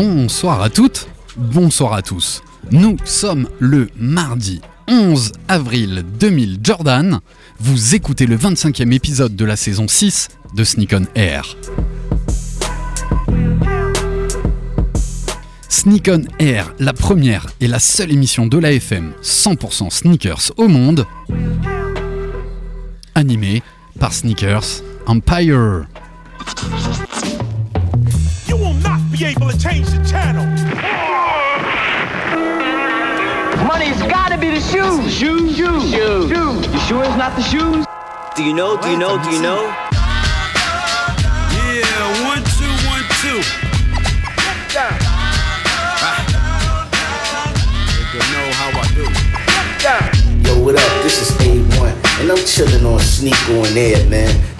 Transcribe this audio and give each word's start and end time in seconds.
Bonsoir 0.00 0.62
à 0.62 0.70
toutes, 0.70 1.08
bonsoir 1.36 1.92
à 1.92 2.02
tous. 2.02 2.44
Nous 2.70 2.98
sommes 3.04 3.48
le 3.58 3.88
mardi 3.96 4.60
11 4.86 5.32
avril 5.48 6.04
2000 6.20 6.60
Jordan. 6.62 7.18
Vous 7.58 7.96
écoutez 7.96 8.26
le 8.26 8.36
25e 8.36 8.92
épisode 8.92 9.34
de 9.34 9.44
la 9.44 9.56
saison 9.56 9.88
6 9.88 10.28
de 10.54 10.62
Sneak 10.62 10.94
on 10.94 11.02
Air. 11.16 11.56
Sneak 15.68 16.08
on 16.12 16.22
Air, 16.38 16.72
la 16.78 16.92
première 16.92 17.48
et 17.60 17.66
la 17.66 17.80
seule 17.80 18.12
émission 18.12 18.46
de 18.46 18.58
la 18.58 18.70
FM 18.70 19.14
100% 19.20 19.90
sneakers 19.90 20.52
au 20.58 20.68
monde, 20.68 21.06
animée 23.16 23.64
par 23.98 24.12
Sneakers 24.12 24.84
Empire. 25.08 25.88
You 29.18 29.26
will 29.26 29.32
not 29.32 29.40
be 29.40 29.44
able 29.44 29.50
to 29.50 29.58
change 29.58 29.86
the 29.88 30.04
channel. 30.04 30.46
Money's 33.66 34.00
gotta 34.02 34.38
be 34.38 34.50
the 34.50 34.60
shoes. 34.60 35.12
Shoes, 35.12 35.56
shoes, 35.56 35.90
shoes. 35.90 36.30
shoes. 36.30 36.66
You 36.72 36.78
sure 36.80 37.04
it's 37.04 37.16
not 37.16 37.34
the 37.34 37.42
shoes? 37.42 37.84
Do 38.36 38.44
you 38.44 38.52
know? 38.54 38.76
Do 38.80 38.90
you 38.90 38.96
know? 38.96 39.20
Do 39.22 39.30
you 39.30 39.42
know? 39.42 39.74
Yeah, 41.50 42.28
one, 42.28 42.44
two, 42.54 42.70
one, 42.86 43.02
two. 43.18 43.42
You 48.14 48.22
know 48.32 48.46
how 48.54 48.70
I 48.78 48.86
do. 48.94 49.04
Yo, 50.48 50.62
what 50.62 50.76
up? 50.76 51.02
This 51.02 51.20
is 51.22 51.36
A1, 51.38 52.20
and 52.20 52.30
I'm 52.30 52.38
chillin' 52.38 52.84
on 52.84 53.00
Sneak 53.00 53.48
on 53.50 53.76
Air, 53.76 54.06
man. 54.08 54.47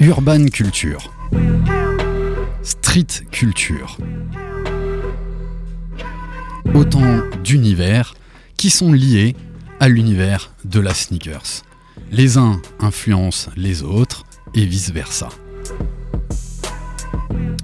Urban 0.00 0.46
Culture. 0.46 1.12
Street 2.62 3.06
Culture. 3.30 3.96
Autant 6.74 7.22
d'univers 7.42 8.14
qui 8.56 8.70
sont 8.70 8.92
liés 8.92 9.36
à 9.80 9.88
l'univers 9.88 10.52
de 10.64 10.80
la 10.80 10.94
sneakers. 10.94 11.62
Les 12.10 12.38
uns 12.38 12.60
influencent 12.80 13.50
les 13.56 13.82
autres 13.82 14.24
et 14.54 14.64
vice-versa. 14.66 15.28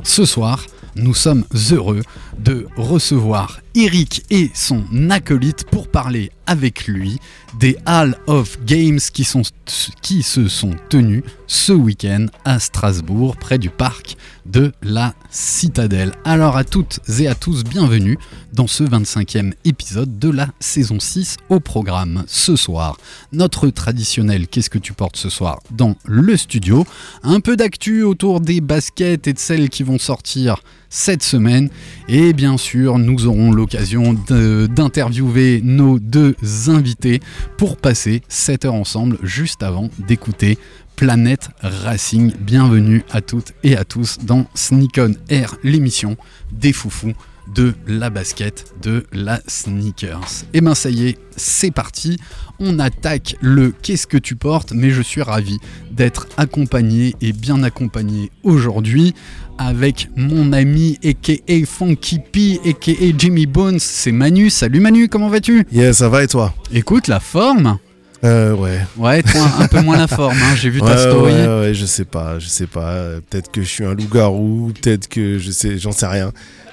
Ce 0.02 0.24
soir, 0.24 0.64
nous 0.96 1.14
sommes 1.14 1.44
heureux 1.70 2.02
de 2.38 2.66
recevoir 2.76 3.60
Eric 3.74 4.24
et 4.30 4.50
son 4.54 4.84
acolyte 5.10 5.64
pour 5.70 5.88
parler 5.88 6.30
avec 6.46 6.86
lui 6.86 7.18
des 7.60 7.76
Hall 7.86 8.16
of 8.26 8.58
Games 8.64 8.98
qui, 9.12 9.24
se 9.24 10.48
sont 10.48 10.74
tenus 10.88 11.22
ce 11.46 11.72
week-end 11.72 12.26
à 12.44 12.58
Strasbourg, 12.58 13.36
près 13.36 13.58
du 13.58 13.70
parc 13.70 14.16
de 14.46 14.72
la 14.82 15.14
Citadelle. 15.30 16.12
Alors 16.24 16.56
à 16.56 16.64
toutes 16.64 17.00
et 17.20 17.28
à 17.28 17.34
tous, 17.34 17.64
bienvenue 17.64 18.18
dans 18.52 18.66
ce 18.66 18.82
25e 18.82 19.52
épisode 19.64 20.18
de 20.18 20.30
la 20.30 20.48
saison 20.58 20.98
6 20.98 21.36
au 21.48 21.60
programme. 21.60 22.24
Ce 22.26 22.56
soir, 22.56 22.96
notre 23.32 23.68
traditionnel 23.68 24.48
Qu'est-ce 24.48 24.70
que 24.70 24.78
tu 24.78 24.94
portes 24.94 25.16
ce 25.16 25.28
soir 25.28 25.60
dans 25.70 25.96
le 26.04 26.36
studio? 26.36 26.86
Un 27.22 27.40
peu 27.40 27.56
d'actu 27.56 28.02
autour 28.02 28.40
des 28.40 28.60
baskets 28.60 29.26
et 29.26 29.32
de 29.32 29.38
celles 29.38 29.68
qui 29.68 29.82
vont 29.82 29.98
sortir 29.98 30.62
cette 30.88 31.22
semaine. 31.22 31.68
Et 32.08 32.32
bien 32.32 32.56
sûr, 32.56 32.98
nous 32.98 33.26
aurons 33.26 33.52
l'occasion 33.52 34.14
d'interviewer 34.14 35.60
nos 35.62 35.98
deux 35.98 36.34
invités 36.68 37.20
pour 37.56 37.76
passer 37.76 38.22
7 38.28 38.66
heures 38.66 38.74
ensemble 38.74 39.18
juste 39.22 39.62
avant 39.62 39.90
d'écouter 39.98 40.58
Planète 40.96 41.50
Racing. 41.60 42.32
Bienvenue 42.40 43.04
à 43.10 43.20
toutes 43.20 43.52
et 43.62 43.76
à 43.76 43.84
tous 43.84 44.18
dans 44.22 44.46
Sneak 44.54 44.98
On 44.98 45.12
Air, 45.28 45.56
l'émission 45.62 46.16
des 46.52 46.72
foufous 46.72 47.14
de 47.54 47.74
la 47.86 48.10
basket, 48.10 48.74
de 48.82 49.06
la 49.12 49.40
sneakers. 49.46 50.44
Et 50.52 50.60
ben 50.60 50.74
ça 50.74 50.90
y 50.90 51.08
est, 51.08 51.18
c'est 51.36 51.70
parti. 51.70 52.18
On 52.58 52.78
attaque 52.78 53.36
le 53.40 53.70
Qu'est-ce 53.70 54.06
que 54.06 54.18
tu 54.18 54.36
portes 54.36 54.72
Mais 54.72 54.90
je 54.90 55.02
suis 55.02 55.22
ravi 55.22 55.58
d'être 55.90 56.26
accompagné 56.36 57.14
et 57.20 57.32
bien 57.32 57.62
accompagné 57.62 58.30
aujourd'hui 58.42 59.14
avec 59.58 60.08
mon 60.16 60.52
ami 60.52 60.98
aka 61.04 61.34
Funky 61.66 62.18
P 62.32 62.60
aka 62.66 62.92
Jimmy 63.16 63.46
Bones, 63.46 63.78
c'est 63.80 64.12
Manu. 64.12 64.50
Salut 64.50 64.80
Manu, 64.80 65.08
comment 65.08 65.28
vas-tu? 65.28 65.66
Yeah, 65.72 65.92
ça 65.92 66.08
va 66.08 66.22
et 66.24 66.28
toi? 66.28 66.54
Écoute, 66.72 67.08
la 67.08 67.20
forme 67.20 67.78
Euh, 68.24 68.54
ouais. 68.54 68.80
Ouais, 68.96 69.22
toi 69.22 69.46
un 69.60 69.66
peu 69.68 69.80
moins 69.82 69.96
la 69.96 70.06
forme, 70.08 70.36
hein, 70.36 70.54
j'ai 70.56 70.70
vu 70.70 70.80
ta 70.80 70.86
ouais, 70.86 70.96
story. 70.98 71.32
ouais, 71.32 71.46
ouais, 71.60 71.74
je 71.74 71.86
sais 71.86 72.04
pas, 72.04 72.38
je 72.38 72.46
sais 72.48 72.66
pas. 72.66 73.04
Peut-être 73.30 73.50
que 73.50 73.62
je 73.62 73.66
suis 73.68 73.84
un 73.84 73.94
loup-garou, 73.94 74.72
peut-être 74.80 75.08
que 75.08 75.38
je 75.38 75.50
sais, 75.50 75.78
j'en 75.78 75.92
sais 75.92 76.06
rien. 76.06 76.32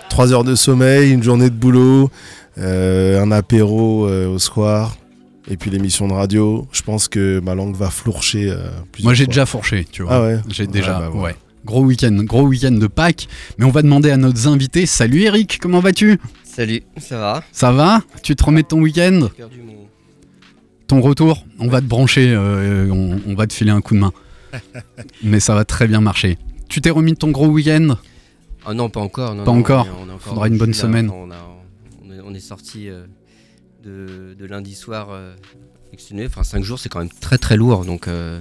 Trois 0.09 0.31
heures 0.33 0.43
de 0.43 0.55
sommeil, 0.55 1.11
une 1.11 1.23
journée 1.23 1.49
de 1.49 1.55
boulot, 1.55 2.09
euh, 2.57 3.21
un 3.21 3.31
apéro 3.31 4.07
euh, 4.07 4.27
au 4.27 4.39
soir, 4.39 4.97
et 5.49 5.57
puis 5.57 5.69
l'émission 5.69 6.07
de 6.07 6.13
radio. 6.13 6.67
Je 6.71 6.81
pense 6.81 7.07
que 7.07 7.39
ma 7.43 7.53
langue 7.55 7.75
va 7.75 7.89
flourcher. 7.89 8.49
euh, 8.49 8.69
Moi 9.03 9.13
j'ai 9.13 9.27
déjà 9.27 9.45
fourché, 9.45 9.85
tu 9.91 10.01
vois. 10.03 10.13
Ah 10.13 10.21
ouais? 10.21 10.39
J'ai 10.49 10.65
déjà, 10.67 10.97
Ah 10.97 11.09
bah 11.11 11.19
ouais. 11.19 11.35
Gros 11.65 11.83
week-end, 11.83 12.23
gros 12.23 12.43
week-end 12.43 12.71
de 12.73 12.87
Pâques. 12.87 13.27
Mais 13.57 13.65
on 13.65 13.71
va 13.71 13.81
demander 13.81 14.11
à 14.11 14.17
nos 14.17 14.47
invités. 14.47 14.85
Salut 14.85 15.21
Eric, 15.23 15.57
comment 15.59 15.79
vas-tu? 15.79 16.19
Salut, 16.43 16.83
ça 16.97 17.17
va? 17.19 17.43
Ça 17.51 17.71
va? 17.71 18.03
Tu 18.23 18.35
te 18.35 18.43
remets 18.43 18.61
de 18.61 18.67
ton 18.67 18.79
week-end? 18.81 19.27
Ton 20.87 21.01
retour? 21.01 21.43
On 21.59 21.67
va 21.67 21.81
te 21.81 21.87
brancher, 21.87 22.31
euh, 22.31 22.89
on, 22.91 23.19
on 23.27 23.33
va 23.33 23.47
te 23.47 23.53
filer 23.53 23.71
un 23.71 23.81
coup 23.81 23.95
de 23.95 23.99
main. 23.99 24.13
Mais 25.23 25.39
ça 25.39 25.55
va 25.55 25.65
très 25.65 25.87
bien 25.87 26.01
marcher. 26.01 26.37
Tu 26.69 26.81
t'es 26.81 26.91
remis 26.91 27.13
de 27.13 27.17
ton 27.17 27.31
gros 27.31 27.47
week-end? 27.47 27.95
Ah 28.65 28.73
non, 28.73 28.89
pas 28.89 28.99
encore. 29.01 29.33
non, 29.35 29.43
Pas 29.43 29.51
non, 29.51 29.59
encore. 29.59 29.87
on 29.87 29.89
est- 29.89 30.03
on 30.05 30.09
est 30.09 30.13
encore 30.13 30.21
Faudra 30.21 30.47
une 30.47 30.57
bonne 30.57 30.71
là, 30.71 30.75
semaine. 30.77 31.09
On, 31.09 31.31
a- 31.31 31.35
on 32.23 32.33
est, 32.33 32.39
sorti 32.39 32.89
euh, 32.89 33.05
de, 33.83 34.35
de 34.37 34.45
lundi 34.45 34.75
soir 34.75 35.07
euh, 35.11 35.33
exténué. 35.93 36.25
Enfin, 36.27 36.43
5 36.43 36.63
jours, 36.63 36.79
c'est 36.79 36.89
quand 36.89 36.99
même 36.99 37.09
très 37.21 37.37
très 37.37 37.57
lourd. 37.57 37.85
Donc, 37.85 38.07
euh, 38.07 38.39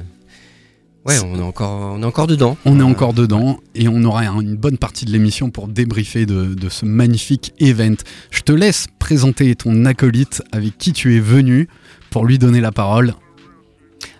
ouais, 1.06 1.18
on 1.24 1.38
est 1.38 1.42
encore, 1.42 1.94
on 1.94 2.02
est 2.02 2.06
encore 2.06 2.26
dedans. 2.26 2.56
On 2.64 2.78
est 2.78 2.82
Euh, 2.82 2.86
encore 2.86 3.12
dedans 3.14 3.58
et 3.74 3.88
on 3.88 4.02
aura 4.04 4.22
un- 4.22 4.40
une 4.40 4.56
bonne 4.56 4.78
partie 4.78 5.04
de 5.04 5.10
l'émission 5.12 5.50
pour 5.50 5.68
débriefer 5.68 6.26
de, 6.26 6.54
de 6.54 6.68
ce 6.68 6.84
magnifique 6.84 7.52
event. 7.60 7.96
Je 8.30 8.40
te 8.42 8.52
laisse 8.52 8.86
présenter 8.98 9.54
ton 9.54 9.84
acolyte 9.84 10.42
avec 10.52 10.78
qui 10.78 10.92
tu 10.92 11.16
es 11.16 11.20
venu 11.20 11.68
pour 12.10 12.24
lui 12.26 12.38
donner 12.38 12.60
la 12.60 12.72
parole. 12.72 13.14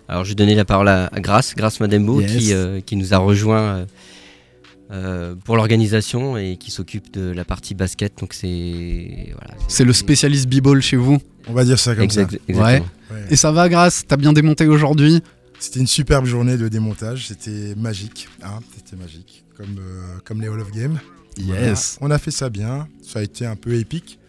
Alors, 0.07 0.23
je 0.23 0.29
vais 0.29 0.35
donner 0.35 0.53
la 0.55 0.65
parole 0.65 0.87
à, 0.89 1.09
Grace, 1.17 1.55
Grace 1.55 1.79
Madembo, 1.79 2.21
Yes. 2.21 2.31
qui, 2.37 2.53
euh, 2.53 2.79
qui 2.81 2.95
nous 2.95 3.13
a 3.13 3.17
rejoint 3.17 3.85
euh, 4.91 5.33
pour 5.43 5.55
l'organisation 5.57 6.37
et 6.37 6.57
qui 6.57 6.69
s'occupe 6.69 7.11
de 7.11 7.31
la 7.31 7.43
partie 7.43 7.73
basket. 7.73 8.19
Donc, 8.19 8.33
c'est. 8.35 9.29
Voilà, 9.31 9.55
C'est 9.67 9.83
le 9.83 9.93
spécialiste 9.93 10.47
b-ball 10.47 10.79
chez 10.81 10.95
vous. 10.95 11.17
On 11.47 11.53
va 11.53 11.63
dire 11.63 11.79
ça 11.79 11.95
comme 11.95 12.03
Exact- 12.03 12.31
ça. 12.33 12.37
exactement. 12.47 12.85
Ouais. 13.11 13.23
Et 13.31 13.35
ça 13.35 13.51
va, 13.51 13.67
Grâce 13.67 14.03
T'as 14.07 14.15
bien 14.17 14.31
démonté 14.31 14.67
aujourd'hui? 14.67 15.23
C'était 15.65 15.79
une 15.79 15.87
superbe 15.87 16.25
journée 16.25 16.57
de 16.57 16.67
démontage. 16.67 17.27
C'était 17.27 17.73
magique. 17.75 18.27
hein, 18.43 18.59
C'était 18.75 18.95
magique. 19.01 19.43
Comme, 19.57 19.77
euh, 19.79 20.17
comme 20.23 20.39
les 20.41 20.47
Hall 20.47 20.59
of 20.59 20.69
Game. 20.71 20.99
Voilà. 21.41 21.69
Yes. 21.69 21.97
On 22.01 22.11
a 22.11 22.19
fait 22.19 22.29
ça 22.31 22.49
bien. 22.51 22.87
Ça 23.01 23.17
a 23.19 23.21
été 23.23 23.45
un 23.47 23.55
peu 23.55 23.73
épique. 23.73 24.19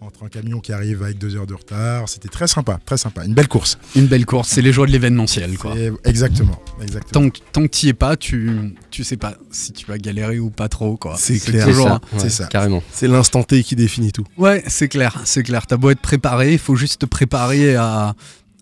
Entre 0.00 0.22
un 0.24 0.28
camion 0.28 0.60
qui 0.60 0.72
arrive 0.72 1.02
avec 1.02 1.18
deux 1.18 1.36
heures 1.36 1.46
de 1.46 1.54
retard. 1.54 2.08
C'était 2.08 2.28
très 2.28 2.46
sympa. 2.46 2.78
Très 2.86 2.96
sympa. 2.96 3.24
Une 3.26 3.34
belle 3.34 3.48
course. 3.48 3.76
Une 3.96 4.06
belle 4.06 4.24
course, 4.24 4.48
c'est 4.48 4.62
les 4.62 4.72
joies 4.72 4.86
de 4.86 4.92
l'événementiel, 4.92 5.58
quoi. 5.58 5.74
Exactement. 6.04 6.58
exactement. 6.80 7.10
Tant, 7.24 7.30
que- 7.30 7.38
tant 7.52 7.62
que 7.62 7.66
tu 7.76 7.88
es 7.88 7.92
pas, 7.92 8.16
tu, 8.16 8.74
tu 8.90 9.02
sais 9.04 9.16
pas 9.16 9.36
si 9.50 9.72
tu 9.72 9.84
vas 9.86 9.98
galérer 9.98 10.38
ou 10.38 10.50
pas 10.50 10.68
trop, 10.68 10.96
quoi. 10.96 11.16
C'est 11.18 11.38
clair. 11.40 11.64
C'est 11.64 11.70
toujours- 11.72 11.88
ça, 11.88 12.00
ouais, 12.22 12.30
ça. 12.30 12.46
Carrément. 12.46 12.82
C'est 12.92 13.08
l'instant 13.08 13.42
T 13.42 13.62
qui 13.64 13.74
définit 13.76 14.12
tout. 14.12 14.24
Ouais, 14.38 14.62
c'est 14.68 14.88
clair, 14.88 15.20
c'est 15.24 15.42
clair. 15.42 15.66
T'as 15.66 15.76
beau 15.76 15.90
être 15.90 16.00
préparé, 16.00 16.52
il 16.52 16.58
faut 16.60 16.76
juste 16.76 17.00
te 17.00 17.06
préparer 17.06 17.74
à 17.74 18.14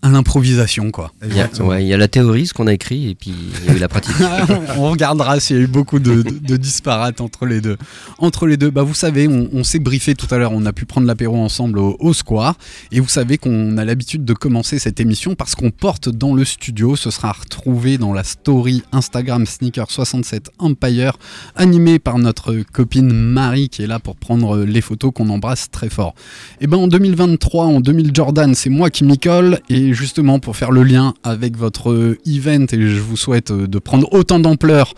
à 0.03 0.09
l'improvisation, 0.09 0.91
quoi. 0.91 1.11
Il 1.23 1.29
y, 1.29 1.31
a, 1.31 1.45
Exactement. 1.45 1.69
ouais, 1.69 1.83
il 1.83 1.87
y 1.87 1.93
a 1.93 1.97
la 1.97 2.07
théorie, 2.07 2.45
ce 2.47 2.53
qu'on 2.53 2.67
a 2.67 2.73
écrit, 2.73 3.09
et 3.09 3.15
puis 3.15 3.33
il 3.63 3.65
y 3.65 3.69
a 3.71 3.75
eu 3.75 3.79
la 3.79 3.87
pratique. 3.87 4.15
on 4.77 4.91
regardera 4.91 5.39
s'il 5.39 5.57
y 5.57 5.59
a 5.59 5.63
eu 5.63 5.67
beaucoup 5.67 5.99
de, 5.99 6.21
de- 6.21 6.29
de 6.39 6.57
disparates 6.57 7.19
entre 7.19 7.45
les 7.45 7.61
deux. 7.61 7.77
Entre 8.19 8.45
les 8.47 8.57
deux, 8.57 8.69
bah 8.69 8.83
vous 8.83 8.93
savez, 8.93 9.27
on, 9.27 9.49
on 9.53 9.63
s'est 9.63 9.79
briefé 9.79 10.13
tout 10.15 10.27
à 10.33 10.37
l'heure, 10.37 10.51
on 10.53 10.65
a 10.65 10.73
pu 10.73 10.85
prendre 10.85 11.07
l'apéro 11.07 11.37
ensemble 11.37 11.79
au, 11.79 11.97
au 11.99 12.13
square, 12.13 12.55
et 12.91 12.99
vous 12.99 13.07
savez 13.07 13.37
qu'on 13.37 13.77
a 13.77 13.85
l'habitude 13.85 14.23
de 14.23 14.33
commencer 14.33 14.77
cette 14.79 14.99
émission 14.99 15.33
parce 15.35 15.55
qu'on 15.55 15.71
porte 15.71 16.09
dans 16.09 16.33
le 16.35 16.45
studio, 16.45 16.95
ce 16.95 17.09
sera 17.11 17.31
retrouvé 17.31 17.97
dans 17.97 18.13
la 18.13 18.23
story 18.23 18.83
Instagram 18.91 19.43
Sneaker67 19.45 20.47
Empire, 20.59 21.17
animée 21.55 21.99
par 21.99 22.19
notre 22.19 22.53
copine 22.71 23.11
Marie 23.11 23.69
qui 23.69 23.81
est 23.83 23.87
là 23.87 23.99
pour 23.99 24.15
prendre 24.15 24.59
les 24.59 24.81
photos 24.81 25.11
qu'on 25.13 25.29
embrasse 25.29 25.69
très 25.71 25.89
fort. 25.89 26.13
Et 26.61 26.67
ben 26.67 26.77
en 26.77 26.87
2023, 26.87 27.65
en 27.65 27.79
2000 27.79 28.11
Jordan, 28.13 28.53
c'est 28.55 28.69
moi 28.69 28.89
qui 28.89 29.03
m'y 29.03 29.17
colle 29.17 29.59
et 29.69 29.86
justement 29.93 30.39
pour 30.39 30.55
faire 30.55 30.71
le 30.71 30.83
lien 30.83 31.13
avec 31.23 31.57
votre 31.57 32.17
event 32.25 32.65
et 32.71 32.87
je 32.87 32.99
vous 32.99 33.17
souhaite 33.17 33.51
euh, 33.51 33.67
de 33.67 33.79
prendre 33.79 34.11
autant 34.13 34.39
d'ampleur 34.39 34.93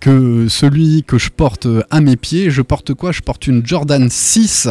que 0.00 0.48
celui 0.48 1.02
que 1.02 1.18
je 1.18 1.30
porte 1.30 1.66
euh, 1.66 1.82
à 1.90 2.00
mes 2.00 2.16
pieds, 2.16 2.50
je 2.50 2.62
porte 2.62 2.94
quoi? 2.94 3.12
Je 3.12 3.20
porte 3.20 3.46
une 3.46 3.64
Jordan 3.66 4.08
6 4.10 4.68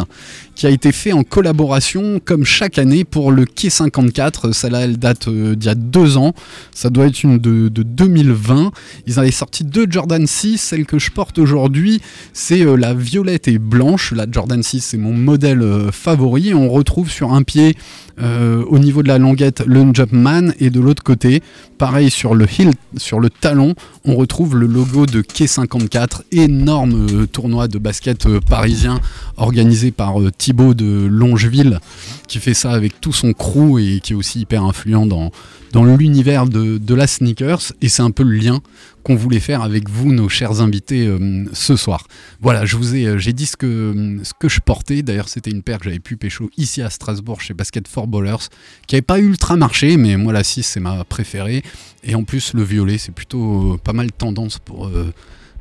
qui 0.55 0.67
a 0.67 0.69
été 0.69 0.91
fait 0.91 1.13
en 1.13 1.23
collaboration 1.23 2.19
comme 2.23 2.45
chaque 2.45 2.77
année 2.77 3.03
pour 3.03 3.31
le 3.31 3.45
Quai 3.45 3.69
54. 3.69 4.51
Celle-là, 4.51 4.81
elle 4.81 4.97
date 4.97 5.27
euh, 5.27 5.55
d'il 5.55 5.67
y 5.67 5.69
a 5.69 5.75
deux 5.75 6.17
ans. 6.17 6.33
Ça 6.73 6.89
doit 6.89 7.07
être 7.07 7.23
une 7.23 7.39
de, 7.39 7.69
de 7.69 7.83
2020. 7.83 8.71
Ils 9.07 9.19
avaient 9.19 9.31
sorti 9.31 9.63
deux 9.63 9.88
Jordan 9.89 10.25
6. 10.25 10.57
Celle 10.57 10.85
que 10.85 11.00
je 11.00 11.11
porte 11.11 11.39
aujourd'hui, 11.39 12.01
c'est 12.33 12.61
euh, 12.61 12.75
la 12.75 12.94
violette 12.94 13.47
et 13.47 13.57
blanche. 13.57 14.11
La 14.11 14.25
Jordan 14.29 14.61
6, 14.61 14.81
c'est 14.81 14.97
mon 14.97 15.13
modèle 15.13 15.61
euh, 15.61 15.91
favori. 15.91 16.53
On 16.53 16.69
retrouve 16.69 17.09
sur 17.09 17.33
un 17.33 17.44
pied, 17.44 17.75
au 18.19 18.77
niveau 18.77 19.01
de 19.01 19.07
la 19.07 19.17
languette, 19.17 19.63
le 19.65 19.83
Jumpman. 19.91 20.51
Et 20.59 20.69
de 20.69 20.79
l'autre 20.79 21.01
côté, 21.01 21.41
pareil 21.79 22.11
sur 22.11 22.35
le 22.35 22.45
heel, 22.45 22.71
sur 22.97 23.19
le 23.19 23.31
talon, 23.31 23.73
on 24.06 24.15
retrouve 24.15 24.56
le 24.56 24.67
logo 24.67 25.07
de 25.07 25.21
Quai 25.21 25.47
54. 25.47 26.23
Énorme 26.31 27.25
tournoi 27.27 27.67
de 27.67 27.79
basket 27.79 28.27
parisien 28.39 28.99
organisé 29.38 29.91
par 29.91 30.19
Thibaut 30.44 30.74
de 30.74 31.07
Longeville, 31.10 31.80
qui 32.28 32.40
fait 32.40 32.54
ça 32.54 32.72
avec 32.72 33.00
tout 33.00 33.13
son 33.13 33.31
crew 33.31 33.80
et 33.80 34.01
qui 34.01 34.12
est 34.12 34.16
aussi 34.18 34.42
hyper 34.42 34.66
influent 34.66 35.06
dans, 35.06 35.31
dans 35.72 35.86
l'univers 35.86 36.48
de, 36.48 36.78
de 36.78 36.94
la 36.94 37.07
sneakers. 37.07 37.72
Et 37.81 37.88
c'est 37.88 38.01
un 38.01 38.12
peu 38.12 38.24
le 38.24 38.36
lien 38.36 38.60
qu'on 39.04 39.16
voulait 39.16 39.40
faire 39.40 39.62
avec 39.62 39.88
vous, 39.88 40.12
nos 40.12 40.28
chers 40.28 40.60
invités, 40.60 41.07
euh, 41.07 41.45
ce 41.54 41.78
soir. 41.78 42.07
Voilà, 42.42 42.66
je 42.66 42.75
vous 42.75 42.94
ai, 42.94 43.06
euh, 43.06 43.18
j'ai 43.18 43.31
dit 43.31 43.45
ce 43.45 43.56
que, 43.56 44.19
ce 44.22 44.34
que 44.38 44.50
je 44.50 44.60
portais. 44.60 45.01
D'ailleurs, 45.01 45.30
c'était 45.30 45.50
une 45.50 45.63
paire 45.63 45.78
que 45.78 45.86
j'avais 45.86 46.00
pu 46.00 46.18
pécho 46.18 46.50
ici 46.57 46.81
à 46.81 46.90
Strasbourg 46.90 47.40
chez 47.40 47.54
Basket 47.54 47.88
for 47.88 48.07
Ballers, 48.07 48.50
qui 48.86 48.95
n'avait 48.95 49.01
pas 49.01 49.19
ultra 49.19 49.56
marché, 49.56 49.95
mais 49.95 50.18
moi 50.18 50.34
la 50.34 50.44
6 50.44 50.63
c'est 50.63 50.81
ma 50.81 51.06
préférée. 51.06 51.63
Et 52.04 52.16
en 52.16 52.25
plus, 52.25 52.54
le 52.54 52.63
violet, 52.63 52.98
c'est 52.98 53.13
plutôt 53.13 53.75
euh, 53.75 53.78
pas 53.78 53.94
mal 53.94 54.12
tendance 54.12 54.60
pour 54.60 54.92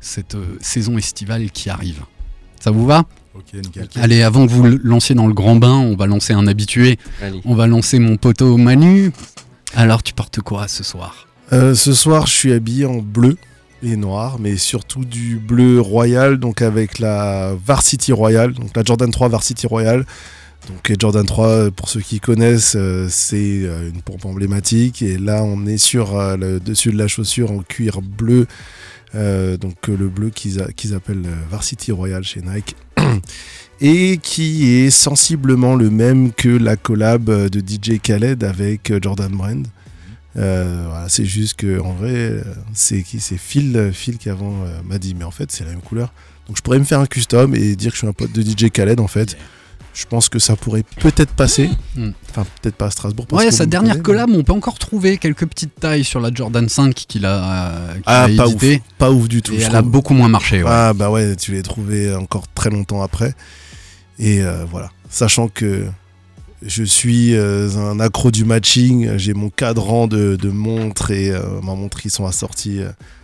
cette 0.01 0.35
saison 0.59 0.97
estivale 0.97 1.51
qui 1.51 1.69
arrive. 1.69 2.01
Ça 2.59 2.71
vous 2.71 2.85
va? 2.85 3.05
Nickel. 3.53 3.87
Allez, 3.95 4.21
avant 4.23 4.45
que 4.45 4.51
vous 4.51 4.63
le 4.63 4.79
lanciez 4.83 5.15
dans 5.15 5.27
le 5.27 5.33
grand 5.33 5.55
bain, 5.55 5.73
on 5.73 5.95
va 5.95 6.05
lancer 6.07 6.33
un 6.33 6.47
habitué. 6.47 6.97
Allez. 7.21 7.41
On 7.45 7.55
va 7.55 7.67
lancer 7.67 7.99
mon 7.99 8.17
poteau 8.17 8.57
Manu. 8.57 9.11
Alors, 9.75 10.03
tu 10.03 10.13
portes 10.13 10.39
quoi 10.41 10.67
ce 10.67 10.83
soir 10.83 11.27
Euh, 11.51 11.75
ce 11.75 11.93
soir, 11.93 12.27
je 12.27 12.33
suis 12.33 12.53
habillé 12.53 12.85
en 12.85 12.97
bleu 12.97 13.37
et 13.81 13.95
noir, 13.95 14.37
mais 14.39 14.55
surtout 14.57 15.03
du 15.03 15.37
bleu 15.37 15.81
royal, 15.81 16.37
donc 16.37 16.61
avec 16.61 16.99
la 16.99 17.53
Varsity 17.65 18.13
Royal, 18.13 18.53
donc 18.53 18.69
la 18.75 18.83
Jordan 18.83 19.11
3 19.11 19.27
Varsity 19.29 19.67
Royal. 19.67 20.05
Donc 20.69 20.95
Jordan 20.97 21.25
3, 21.25 21.47
euh, 21.47 21.71
pour 21.71 21.89
ceux 21.89 21.99
qui 21.99 22.21
connaissent, 22.21 22.75
euh, 22.77 23.07
c'est 23.09 23.63
une 23.63 24.01
pompe 24.05 24.25
emblématique. 24.25 25.01
Et 25.01 25.17
là, 25.17 25.43
on 25.43 25.65
est 25.65 25.77
sur 25.77 26.17
le 26.37 26.59
dessus 26.59 26.91
de 26.91 26.97
la 26.97 27.07
chaussure 27.07 27.51
en 27.51 27.59
cuir 27.59 28.01
bleu, 28.01 28.47
euh, 29.15 29.57
donc 29.57 29.89
euh, 29.89 29.95
le 29.97 30.07
bleu 30.07 30.29
qu'ils 30.29 30.59
appellent 30.59 31.25
euh, 31.25 31.35
Varsity 31.49 31.91
Royal 31.91 32.23
chez 32.23 32.41
Nike. 32.41 32.75
Et 33.81 34.17
qui 34.17 34.69
est 34.69 34.89
sensiblement 34.91 35.75
le 35.75 35.89
même 35.89 36.31
que 36.31 36.47
la 36.47 36.77
collab 36.77 37.25
de 37.25 37.59
DJ 37.59 37.99
Khaled 37.99 38.43
avec 38.43 38.93
Jordan 39.01 39.31
Brand. 39.31 39.67
Euh, 40.37 40.85
voilà, 40.87 41.09
c'est 41.09 41.25
juste 41.25 41.55
que 41.55 41.81
en 41.81 41.91
vrai, 41.91 42.43
c'est 42.73 43.01
qui 43.03 43.19
C'est 43.19 43.37
Phil, 43.37 43.91
Phil 43.91 44.17
qui 44.17 44.29
avant 44.29 44.53
m'a 44.87 44.99
dit, 44.99 45.15
mais 45.15 45.25
en 45.25 45.31
fait, 45.31 45.51
c'est 45.51 45.65
la 45.65 45.71
même 45.71 45.81
couleur. 45.81 46.13
Donc 46.47 46.55
je 46.55 46.61
pourrais 46.61 46.79
me 46.79 46.85
faire 46.85 47.01
un 47.01 47.07
custom 47.07 47.55
et 47.55 47.75
dire 47.75 47.91
que 47.91 47.95
je 47.95 47.99
suis 47.99 48.07
un 48.07 48.13
pote 48.13 48.31
de 48.31 48.41
DJ 48.41 48.69
Khaled 48.71 49.01
en 49.01 49.07
fait. 49.07 49.35
Je 49.93 50.05
pense 50.05 50.27
que 50.27 50.39
ça 50.39 50.55
pourrait 50.55 50.83
peut-être 50.99 51.33
passer. 51.33 51.69
Mm. 51.95 52.09
Enfin, 52.31 52.45
peut-être 52.61 52.75
pas 52.75 52.87
à 52.87 52.89
Strasbourg. 52.91 53.27
parce 53.27 53.43
Ouais, 53.45 53.51
sa 53.51 53.65
dernière 53.67 53.93
connaît, 54.01 54.03
collab, 54.25 54.29
on 54.31 54.43
peut 54.43 54.53
encore 54.53 54.79
trouver 54.79 55.17
quelques 55.17 55.45
petites 55.45 55.75
tailles 55.79 56.03
sur 56.03 56.19
la 56.19 56.33
Jordan 56.33 56.67
5 56.67 56.93
qu'il 56.95 57.25
a, 57.27 57.69
euh, 57.69 57.93
Ah, 58.07 58.23
a 58.23 58.27
pas 58.29 58.47
ouf. 58.47 58.53
édité. 58.63 58.81
Pas 58.97 59.11
ouf 59.11 59.27
du 59.27 59.41
tout. 59.43 59.53
Et 59.53 59.61
elle 59.61 59.75
a 59.75 59.81
beaucoup 59.83 60.13
moins 60.15 60.29
marché. 60.29 60.63
ouais. 60.63 60.69
Ah 60.71 60.93
bah 60.93 61.11
ouais, 61.11 61.35
tu 61.35 61.53
l'as 61.53 61.61
trouvé 61.61 62.13
encore 62.15 62.45
très 62.55 62.71
longtemps 62.71 63.03
après. 63.03 63.35
Et 64.19 64.41
euh, 64.41 64.65
voilà, 64.69 64.89
sachant 65.09 65.47
que 65.47 65.85
je 66.65 66.83
suis 66.83 67.35
euh, 67.35 67.69
un 67.77 67.99
accro 67.99 68.31
du 68.31 68.45
matching, 68.45 69.17
j'ai 69.17 69.33
mon 69.35 69.49
cadran 69.49 70.07
de, 70.07 70.35
de 70.35 70.49
montres 70.49 71.11
et 71.11 71.31
ma 71.61 71.75
montre 71.75 72.01
qui 72.01 72.09
sont 72.09 72.25
assorties 72.25 72.79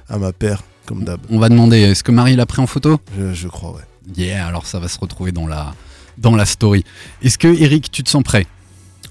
à 0.08 0.18
ma 0.20 0.34
paire, 0.34 0.62
comme 0.86 1.04
d'hab. 1.04 1.20
On 1.32 1.40
va 1.40 1.50
demander, 1.50 1.78
est-ce 1.80 2.04
que 2.04 2.12
Marie 2.12 2.36
l'a 2.36 2.46
pris 2.46 2.62
en 2.62 2.68
photo? 2.68 3.00
Je, 3.18 3.34
je 3.34 3.48
crois, 3.48 3.72
ouais. 3.72 3.82
Yeah, 4.18 4.46
alors 4.48 4.66
ça 4.68 4.80
va 4.80 4.88
se 4.88 5.00
retrouver 5.00 5.32
dans 5.32 5.46
la, 5.48 5.74
dans 6.20 6.36
la 6.36 6.46
story. 6.46 6.84
Est-ce 7.24 7.38
que 7.38 7.48
Eric, 7.48 7.90
tu 7.92 8.04
te 8.04 8.10
sens 8.10 8.24
prêt? 8.24 8.46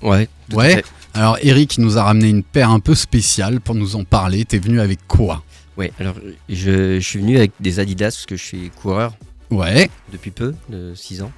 Ouais. 0.02 0.28
tout 0.48 0.56
à 0.60 0.62
Ouais. 0.62 0.74
fait. 0.76 0.84
Alors 1.14 1.38
Eric 1.42 1.78
nous 1.78 1.98
a 1.98 2.04
ramené 2.04 2.28
une 2.28 2.42
paire 2.44 2.70
un 2.70 2.80
peu 2.80 2.94
spéciale 2.94 3.60
pour 3.60 3.74
nous 3.74 3.96
en 3.96 4.04
parler. 4.04 4.44
T'es 4.44 4.58
venu 4.58 4.80
avec 4.80 5.00
quoi? 5.08 5.42
Ouais, 5.76 5.92
alors 5.98 6.14
je, 6.48 7.00
je 7.00 7.06
suis 7.06 7.18
venu 7.18 7.36
avec 7.36 7.52
des 7.60 7.80
Adidas 7.80 8.10
parce 8.10 8.26
que 8.26 8.36
je 8.36 8.44
suis 8.44 8.70
coureur 8.70 9.14
Ouais, 9.50 9.88
depuis 10.12 10.30
peu, 10.30 10.54
de 10.68 10.92
6 10.94 11.22
ans. 11.22 11.32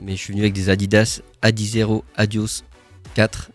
Mais 0.00 0.12
je 0.12 0.20
suis 0.20 0.32
venu 0.32 0.42
avec 0.42 0.54
des 0.54 0.70
Adidas 0.70 1.20
Adizero 1.42 2.04
Adios 2.16 2.62
4. 3.14 3.50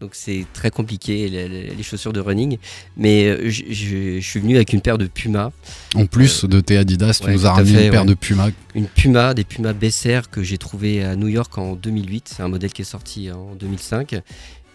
Donc 0.00 0.10
c'est 0.14 0.44
très 0.52 0.70
compliqué, 0.70 1.28
les, 1.28 1.82
chaussures 1.82 2.12
de 2.12 2.20
running. 2.20 2.58
Mais 2.96 3.26
euh, 3.26 3.48
je, 3.50 3.62
je- 3.70 4.20
je 4.20 4.26
suis 4.26 4.40
venu 4.40 4.56
avec 4.56 4.72
une 4.72 4.80
paire 4.80 4.98
de 4.98 5.06
Puma. 5.06 5.52
en 5.94 6.06
plus 6.06 6.44
de 6.44 6.60
tes 6.60 6.76
Adidas, 6.76 7.18
tu 7.20 7.26
ouais, 7.26 7.32
nous 7.32 7.46
as 7.46 7.52
ramené 7.52 7.74
fait, 7.78 7.84
une 7.86 7.90
paire 7.90 8.00
ouais. 8.02 8.08
de 8.08 8.14
Puma. 8.14 8.48
Une 8.74 8.86
Puma, 8.86 9.34
des 9.34 9.44
Puma 9.44 9.72
Besser 9.72 10.20
que 10.30 10.42
j'ai 10.42 10.58
trouvé 10.58 11.02
à 11.02 11.16
New 11.16 11.28
York 11.28 11.56
en 11.58 11.74
2008. 11.74 12.32
C'est 12.36 12.42
un 12.42 12.48
modèle 12.48 12.72
qui 12.72 12.82
est 12.82 12.86
sorti 12.86 13.30
en 13.30 13.54
2005. 13.54 14.20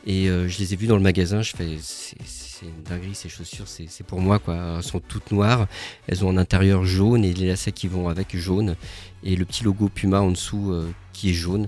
Et 0.08 0.30
euh, 0.30 0.48
je 0.48 0.58
les 0.58 0.74
ai 0.74 0.76
vus 0.76 0.88
dans 0.88 0.96
le 0.98 1.04
magasin. 1.04 1.42
Je 1.44 1.52
fais, 1.56 1.78
c'est 1.80 2.16
une 2.64 2.84
dinguerie 2.90 3.16
ces 3.16 3.30
chaussures, 3.30 3.68
c'est 3.68 3.86
c'est 3.90 4.06
pour 4.06 4.20
moi 4.22 4.40
quoi. 4.40 4.76
Elles 4.78 4.84
sont 4.84 5.00
toutes 5.00 5.32
noires. 5.32 5.68
Elles 6.08 6.24
ont 6.26 6.30
un 6.30 6.38
intérieur 6.38 6.86
jaune 6.86 7.24
et 7.26 7.34
les 7.34 7.48
lacets 7.48 7.72
qui 7.72 7.88
vont 7.88 8.08
avec 8.10 8.36
jaune. 8.36 8.76
Et 9.24 9.36
le 9.36 9.46
petit 9.46 9.64
logo 9.64 9.90
Puma 9.94 10.22
en 10.22 10.32
dessous 10.32 10.72
euh, 10.72 10.90
qui 11.14 11.30
est 11.30 11.34
jaune. 11.34 11.68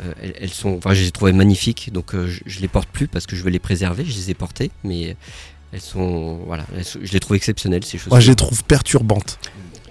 Euh, 0.00 0.12
elles, 0.22 0.34
elles 0.40 0.50
sont, 0.50 0.76
enfin, 0.78 0.92
je 0.94 1.02
les 1.02 1.08
ai 1.08 1.10
trouvées 1.12 1.32
magnifiques. 1.32 1.90
Donc 1.92 2.14
euh, 2.14 2.26
je, 2.28 2.40
je 2.46 2.60
les 2.60 2.68
porte 2.68 2.88
plus 2.88 3.06
parce 3.06 3.26
que 3.26 3.36
je 3.36 3.42
veux 3.42 3.50
les 3.50 3.58
préserver. 3.60 4.04
Je 4.06 4.14
les 4.14 4.30
ai 4.30 4.34
portées, 4.34 4.70
mais 4.82 5.16
elles 5.72 5.80
sont, 5.80 6.40
voilà, 6.46 6.64
elles 6.76 6.84
sont- 6.84 6.98
je 7.02 7.12
les 7.12 7.20
trouve 7.20 7.36
exceptionnelles 7.36 7.84
ces 7.84 7.98
chaussures. 7.98 8.10
Moi, 8.12 8.20
je 8.20 8.30
les 8.30 8.36
trouve 8.36 8.62
perturbantes. 8.64 9.38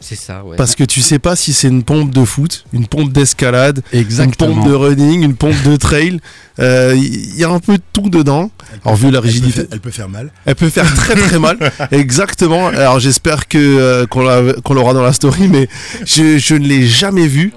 c'est 0.02 0.16
ça, 0.16 0.44
ouais. 0.44 0.58
Parce 0.58 0.76
que 0.76 0.84
tu 0.84 1.00
sais 1.00 1.20
pas 1.20 1.38
si 1.38 1.54
c'est 1.54 1.70
une 1.70 1.84
pompe 1.84 2.12
de 2.12 2.26
foot, 2.26 2.66
une 2.74 2.88
pompe 2.88 3.14
d'escalade, 3.14 3.82
une 3.94 4.36
pompe 4.36 4.68
de 4.68 4.74
running, 4.74 5.22
une 5.24 5.36
pompe 5.36 5.62
de 5.64 5.78
trail. 5.78 6.20
Euh, 6.60 6.94
Il 6.98 7.38
y 7.38 7.46
a 7.46 7.50
un 7.50 7.60
peu 7.60 7.78
de 7.78 7.84
tout 7.94 8.10
dedans. 8.10 8.52
Elle 8.74 8.80
Alors, 8.84 8.98
vu 8.98 9.04
la 9.10 9.20
elle 9.20 9.22
peut 9.22 9.28
rigidité- 9.30 9.54
faire- 9.62 9.68
Elle 9.72 9.80
peut 9.80 9.92
faire 9.92 10.10
mal. 10.10 10.32
Elle 10.46 10.56
peut 10.56 10.70
faire 10.70 10.94
très 10.96 11.16
très 11.16 11.40
mal, 11.40 11.58
exactement. 11.92 12.68
Alors 12.68 13.00
j'espère 13.00 13.48
que 13.48 13.58
euh, 13.58 14.06
qu'on 14.06 14.24
l'a- 14.24 14.54
qu'on 14.62 14.74
l'aura 14.74 14.94
dans 14.94 15.04
la 15.04 15.14
story, 15.14 15.48
mais 15.48 15.70
je, 16.06 16.38
je 16.38 16.56
ne 16.56 16.68
l'ai 16.68 16.86
jamais 16.86 17.28
vu 17.28 17.54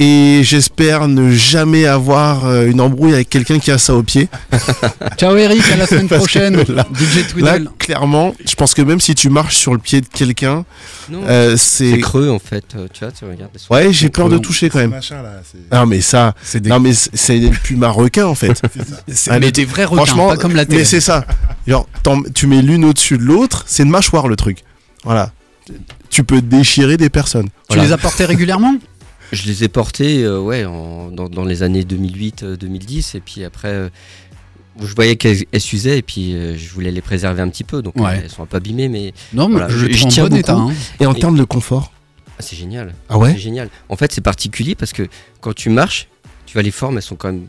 et 0.00 0.40
j'espère 0.44 1.08
ne 1.08 1.30
jamais 1.32 1.84
avoir 1.86 2.46
euh, 2.46 2.66
une 2.66 2.80
embrouille 2.80 3.14
avec 3.14 3.28
quelqu'un 3.28 3.58
qui 3.58 3.70
a 3.70 3.78
ça 3.78 3.94
au 3.94 4.02
pied. 4.02 4.28
Ciao 5.16 5.36
Eric, 5.36 5.62
à 5.72 5.76
la 5.76 5.86
semaine 5.88 6.08
prochaine. 6.08 6.56
là- 6.68 6.86
DJ 6.94 7.34
Là, 7.40 7.58
clairement, 7.78 8.34
je 8.46 8.54
pense 8.54 8.74
que 8.74 8.82
même 8.82 9.00
si 9.00 9.14
tu 9.14 9.28
marches 9.28 9.56
sur 9.56 9.72
le 9.72 9.78
pied 9.78 10.00
de 10.00 10.06
quelqu'un, 10.06 10.64
euh, 11.12 11.56
c'est 11.56 11.90
c'est 11.92 11.98
creux 12.00 12.30
en 12.30 12.38
fait. 12.38 12.64
euh, 12.76 12.86
Tu 12.92 13.00
vois, 13.04 13.12
tu 13.12 13.24
regardes. 13.24 13.50
elles 13.54 13.60
sont- 13.60 13.74
ouais, 13.74 13.92
j'ai 13.92 14.08
peur 14.08 14.28
de 14.28 14.38
toucher 14.38 14.70
quand 14.70 14.78
même. 14.78 14.90
machin 14.90 15.22
là, 15.22 15.40
Non 15.72 15.86
mais 15.86 16.00
ça, 16.00 16.34
C'est 16.42 16.60
des, 16.60 16.70
non 16.70 16.78
mais 16.80 16.92
c'est 16.92 17.10
c'est 17.14 17.38
le 17.38 17.50
puma 17.50 17.88
requin 17.88 18.26
en 18.26 18.34
fait. 18.34 18.60
c'est 19.08 19.30
Ah, 19.30 19.34
mais 19.34 19.46
mais 19.46 19.52
des 19.52 19.64
vrais 19.64 19.84
requins, 19.84 20.04
Franchement, 20.04 20.28
pas 20.28 20.36
comme 20.36 20.54
la 20.54 20.62
mais 20.62 20.66
télé. 20.66 20.84
c'est 20.84 21.00
ça. 21.00 21.24
Genre, 21.66 21.88
tu 22.34 22.46
mets 22.46 22.62
l'une 22.62 22.84
au-dessus 22.84 23.18
de 23.18 23.24
l'autre, 23.24 23.64
c'est 23.66 23.82
une 23.82 23.90
mâchoire 23.90 24.28
le 24.28 24.36
truc. 24.36 24.58
Voilà. 25.04 25.32
Tu 26.10 26.24
peux 26.24 26.40
déchirer 26.40 26.96
des 26.96 27.10
personnes. 27.10 27.48
Tu 27.48 27.52
Voilà. 27.68 27.82
les 27.84 27.92
as 27.92 27.98
portés 27.98 28.24
régulièrement? 28.24 28.74
Je 29.32 29.46
les 29.46 29.64
ai 29.64 29.68
portés 29.68 30.22
euh, 30.24 30.40
ouais, 30.40 30.64
en- 30.64 31.10
dans, 31.10 31.28
dans 31.28 31.44
les 31.44 31.62
années 31.62 31.82
2008-2010 31.84 33.16
et 33.16 33.20
puis 33.20 33.44
après 33.44 33.68
euh, 33.68 33.88
je 34.80 34.94
voyais 34.94 35.16
qu'elles 35.16 35.44
elles 35.52 35.60
s'usaient 35.60 35.98
et 35.98 36.02
puis 36.02 36.34
euh, 36.34 36.56
je 36.56 36.70
voulais 36.70 36.90
les 36.90 37.00
préserver 37.02 37.42
un 37.42 37.48
petit 37.48 37.64
peu 37.64 37.82
donc 37.82 37.96
Ouais. 37.96 38.06
euh, 38.16 38.20
elles 38.24 38.30
sont 38.30 38.42
un 38.42 38.46
peu 38.46 38.56
abîmées 38.56 38.88
mais 38.88 39.12
Non, 39.32 39.48
mais 39.48 39.54
Voilà, 39.58 39.68
je 39.68 39.78
je- 39.78 39.86
trouve 39.98 40.12
en 40.12 40.22
bon 40.22 40.22
beaucoup. 40.28 40.36
état. 40.36 40.54
hein. 40.54 40.72
Et 41.00 41.06
en 41.06 41.14
termes 41.14 41.36
de 41.38 41.44
confort 41.44 41.92
ah, 42.40 42.42
c'est 42.42 42.54
génial. 42.56 42.94
Ah 43.08 43.18
ouais 43.18 43.32
C'est 43.32 43.38
génial. 43.40 43.68
En 43.88 43.96
fait 43.96 44.12
c'est 44.12 44.20
particulier 44.20 44.76
parce 44.76 44.92
que 44.92 45.08
quand 45.40 45.52
tu 45.54 45.70
marches 45.70 46.06
Tu 46.46 46.52
vois, 46.54 46.62
les 46.62 46.70
formes, 46.70 46.96
elles 46.96 47.02
sont 47.02 47.16
quand 47.16 47.32
même 47.32 47.46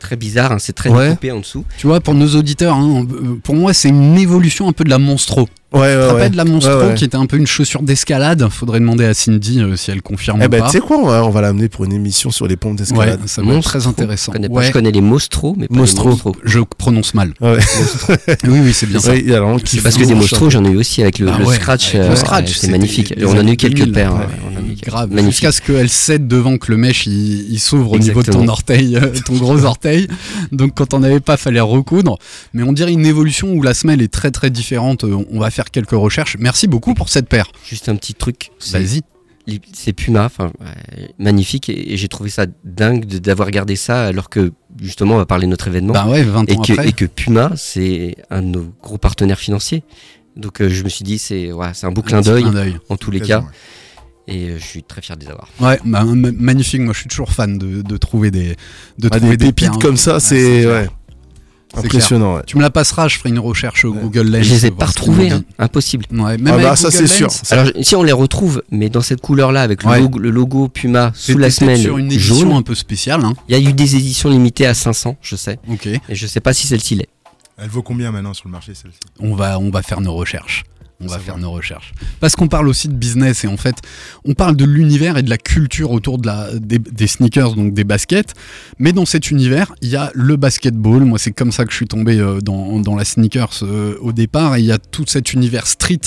très 0.00 0.16
bizarres. 0.16 0.52
hein, 0.52 0.56
C'est 0.58 0.72
très 0.72 0.90
Ouais. 0.90 1.08
découpé 1.08 1.30
en 1.32 1.40
dessous. 1.40 1.64
Tu 1.78 1.86
vois, 1.86 2.00
pour 2.00 2.14
nos 2.14 2.28
auditeurs, 2.34 2.74
hein, 2.76 3.06
pour 3.42 3.54
moi, 3.54 3.72
c'est 3.72 3.88
une 3.90 4.18
évolution 4.18 4.68
un 4.68 4.72
peu 4.72 4.84
de 4.84 4.90
la 4.90 4.98
Monstro. 4.98 5.48
Ouais, 5.72 5.78
ouais, 5.82 5.86
Tu 5.86 5.92
te 5.94 6.00
ouais. 6.00 6.06
rappelles 6.10 6.32
de 6.32 6.36
la 6.36 6.44
Monstro 6.44 6.72
Ouais, 6.78 6.86
ouais. 6.88 6.94
qui 6.96 7.04
était 7.04 7.16
un 7.16 7.26
peu 7.26 7.36
une 7.36 7.46
chaussure 7.46 7.82
d'escalade? 7.82 8.44
Faudrait 8.50 8.80
demander 8.80 9.04
à 9.04 9.14
Cindy 9.14 9.60
euh, 9.60 9.76
si 9.76 9.92
elle 9.92 10.02
confirme 10.02 10.40
Eh 10.42 10.46
ou 10.46 10.48
ben, 10.48 10.62
pas. 10.62 10.66
tu 10.66 10.72
sais 10.72 10.80
quoi, 10.80 10.96
on 10.98 11.06
va, 11.06 11.24
on 11.24 11.30
va 11.30 11.40
l'amener 11.42 11.68
pour 11.68 11.84
une 11.84 11.92
émission 11.92 12.32
sur 12.32 12.48
les 12.48 12.56
pompes 12.56 12.72
Ouais, 12.72 12.78
d'escalade. 12.78 13.20
ça 13.26 13.40
va 13.42 13.54
être 13.54 13.62
très 13.62 13.86
intéressant. 13.86 14.32
Je 14.32 14.38
connais, 14.38 14.48
pas. 14.48 14.62
Je 14.62 14.72
connais 14.72 14.90
les 14.90 15.00
Mostro, 15.00 15.54
mais 15.56 15.68
pas 15.68 15.76
Mostro. 15.76 16.04
les 16.06 16.10
Monstro. 16.10 16.36
je 16.42 16.58
prononce 16.76 17.14
mal. 17.14 17.34
Ouais. 17.40 17.58
Oui, 18.48 18.58
oui, 18.64 18.72
c'est 18.72 18.86
bien 18.86 18.98
ça. 18.98 19.12
Alors, 19.12 19.58
C'est 19.64 19.80
parce 19.80 19.96
que 19.96 20.04
des. 20.04 20.14
Mostro, 20.16 20.50
j'en 20.50 20.64
ai 20.64 20.70
eu 20.70 20.76
aussi 20.76 21.02
avec 21.02 21.20
le, 21.20 21.28
Ah 21.32 21.38
le 21.38 21.44
ouais, 21.46 21.54
scratch. 21.54 21.94
avec 21.94 22.08
le 22.08 22.12
euh, 22.14 22.16
scratch, 22.16 22.52
c'est 22.56 22.68
magnifique. 22.70 23.14
on 23.22 23.30
en 23.38 23.46
a 23.46 23.50
eu 23.52 23.56
quelques 23.56 23.76
2000, 23.78 23.92
paires. 23.92 24.14
Grave, 24.82 25.10
jusqu'à 25.24 25.52
ce 25.52 25.60
qu'elle 25.60 25.88
cède 25.90 26.26
devant 26.26 26.56
que 26.56 26.70
le 26.72 26.78
mèche 26.78 27.06
il, 27.06 27.58
s'ouvre 27.60 27.92
au 27.92 27.98
niveau 27.98 28.22
de 28.22 28.30
ton 28.32 28.48
orteil, 28.48 28.96
euh, 28.96 29.08
ton 29.26 29.34
gros 29.36 29.64
orteil. 29.64 29.89
Donc 30.52 30.74
quand 30.76 30.94
on 30.94 31.00
n'avait 31.00 31.20
pas, 31.20 31.36
fallait 31.36 31.60
recoudre. 31.60 32.18
Mais 32.52 32.62
on 32.62 32.72
dirait 32.72 32.92
une 32.92 33.06
évolution 33.06 33.52
où 33.52 33.62
la 33.62 33.74
semelle 33.74 34.02
est 34.02 34.12
très 34.12 34.30
très 34.30 34.50
différente. 34.50 35.04
Euh, 35.04 35.24
On 35.30 35.38
va 35.40 35.50
faire 35.50 35.70
quelques 35.70 35.90
recherches. 35.90 36.36
Merci 36.38 36.66
beaucoup 36.66 36.94
pour 36.94 37.08
cette 37.08 37.28
paire. 37.28 37.46
Juste 37.68 37.88
un 37.88 37.96
petit 37.96 38.14
truc. 38.14 38.50
c'est- 38.58 38.78
Vas-y. 38.78 39.02
C'est 39.72 39.92
Puma, 39.92 40.26
enfin 40.26 40.52
ouais, 40.60 41.08
magnifique. 41.18 41.68
Et, 41.70 41.94
et 41.94 41.96
j'ai 41.96 42.06
trouvé 42.08 42.30
ça 42.30 42.46
dingue 42.64 43.04
d'avoir 43.06 43.50
gardé 43.50 43.74
ça 43.74 44.04
alors 44.06 44.28
que 44.28 44.52
justement 44.80 45.14
on 45.14 45.18
va 45.18 45.26
parler 45.26 45.46
de 45.46 45.50
notre 45.50 45.66
événement. 45.66 45.92
Bah 45.92 46.06
ouais, 46.06 46.22
20 46.22 46.48
et, 46.48 46.56
ans 46.56 46.62
que, 46.62 46.72
après. 46.72 46.88
et 46.88 46.92
que 46.92 47.04
Puma, 47.04 47.50
c'est 47.56 48.14
un 48.30 48.42
de 48.42 48.46
nos 48.48 48.72
gros 48.82 48.98
partenaires 48.98 49.40
financiers. 49.40 49.82
Donc 50.36 50.60
euh, 50.60 50.68
je 50.68 50.84
me 50.84 50.88
suis 50.88 51.02
dit, 51.04 51.18
c'est 51.18 51.50
ouais, 51.52 51.70
c'est 51.72 51.86
un 51.86 51.90
beau 51.90 52.02
clin 52.02 52.20
d'œil 52.20 52.44
en 52.88 52.96
tous 52.96 53.10
les 53.10 53.20
cas. 53.20 53.40
ouais. 53.40 53.46
Et 54.30 54.48
euh, 54.50 54.58
je 54.58 54.64
suis 54.64 54.82
très 54.82 55.02
fier 55.02 55.16
de 55.16 55.24
les 55.24 55.30
avoir. 55.30 55.48
Ouais, 55.60 55.78
bah, 55.84 56.04
ma- 56.04 56.30
magnifique. 56.32 56.80
Moi, 56.80 56.92
je 56.94 57.00
suis 57.00 57.08
toujours 57.08 57.32
fan 57.32 57.58
de, 57.58 57.82
de 57.82 57.96
trouver 57.96 58.30
des, 58.30 58.56
de 58.98 59.08
Ah, 59.10 59.18
trouver 59.18 59.36
des 59.36 59.46
des 59.46 59.52
pépites 59.52 59.80
comme 59.82 59.96
ça, 59.96 60.20
c'est 60.20 60.66
ouais. 60.66 60.88
Impressionnant. 61.72 62.34
ouais. 62.36 62.42
Tu 62.46 62.56
me 62.56 62.62
la 62.62 62.70
passeras, 62.70 63.06
je 63.06 63.16
ferai 63.16 63.28
une 63.28 63.38
recherche 63.38 63.84
au 63.84 63.92
Ouais. 63.92 64.00
Google 64.02 64.28
Lens. 64.28 64.42
je 64.42 64.54
les 64.54 64.66
ai 64.66 64.70
pas 64.72 64.86
retrouvés, 64.86 65.30
hein, 65.30 65.44
impossible. 65.58 66.04
Ouais, 66.10 66.36
même 66.36 66.54
Ah 66.54 66.58
bah 66.60 66.74
ça 66.76 66.90
c'est 66.90 67.06
sûr. 67.06 67.28
Alors 67.50 67.68
si 67.80 67.94
on 67.94 68.02
les 68.02 68.10
retrouve, 68.12 68.62
mais 68.72 68.88
dans 68.88 69.02
cette 69.02 69.20
couleur-là, 69.20 69.62
avec 69.62 69.84
le, 69.84 69.96
logo, 69.98 70.18
le 70.18 70.30
logo 70.30 70.66
Puma 70.68 71.12
sous 71.14 71.38
la 71.38 71.48
semelle 71.48 71.78
sur 71.78 71.96
une 71.98 72.06
édition 72.06 72.34
jaune, 72.40 72.52
un 72.52 72.62
peu 72.62 72.74
spéciale. 72.74 73.24
Hein. 73.24 73.34
il 73.48 73.56
y 73.56 73.66
a 73.66 73.70
eu 73.70 73.72
des 73.72 73.94
éditions 73.94 74.28
limitées 74.30 74.66
à 74.66 74.74
500, 74.74 75.16
je 75.22 75.36
sais. 75.36 75.60
Ok. 75.68 75.86
Et 75.86 76.00
je 76.10 76.26
sais 76.26 76.40
pas 76.40 76.52
si 76.52 76.66
celle-ci 76.66 76.96
l'est. 76.96 77.08
Elle 77.56 77.68
vaut 77.68 77.82
combien 77.82 78.10
maintenant 78.10 78.34
sur 78.34 78.48
le 78.48 78.52
marché 78.52 78.74
celle-ci? 78.74 78.98
On 79.20 79.36
va, 79.36 79.60
on 79.60 79.70
va 79.70 79.82
faire 79.82 80.00
nos 80.00 80.14
recherches. 80.14 80.64
On 81.02 81.06
va 81.06 81.18
faire 81.18 81.38
nos 81.38 81.50
recherches. 81.50 81.92
Parce 82.20 82.36
qu'on 82.36 82.48
parle 82.48 82.68
aussi 82.68 82.88
de 82.88 82.94
business 82.94 83.44
et 83.44 83.46
en 83.46 83.56
fait, 83.56 83.76
on 84.24 84.34
parle 84.34 84.54
de 84.54 84.64
l'univers 84.64 85.16
et 85.16 85.22
de 85.22 85.30
la 85.30 85.38
culture 85.38 85.92
autour 85.92 86.18
de 86.18 86.26
la, 86.26 86.48
des, 86.54 86.78
des 86.78 87.06
sneakers, 87.06 87.54
donc 87.54 87.72
des 87.72 87.84
baskets. 87.84 88.34
Mais 88.78 88.92
dans 88.92 89.06
cet 89.06 89.30
univers, 89.30 89.72
il 89.80 89.88
y 89.88 89.96
a 89.96 90.10
le 90.14 90.36
basketball. 90.36 91.04
Moi, 91.04 91.18
c'est 91.18 91.32
comme 91.32 91.52
ça 91.52 91.64
que 91.64 91.70
je 91.70 91.76
suis 91.76 91.86
tombé 91.86 92.18
euh, 92.18 92.40
dans, 92.40 92.80
dans 92.80 92.96
la 92.96 93.04
sneakers 93.04 93.60
euh, 93.62 93.96
au 94.00 94.12
départ. 94.12 94.56
Et 94.56 94.60
il 94.60 94.66
y 94.66 94.72
a 94.72 94.78
tout 94.78 95.04
cet 95.06 95.32
univers 95.32 95.66
street 95.66 96.00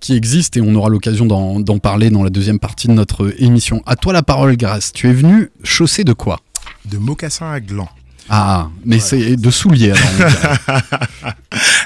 qui 0.00 0.14
existe 0.14 0.56
et 0.56 0.60
on 0.60 0.74
aura 0.74 0.90
l'occasion 0.90 1.24
d'en 1.26 1.78
parler 1.78 2.10
dans 2.10 2.22
la 2.22 2.30
deuxième 2.30 2.58
partie 2.58 2.88
de 2.88 2.92
notre 2.92 3.34
émission. 3.42 3.82
À 3.86 3.96
toi 3.96 4.12
la 4.12 4.22
parole, 4.22 4.56
Grâce. 4.56 4.92
Tu 4.92 5.08
es 5.08 5.12
venu 5.12 5.50
chaussé 5.62 6.04
de 6.04 6.12
quoi? 6.12 6.40
De 6.84 6.98
mocassins 6.98 7.50
à 7.50 7.60
gland. 7.60 7.88
Ah, 8.28 8.70
mais 8.84 8.98
c'est 9.00 9.36
de 9.36 9.50
souliers 9.50 9.92
alors. 9.92 10.80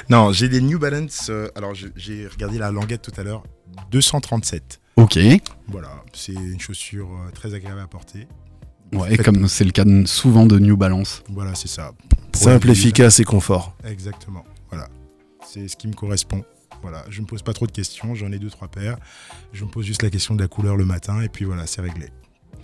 Non, 0.09 0.31
j'ai 0.31 0.49
des 0.49 0.61
New 0.61 0.79
Balance. 0.79 1.27
euh, 1.29 1.49
alors, 1.55 1.73
j'ai 1.95 2.27
regardé 2.27 2.57
la 2.57 2.71
languette 2.71 3.01
tout 3.03 3.19
à 3.19 3.23
l'heure. 3.23 3.43
237. 3.91 4.79
ok. 4.97 5.19
Voilà, 5.67 5.89
c'est 6.13 6.33
une 6.33 6.59
chaussure 6.59 7.07
euh, 7.11 7.31
très 7.31 7.53
agréable 7.53 7.79
à 7.81 7.87
porter. 7.87 8.27
Ouais, 8.93 9.09
Faites- 9.15 9.23
comme 9.23 9.47
c'est 9.47 9.63
le 9.65 9.71
cas 9.71 9.83
souvent 10.05 10.45
de 10.45 10.57
New 10.57 10.75
Balance. 10.75 11.23
Voilà, 11.29 11.53
c'est 11.55 11.67
ça. 11.67 11.91
Simple, 12.33 12.69
efficace 12.71 13.19
et 13.19 13.23
confort. 13.23 13.75
Exactement. 13.85 14.43
Voilà. 14.71 14.87
C'est 15.47 15.67
ce 15.67 15.75
qui 15.77 15.87
me 15.87 15.93
correspond. 15.93 16.43
Voilà, 16.81 17.03
je 17.09 17.21
me 17.21 17.25
pose 17.25 17.41
pas 17.43 17.53
trop 17.53 17.67
de 17.67 17.71
questions, 17.71 18.15
j'en 18.15 18.31
ai 18.31 18.39
deux 18.39 18.49
trois 18.49 18.67
paires. 18.69 18.97
Je 19.51 19.65
me 19.65 19.69
pose 19.69 19.85
juste 19.85 20.01
la 20.01 20.09
question 20.09 20.33
de 20.33 20.41
la 20.41 20.47
couleur 20.47 20.77
le 20.77 20.85
matin 20.85 21.21
et 21.21 21.27
puis 21.29 21.43
voilà, 21.45 21.67
c'est 21.67 21.81
réglé. 21.81 22.07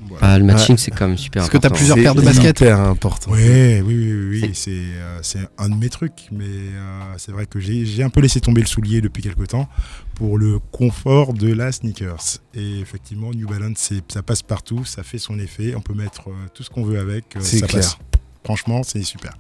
Voilà. 0.07 0.27
Ah, 0.33 0.37
le 0.39 0.45
matching, 0.45 0.77
c'est 0.77 0.91
quand 0.91 1.07
même 1.07 1.17
super 1.17 1.43
Est-ce 1.43 1.51
que 1.51 1.57
t'as 1.57 1.67
important. 1.67 1.75
plusieurs 1.77 1.97
C'est 1.97 2.03
paires 2.03 2.15
de 2.15 2.21
baskets 2.21 2.59
hyper 2.61 2.79
important. 2.79 3.31
Ouais, 3.31 3.81
oui, 3.85 3.95
oui, 3.95 4.13
oui, 4.13 4.29
oui, 4.29 4.51
C'est- 4.53 4.71
c'est 4.71 4.71
euh, 4.71 5.19
c'est 5.23 5.39
un 5.57 5.69
de 5.69 5.75
mes 5.75 5.89
trucs, 5.89 6.27
mais 6.31 6.45
euh, 6.45 7.01
c'est 7.17 7.31
vrai 7.31 7.45
que 7.47 7.59
j'ai 7.59 8.03
un 8.03 8.09
peu 8.09 8.21
laissé 8.21 8.39
tomber 8.39 8.61
le 8.61 8.67
soulier 8.67 9.01
depuis 9.01 9.23
quelques 9.23 9.47
temps 9.47 9.67
pour 10.13 10.37
le 10.37 10.59
confort 10.71 11.33
de 11.33 11.51
la 11.51 11.71
sneakers. 11.71 12.37
Et 12.53 12.79
effectivement, 12.79 13.31
New 13.31 13.47
Balance, 13.47 13.77
c'est- 13.79 14.11
ça 14.11 14.21
passe 14.21 14.43
partout, 14.43 14.85
ça 14.85 15.03
fait 15.03 15.17
son 15.17 15.39
effet, 15.39 15.73
on 15.75 15.81
peut 15.81 15.93
mettre 15.95 16.29
euh, 16.29 16.33
tout 16.53 16.63
ce 16.63 16.69
qu'on 16.69 16.83
veut 16.83 16.99
avec, 16.99 17.35
euh, 17.35 17.39
C'est 17.41 17.57
clair. 17.61 17.81
passe. 17.81 17.97
Franchement, 18.43 18.83
c'est 18.83 19.01
super. 19.03 19.33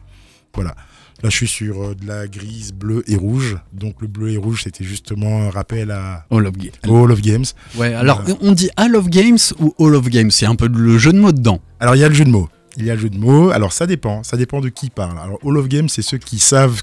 Voilà. 0.53 0.75
Là, 1.23 1.29
je 1.29 1.35
suis 1.37 1.47
sur 1.47 1.81
euh, 1.81 1.95
de 1.95 2.05
la 2.07 2.27
grise, 2.27 2.71
bleue 2.73 3.03
et 3.07 3.15
rouge. 3.15 3.57
Donc 3.73 3.95
le 4.01 4.07
bleu 4.07 4.29
et 4.31 4.37
rouge, 4.37 4.61
c'était 4.63 4.83
justement 4.83 5.43
un 5.43 5.49
rappel 5.49 5.89
à 5.91 6.25
All 6.29 6.45
of, 6.45 6.53
Ga- 6.57 6.71
Hall 6.87 7.11
of 7.11 7.21
Games. 7.21 7.45
Ouais, 7.75 7.93
alors 7.93 8.21
Voilà. 8.21 8.39
on 8.41 8.51
dit 8.51 8.69
All 8.75 8.95
of 8.95 9.09
Games 9.09 9.37
ou 9.59 9.73
All 9.79 9.95
of 9.95 10.09
Games? 10.09 10.29
C'est 10.31 10.45
un 10.45 10.55
peu 10.55 10.67
le 10.67 10.97
jeu 10.97 11.13
de 11.13 11.19
mots 11.19 11.31
dedans. 11.31 11.59
Alors 11.79 11.95
il 11.95 11.99
y 11.99 12.03
a 12.03 12.09
le 12.09 12.15
jeu 12.15 12.25
de 12.25 12.29
mots. 12.29 12.49
Il 12.77 12.85
y 12.85 12.91
a 12.91 12.95
le 12.95 12.99
jeu 13.01 13.09
de 13.09 13.17
mots. 13.17 13.49
Alors 13.51 13.71
ça 13.71 13.87
dépend. 13.87 14.23
Ça 14.23 14.35
dépend 14.37 14.59
de 14.59 14.69
qui 14.69 14.89
parle. 14.89 15.17
Alors 15.17 15.39
Hall 15.43 15.57
of 15.57 15.67
Games, 15.69 15.87
c'est 15.89 16.01
ceux 16.01 16.17
qui 16.17 16.37
savent 16.37 16.81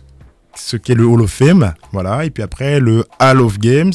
ce 0.55 0.77
qu'est 0.77 0.95
le 0.95 1.05
Hall 1.05 1.21
of 1.23 1.31
Fame. 1.31 1.75
Voilà. 1.93 2.25
Et 2.25 2.31
puis 2.31 2.43
après, 2.43 2.81
le 2.81 3.05
Hall 3.21 3.41
of 3.43 3.59
Games, 3.59 3.93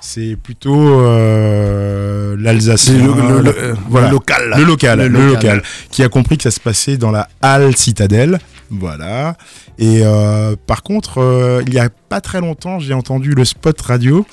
c'est 0.00 0.36
plutôt 0.36 1.00
euh, 1.00 2.36
l'Alsacien. 2.38 2.98
Le, 2.98 3.12
le- 3.36 3.42
le- 3.42 3.58
euh, 3.58 3.68
le 3.72 3.76
voilà. 3.88 4.10
local. 4.10 4.54
Le 4.56 4.64
local, 4.64 4.98
Le 5.00 5.08
le 5.08 5.26
local. 5.28 5.56
local, 5.56 5.62
qui 5.90 6.02
a 6.02 6.08
compris 6.08 6.36
que 6.36 6.42
ça 6.44 6.50
se 6.50 6.60
passait 6.60 6.96
dans 6.98 7.10
la 7.10 7.28
Halle 7.42 7.74
Citadelle. 7.76 8.38
Voilà. 8.70 9.36
Et 9.78 10.00
euh, 10.02 10.56
par 10.66 10.82
contre, 10.82 11.18
euh, 11.18 11.62
il 11.66 11.72
y 11.72 11.78
a 11.78 11.88
pas 12.08 12.20
très 12.20 12.40
longtemps, 12.40 12.78
j'ai 12.80 12.94
entendu 12.94 13.30
le 13.30 13.44
spot 13.44 13.80
radio. 13.80 14.26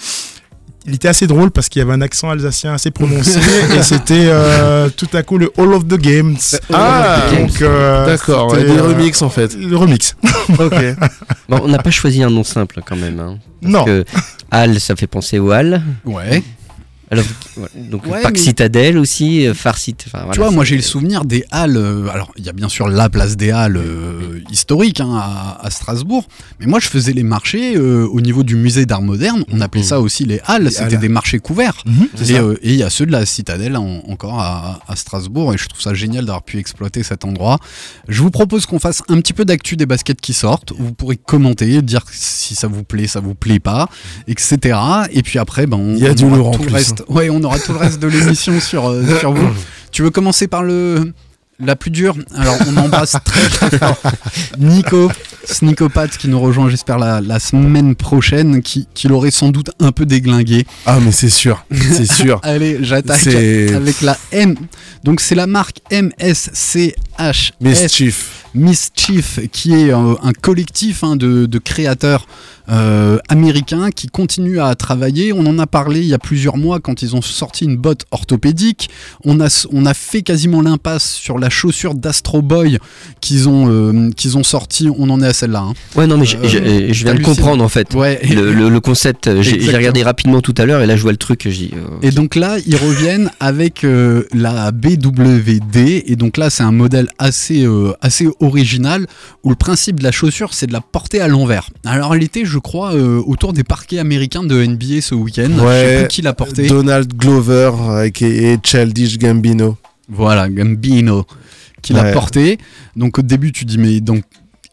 Il 0.88 0.94
était 0.94 1.08
assez 1.08 1.25
drôle 1.25 1.50
parce 1.50 1.68
qu'il 1.68 1.80
y 1.80 1.84
avait 1.84 1.94
un 1.94 2.02
accent 2.02 2.30
alsacien 2.30 2.74
assez 2.74 2.92
prononcé 2.92 3.40
et 3.75 3.82
c'était 3.82 4.28
euh, 4.28 4.88
tout 4.90 5.08
à 5.14 5.24
coup 5.24 5.40
le 5.40 5.52
All 5.58 5.74
of 5.74 5.88
the 5.88 5.98
Games. 5.98 6.38
Ah, 6.72 7.22
donc 7.36 7.60
euh, 7.64 8.06
D'accord, 8.06 8.54
des 8.56 8.66
euh, 8.70 8.84
remixes 8.84 9.24
en 9.24 9.30
fait. 9.30 9.56
Le 9.56 9.75
remix. 9.75 10.16
ok. 10.60 10.75
Bon, 11.50 11.60
on 11.64 11.68
n'a 11.70 11.80
pas 11.80 11.90
choisi 11.90 12.22
un 12.22 12.30
nom 12.30 12.44
simple 12.44 12.82
quand 12.86 12.96
même. 12.96 13.20
Hein, 13.20 13.40
parce 13.62 13.74
Non. 13.74 13.84
que 13.84 14.06
Hall, 14.52 14.80
ça 14.80 14.96
fait 14.96 15.08
penser 15.08 15.40
au 15.40 15.52
Hall. 15.52 15.82
Ouais. 16.06 16.44
Alors, 17.19 17.69
donc 17.75 18.05
Ouais, 18.05 18.22
Parc 18.22 18.36
mais- 18.36 18.39
Citadelle 18.41 18.98
aussi, 18.98 19.48
euh, 19.48 19.53
Phare 19.53 19.77
Cit- 19.77 19.95
enfin, 20.07 20.27
tu 20.31 20.39
vois, 20.39 20.51
moi 20.51 20.63
j'ai 20.63 20.75
le 20.75 20.81
souvenir 20.81 21.25
des 21.25 21.45
halles. 21.51 21.77
euh, 21.77 22.07
alors, 22.10 22.31
il 22.38 22.45
y 22.45 22.50
a 22.50 22.53
bien 22.53 22.69
sûr 22.69 22.88
la 22.88 23.10
place 23.10 23.36
des 23.38 23.51
halles 23.51 23.77
euh, 23.77 24.39
historique 24.51 25.00
hein, 25.00 25.13
à, 25.15 25.60
à 25.65 25.69
Strasbourg. 25.69 26.27
Mais 26.60 26.65
moi, 26.65 26.79
je 26.79 26.88
faisais 26.88 27.13
les 27.13 27.24
marchés 27.24 27.75
euh, 27.77 28.07
au 28.07 28.22
niveau 28.22 28.43
du 28.43 28.55
musée 28.55 28.86
d'art 28.86 29.01
moderne. 29.01 29.43
On 29.51 29.62
appelait 29.62 29.84
ça 29.84 30.00
aussi 30.00 30.25
les 30.25 30.39
halles. 30.45 30.72
C'était 30.72 30.84
halles. 30.95 31.00
des 31.00 31.10
marchés 31.10 31.39
couverts. 31.39 31.84
c'est 32.15 32.31
Et 32.31 32.38
euh, 32.38 32.55
il 32.63 32.75
y 32.75 32.84
a 32.84 32.89
ceux 32.89 33.05
de 33.05 33.12
la 33.12 33.25
citadelle 33.25 33.77
en- 33.77 34.01
encore 34.07 34.39
à, 34.39 34.79
à 34.88 34.95
Strasbourg 34.95 35.53
et 35.53 35.57
je 35.57 35.67
trouve 35.67 35.81
ça 35.81 35.93
génial 35.93 36.25
d'avoir 36.25 36.43
pu 36.43 36.57
exploiter 36.60 37.03
cet 37.03 37.25
endroit. 37.25 37.60
Je 38.07 38.22
vous 38.22 38.31
propose 38.31 38.65
qu'on 38.65 38.79
fasse 38.79 39.01
un 39.10 39.19
petit 39.22 39.34
peu 39.34 39.45
d'actu 39.45 39.75
des 39.77 39.86
baskets 39.86 40.19
qui 40.22 40.34
sortent. 40.34 40.74
Vous 40.77 40.93
pourrez 40.93 41.17
commenter, 41.17 41.81
dire 41.81 42.03
si 42.12 42.55
ça 42.55 42.67
vous 42.67 42.84
plaît, 42.84 43.07
ça 43.07 43.19
vous 43.19 43.36
plaît 43.36 43.60
pas, 43.60 43.89
etc. 44.27 44.77
Et 45.12 45.24
puis 45.24 45.39
après, 45.39 45.65
ben, 45.67 45.77
on, 45.77 45.95
Il 45.95 46.00
y 46.03 46.07
a 46.07 46.12
on 46.12 46.13
du 46.13 46.29
lourd 46.29 46.48
en 46.50 46.51
tout 46.51 46.60
le 46.62 46.65
plus, 46.67 46.74
reste. 46.75 47.03
Ouais, 47.10 47.30
on 47.30 47.42
aura 47.44 47.60
tout 47.60 47.74
le 47.74 47.80
reste 47.80 48.00
de 48.00 48.08
l'émission 48.08 48.60
sur, 48.60 48.90
euh, 48.90 49.20
sur 49.20 49.34
vous. 49.34 49.50
Tu 49.92 50.02
veux 50.04 50.10
commencer 50.10 50.48
par 50.48 50.64
le 50.64 51.14
la 51.60 51.78
plus 51.78 51.90
dure? 51.92 52.16
Alors 52.36 52.58
on 52.68 52.76
embrasse 52.78 53.16
très 53.24 53.48
très 53.48 53.78
fort 53.78 53.98
Nico, 54.60 55.10
Sneakopathe 55.46 56.18
qui 56.18 56.28
nous 56.28 56.40
rejoint 56.40 56.70
j'espère 56.70 56.98
la, 57.00 57.22
la 57.22 57.40
semaine 57.40 57.96
prochaine, 57.96 58.62
qui, 58.62 58.88
qui 58.94 59.08
l'aurait 59.08 59.32
sans 59.32 59.50
doute 59.50 59.72
un 59.80 59.94
peu 59.94 60.06
déglingué. 60.06 60.66
Ah, 60.86 61.00
mais 61.02 61.14
c'est 61.14 61.30
sûr. 61.30 61.66
C'est 61.72 62.12
sûr. 62.12 62.40
Allez, 62.44 62.80
j'attaque 62.82 63.26
avec 63.28 64.02
la 64.02 64.18
M. 64.34 64.56
Donc 65.06 65.22
c'est 65.22 65.36
la 65.36 65.48
marque 65.48 65.80
MSCHS 65.92 67.54
Mischief. 67.62 68.46
Mischief, 68.54 69.40
qui 69.52 69.74
est 69.74 69.94
euh, 69.94 70.16
un 70.24 70.34
collectif 70.34 71.04
hein, 71.04 71.16
de, 71.16 71.46
de 71.46 71.58
créateurs 71.58 72.26
euh, 72.69 73.17
américains 73.29 73.89
qui 73.91 74.07
continuent 74.07 74.60
à 74.60 74.74
travailler. 74.75 75.34
On 75.34 75.45
en 75.45 75.60
a 75.60 75.67
parlé 75.67 76.00
il 76.01 76.07
y 76.07 76.13
a 76.13 76.19
plusieurs 76.19 76.57
mois 76.57 76.79
quand 76.79 77.01
ils 77.01 77.15
ont 77.15 77.22
sorti 77.22 77.65
une 77.65 77.77
botte 77.77 78.05
orthopédique. 78.12 78.89
On 79.24 79.39
a, 79.39 79.65
on 79.72 79.86
a 79.86 79.93
fait 79.93 80.22
quasiment 80.22 80.62
l'impasse 80.62 81.13
sur 81.13 81.38
la 81.39 81.50
chaussure 81.50 81.95
d'Astro 81.95 82.41
Boy 82.41 82.79
qu'ils 83.22 83.48
ont, 83.50 83.69
euh, 83.69 84.10
qu'ils 84.12 84.38
ont 84.38 84.43
sorti. 84.43 84.89
On 84.98 85.10
en 85.10 85.22
est 85.22 85.27
à 85.27 85.34
celle-là. 85.34 85.60
hein. 85.60 85.74
Ouais, 85.95 86.07
non, 86.07 86.17
mais 86.17 86.25
Euh, 86.36 86.89
je 86.91 87.03
viens 87.03 87.15
de 87.15 87.22
comprendre 87.24 87.63
en 87.63 87.69
fait. 87.69 87.93
Ouais. 87.93 88.19
Le, 88.27 88.53
le- 88.53 88.69
le 88.69 88.79
concept, 88.79 89.29
j'ai 89.41 89.75
regardé 89.75 90.03
rapidement 90.03 90.41
tout 90.41 90.53
à 90.57 90.65
l'heure 90.65 90.81
et 90.81 90.86
là 90.88 90.95
je 90.95 91.01
vois 91.01 91.12
le 91.12 91.17
truc. 91.17 91.45
Euh, 91.45 91.51
Et 92.01 92.12
donc 92.12 92.36
là, 92.36 92.57
ils 92.65 92.75
reviennent 92.75 93.29
avec 93.39 93.84
euh, 93.84 94.24
la 94.34 94.72
BWD. 94.72 96.03
Et 96.05 96.15
donc 96.15 96.38
là, 96.38 96.50
c'est 96.50 96.63
un 96.63 96.72
modèle 96.72 97.07
assez, 97.19 97.67
assez 98.01 98.27
original 98.39 99.05
où 99.43 99.50
le 99.50 99.55
principe 99.55 100.00
de 100.00 100.03
la 100.03 100.12
chaussure, 100.12 100.53
c'est 100.53 100.67
de 100.67 100.74
la 100.74 100.81
porter 100.81 101.19
à 101.22 101.27
l'envers. 101.27 101.69
Alors 101.86 102.15
elle 102.15 102.24
était, 102.24 102.45
je 102.45 102.55
crois, 102.60 102.94
euh, 102.94 103.22
autour 103.26 103.54
des 103.54 103.64
parquets 103.64 104.00
américains 104.00 104.44
de 104.44 104.64
NBA 104.66 105.02
ce 105.02 105.16
week-end. 105.16 105.50
Je 105.54 105.60
sais 105.60 105.98
plus 106.00 106.08
qui 106.08 106.22
l'a 106.22 106.34
porté. 106.34 106.68
Donald 106.68 107.14
Glover, 107.16 107.72
aka 107.90 108.26
Childish 108.64 109.18
Gambino. 109.18 109.78
Voilà, 110.10 110.50
Gambino. 110.50 111.26
qu'il 111.82 111.98
a 111.98 112.04
Ouais. 112.04 112.14
porté. 112.14 112.58
Donc 112.96 113.20
au 113.20 113.22
début, 113.22 113.52
tu 113.52 113.64
dis 113.66 113.78
mais 113.78 114.00
donc 114.02 114.24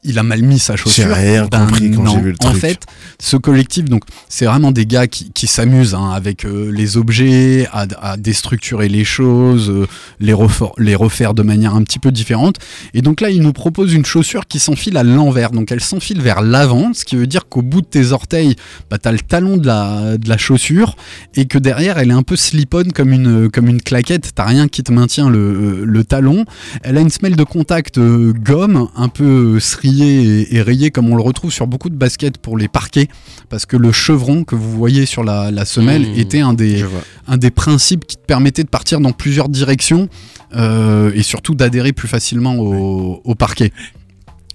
il 0.04 0.18
a 0.18 0.22
mal 0.22 0.42
mis 0.42 0.58
sa 0.58 0.76
chaussure. 0.76 1.06
J'ai 1.06 1.12
rien 1.12 1.48
compris 1.48 1.90
quand 1.92 2.06
j'ai 2.06 2.20
vu 2.20 2.32
le 2.32 2.46
En 2.46 2.54
fait, 2.54 2.80
ce 3.20 3.36
collectif, 3.36 3.84
donc 3.84 4.02
c'est 4.28 4.46
vraiment 4.46 4.72
des 4.72 4.84
gars 4.86 5.06
qui, 5.06 5.30
qui 5.30 5.46
s'amusent 5.46 5.94
hein, 5.94 6.10
avec 6.10 6.44
euh, 6.44 6.70
les 6.72 6.96
objets, 6.96 7.68
à, 7.72 7.86
à 8.00 8.16
déstructurer 8.16 8.88
les 8.88 9.04
choses, 9.04 9.70
euh, 9.70 9.86
les, 10.18 10.34
les 10.78 10.94
refaire 10.94 11.34
de 11.34 11.42
manière 11.42 11.74
un 11.74 11.82
petit 11.84 11.98
peu 11.98 12.10
différente. 12.10 12.56
Et 12.94 13.02
donc 13.02 13.20
là, 13.20 13.30
ils 13.30 13.42
nous 13.42 13.52
proposent 13.52 13.92
une 13.92 14.04
chaussure 14.04 14.46
qui 14.46 14.58
s'enfile 14.58 14.96
à 14.96 15.04
l'envers. 15.04 15.50
Donc 15.50 15.70
elle 15.70 15.80
s'enfile 15.80 16.20
vers 16.20 16.42
l'avant, 16.42 16.92
ce 16.94 17.04
qui 17.04 17.16
veut 17.16 17.28
dire 17.28 17.48
qu'au 17.48 17.62
bout 17.62 17.80
de 17.80 17.86
tes 17.86 18.12
orteils, 18.12 18.56
bah, 18.90 18.98
tu 18.98 19.08
as 19.08 19.12
le 19.12 19.20
talon 19.20 19.56
de 19.56 19.66
la, 19.66 20.18
de 20.18 20.28
la 20.28 20.36
chaussure 20.36 20.96
et 21.34 21.46
que 21.46 21.58
derrière, 21.58 21.98
elle 21.98 22.10
est 22.10 22.14
un 22.14 22.22
peu 22.24 22.36
slip-on 22.36 22.90
comme 22.94 23.12
une, 23.12 23.50
comme 23.50 23.68
une 23.68 23.80
claquette. 23.80 24.32
T'as 24.34 24.46
rien 24.46 24.66
qui 24.66 24.82
te 24.82 24.92
maintient 24.92 25.30
le, 25.30 25.84
le 25.84 26.04
talon. 26.04 26.44
Elle 26.82 26.98
a 26.98 27.00
une 27.00 27.10
semelle 27.10 27.36
de 27.36 27.44
contact 27.44 27.98
euh, 27.98 28.32
gomme, 28.32 28.88
un 28.96 29.08
peu 29.08 29.60
et, 30.00 30.56
et 30.56 30.62
rayée 30.62 30.90
comme 30.90 31.10
on 31.10 31.16
le 31.16 31.22
retrouve 31.22 31.52
sur 31.52 31.66
beaucoup 31.66 31.90
de 31.90 31.96
baskets 31.96 32.38
pour 32.38 32.56
les 32.56 32.68
parquets, 32.68 33.08
parce 33.48 33.66
que 33.66 33.76
le 33.76 33.92
chevron 33.92 34.44
que 34.44 34.54
vous 34.54 34.70
voyez 34.70 35.04
sur 35.06 35.24
la, 35.24 35.50
la 35.50 35.64
semelle 35.64 35.92
Mmh. 36.00 36.18
était 36.18 36.40
un 36.40 36.54
des, 36.54 36.84
un 37.28 37.38
principes 37.50 38.06
qui 38.06 38.16
te 38.16 38.24
permettait 38.24 38.62
de 38.62 38.68
partir 38.68 39.00
dans 39.00 39.12
plusieurs 39.12 39.48
directions 39.48 40.08
euh, 40.54 41.12
et 41.14 41.22
surtout 41.22 41.54
d'adhérer 41.54 41.92
plus 41.92 42.08
facilement 42.08 42.56
au, 42.56 43.20
au 43.24 43.34
parquet. 43.34 43.72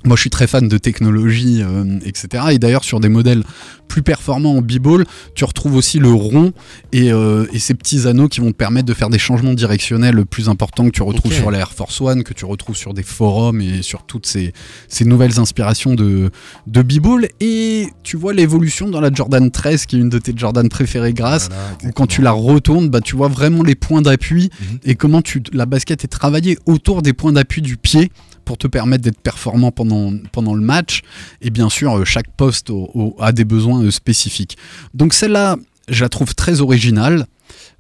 Moi, 0.08 0.16
je 0.16 0.22
suis 0.22 0.30
très 0.30 0.48
fan 0.48 0.68
de 0.70 0.78
technologie, 0.78 1.62
euh, 1.62 2.00
etc. 2.06 2.46
Et 2.52 2.60
d'ailleurs, 2.60 2.86
sur 2.86 3.02
des 3.02 3.10
modèles 3.10 3.44
plus 3.90 4.04
performants 4.04 4.56
en 4.56 4.62
b-ball, 4.62 5.06
tu 5.36 5.44
retrouves 5.44 5.76
aussi 5.76 6.00
le 6.00 6.12
rond 6.12 6.54
et, 6.92 7.12
euh, 7.12 7.46
et 7.54 7.60
ces 7.60 7.74
petits 7.74 8.08
anneaux 8.08 8.28
qui 8.28 8.40
vont 8.40 8.52
te 8.52 8.56
permettre 8.56 8.86
de 8.86 8.94
faire 8.94 9.10
des 9.10 9.20
changements 9.20 9.54
directionnels 9.54 10.26
plus 10.26 10.50
importants 10.50 10.86
que 10.86 10.92
tu 10.92 11.04
retrouves 11.04 11.34
sur 11.34 11.52
la 11.52 11.60
Air 11.60 11.72
Force 11.72 12.00
One, 12.02 12.24
que 12.24 12.34
tu 12.34 12.46
retrouves 12.46 12.76
sur 12.76 12.94
des 12.94 13.04
forums 13.04 13.62
et 13.62 13.82
sur 13.82 14.04
toutes 14.04 14.26
ces, 14.26 14.54
ces 14.88 15.06
nouvelles 15.06 15.40
inspirations 15.40 15.96
de, 15.96 16.32
de 16.68 16.82
b-ball. 16.82 17.28
Et 17.40 17.88
tu 18.04 18.18
vois 18.18 18.34
l'évolution 18.34 18.90
dans 18.90 19.02
la 19.02 19.12
Jordan 19.12 19.50
13, 19.52 19.86
qui 19.86 19.98
est 19.98 20.00
une 20.00 20.10
de 20.10 20.20
tes 20.20 20.34
Jordan 20.36 20.70
préférées 20.70 21.14
grâce, 21.14 21.50
Voilà, 21.50 21.64
où 21.86 21.92
quand 21.92 22.08
tu 22.08 22.22
la 22.22 22.32
retournes, 22.32 22.90
bah, 22.90 23.02
tu 23.02 23.16
vois 23.16 23.28
vraiment 23.28 23.64
les 23.64 23.76
points 23.76 24.02
d'appui 24.02 24.50
et 24.86 24.96
comment 24.96 25.22
tu, 25.22 25.42
la 25.54 25.66
basket 25.66 26.04
est 26.04 26.08
travaillée 26.10 26.58
autour 26.66 27.02
des 27.02 27.14
points 27.14 27.34
d'appui 27.34 27.62
du 27.62 27.78
pied 27.78 28.12
pour 28.48 28.58
te 28.58 28.66
permettre 28.66 29.04
d'être 29.04 29.20
performant 29.20 29.72
pendant, 29.72 30.12
pendant 30.32 30.56
le 30.56 30.62
match. 30.62 31.02
Et 31.42 31.50
bien 31.50 31.70
sûr, 31.70 31.98
euh, 32.00 32.06
chaque 32.06 32.32
poste 32.36 32.70
au- 32.70 32.90
au- 32.96 33.16
a 33.20 33.32
des 33.34 33.44
besoins 33.46 33.84
euh, 33.84 33.92
spécifiques. 33.92 34.58
Donc 34.94 35.14
celle-là, 35.14 35.58
je 35.90 36.02
la 36.04 36.10
trouve 36.10 36.34
très 36.34 36.62
originale, 36.62 37.28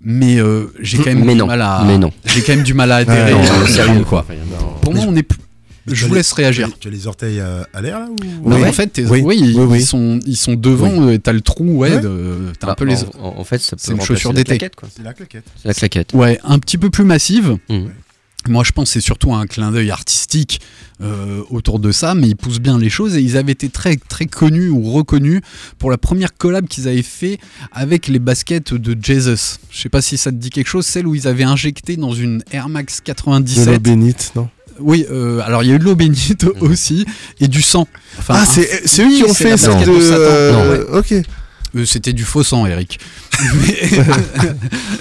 mais 0.02 0.38
euh, 0.40 0.66
j'ai 0.82 0.98
quand 0.98 1.06
même 1.06 1.24
Mais 1.26 1.34
du 1.34 1.40
non, 1.40 1.48
mal 1.48 1.62
à, 1.62 1.84
mais 1.88 1.98
non. 1.98 2.12
j'ai 2.26 2.42
quand 2.44 2.54
même 2.56 2.64
du 2.66 2.74
mal 2.74 2.92
à 2.92 2.98
adhérer. 2.98 3.32
non, 3.32 3.66
sérieux, 3.66 4.04
quoi. 4.04 4.26
Pour 4.82 4.94
moi, 4.94 5.06
on 5.08 5.16
est. 5.16 5.28
Je 5.90 6.06
vous 6.06 6.14
as 6.16 6.18
laisse 6.18 6.34
réagir. 6.34 6.70
Tu 6.82 6.90
as 6.90 6.92
les 6.92 7.08
orteils 7.08 7.40
à 7.40 7.82
l'air 7.82 8.00
là 8.02 8.08
ou 8.44 8.50
Non, 8.50 8.58
Oui. 8.58 8.66
en 8.68 8.74
fait, 8.74 8.88
tes- 8.88 9.06
Oui. 9.06 9.22
oui, 9.24 9.38
ils, 9.40 9.58
Oui, 9.58 9.66
oui. 9.70 9.78
ils 9.80 9.86
sont, 9.86 10.20
ils 10.26 10.36
sont 10.36 10.56
devant, 10.56 10.92
euh, 11.08 11.18
t'as 11.18 11.32
le 11.32 11.40
trou, 11.40 11.64
ouais, 11.78 12.02
t'as 12.02 12.10
un 12.10 12.52
Bah, 12.62 12.76
peu 12.78 12.84
les. 12.84 12.98
en, 13.22 13.44
fait, 13.46 13.60
ça 13.62 13.78
peut 13.78 13.82
C'est 13.86 13.94
une 13.94 14.02
chaussure 14.02 14.34
d'été. 14.34 14.58
C'est 14.94 15.02
la 15.04 15.14
claquette. 15.14 15.46
C'est 15.56 15.68
la 15.70 15.74
claquette. 15.74 16.14
Ouais, 16.14 16.40
un 16.44 16.60
petit 16.60 16.78
peu 16.78 16.90
plus 16.90 17.06
massive. 17.06 17.56
Mhm. 17.70 17.90
Moi, 18.48 18.64
je 18.64 18.72
pense 18.72 18.86
que 18.90 18.94
c'est 18.94 19.06
surtout 19.06 19.34
un 19.34 19.46
clin 19.46 19.72
d'œil 19.72 19.92
artistique 19.92 20.60
euh, 21.02 21.42
autour 21.50 21.80
de 21.80 21.92
ça, 21.92 22.16
mais 22.16 22.28
ils 22.28 22.36
poussent 22.36 22.60
bien 22.60 22.78
les 22.80 22.90
choses 22.90 23.16
et 23.16 23.22
ils 23.22 23.38
avaient 23.38 23.52
été 23.52 23.70
très 23.70 23.96
très 23.98 24.26
connus 24.26 24.70
ou 24.70 24.92
reconnus 24.92 25.42
pour 25.78 25.92
la 25.92 25.98
première 25.98 26.36
collab 26.36 26.68
qu'ils 26.68 26.88
avaient 26.88 27.02
fait 27.04 27.40
avec 27.72 28.08
les 28.08 28.20
baskets 28.20 28.74
de 28.74 28.98
Jesus. 29.02 29.58
Je 29.70 29.80
sais 29.82 29.90
pas 29.90 30.02
si 30.02 30.18
ça 30.18 30.32
te 30.32 30.38
dit 30.38 30.50
quelque 30.50 30.68
chose, 30.70 30.86
celle 30.86 31.06
où 31.08 31.14
ils 31.16 31.28
avaient 31.28 31.44
injecté 31.44 31.98
dans 31.98 32.14
une 32.14 32.44
Air 32.52 32.70
Max 32.70 32.96
De 32.98 33.02
l'eau 33.02 33.04
97. 33.06 33.82
bénite, 33.84 34.32
non? 34.36 34.50
Oui, 34.80 35.06
euh, 35.10 35.40
alors 35.44 35.64
il 35.64 35.70
y 35.70 35.72
a 35.72 35.76
eu 35.76 35.80
de 35.80 35.84
l'eau 35.84 35.96
bénite 35.96 36.46
aussi 36.60 37.06
et 37.40 37.48
du 37.48 37.64
sang. 37.64 37.88
Enfin, 38.20 38.36
Ah, 38.38 38.42
un- 38.42 38.46
c'est 38.46 38.88
c'est 38.88 39.02
eux 39.04 39.08
oui, 39.08 39.18
qui 39.18 39.24
ont 39.24 39.34
fait 39.34 39.50
basket 39.50 39.88
de. 39.88 39.92
euh, 39.92 41.00
Ok. 41.00 41.14
Euh, 41.78 41.86
c'était 41.86 42.14
du 42.14 42.24
faux 42.24 42.44
sang, 42.44 42.66
Eric. 42.66 43.00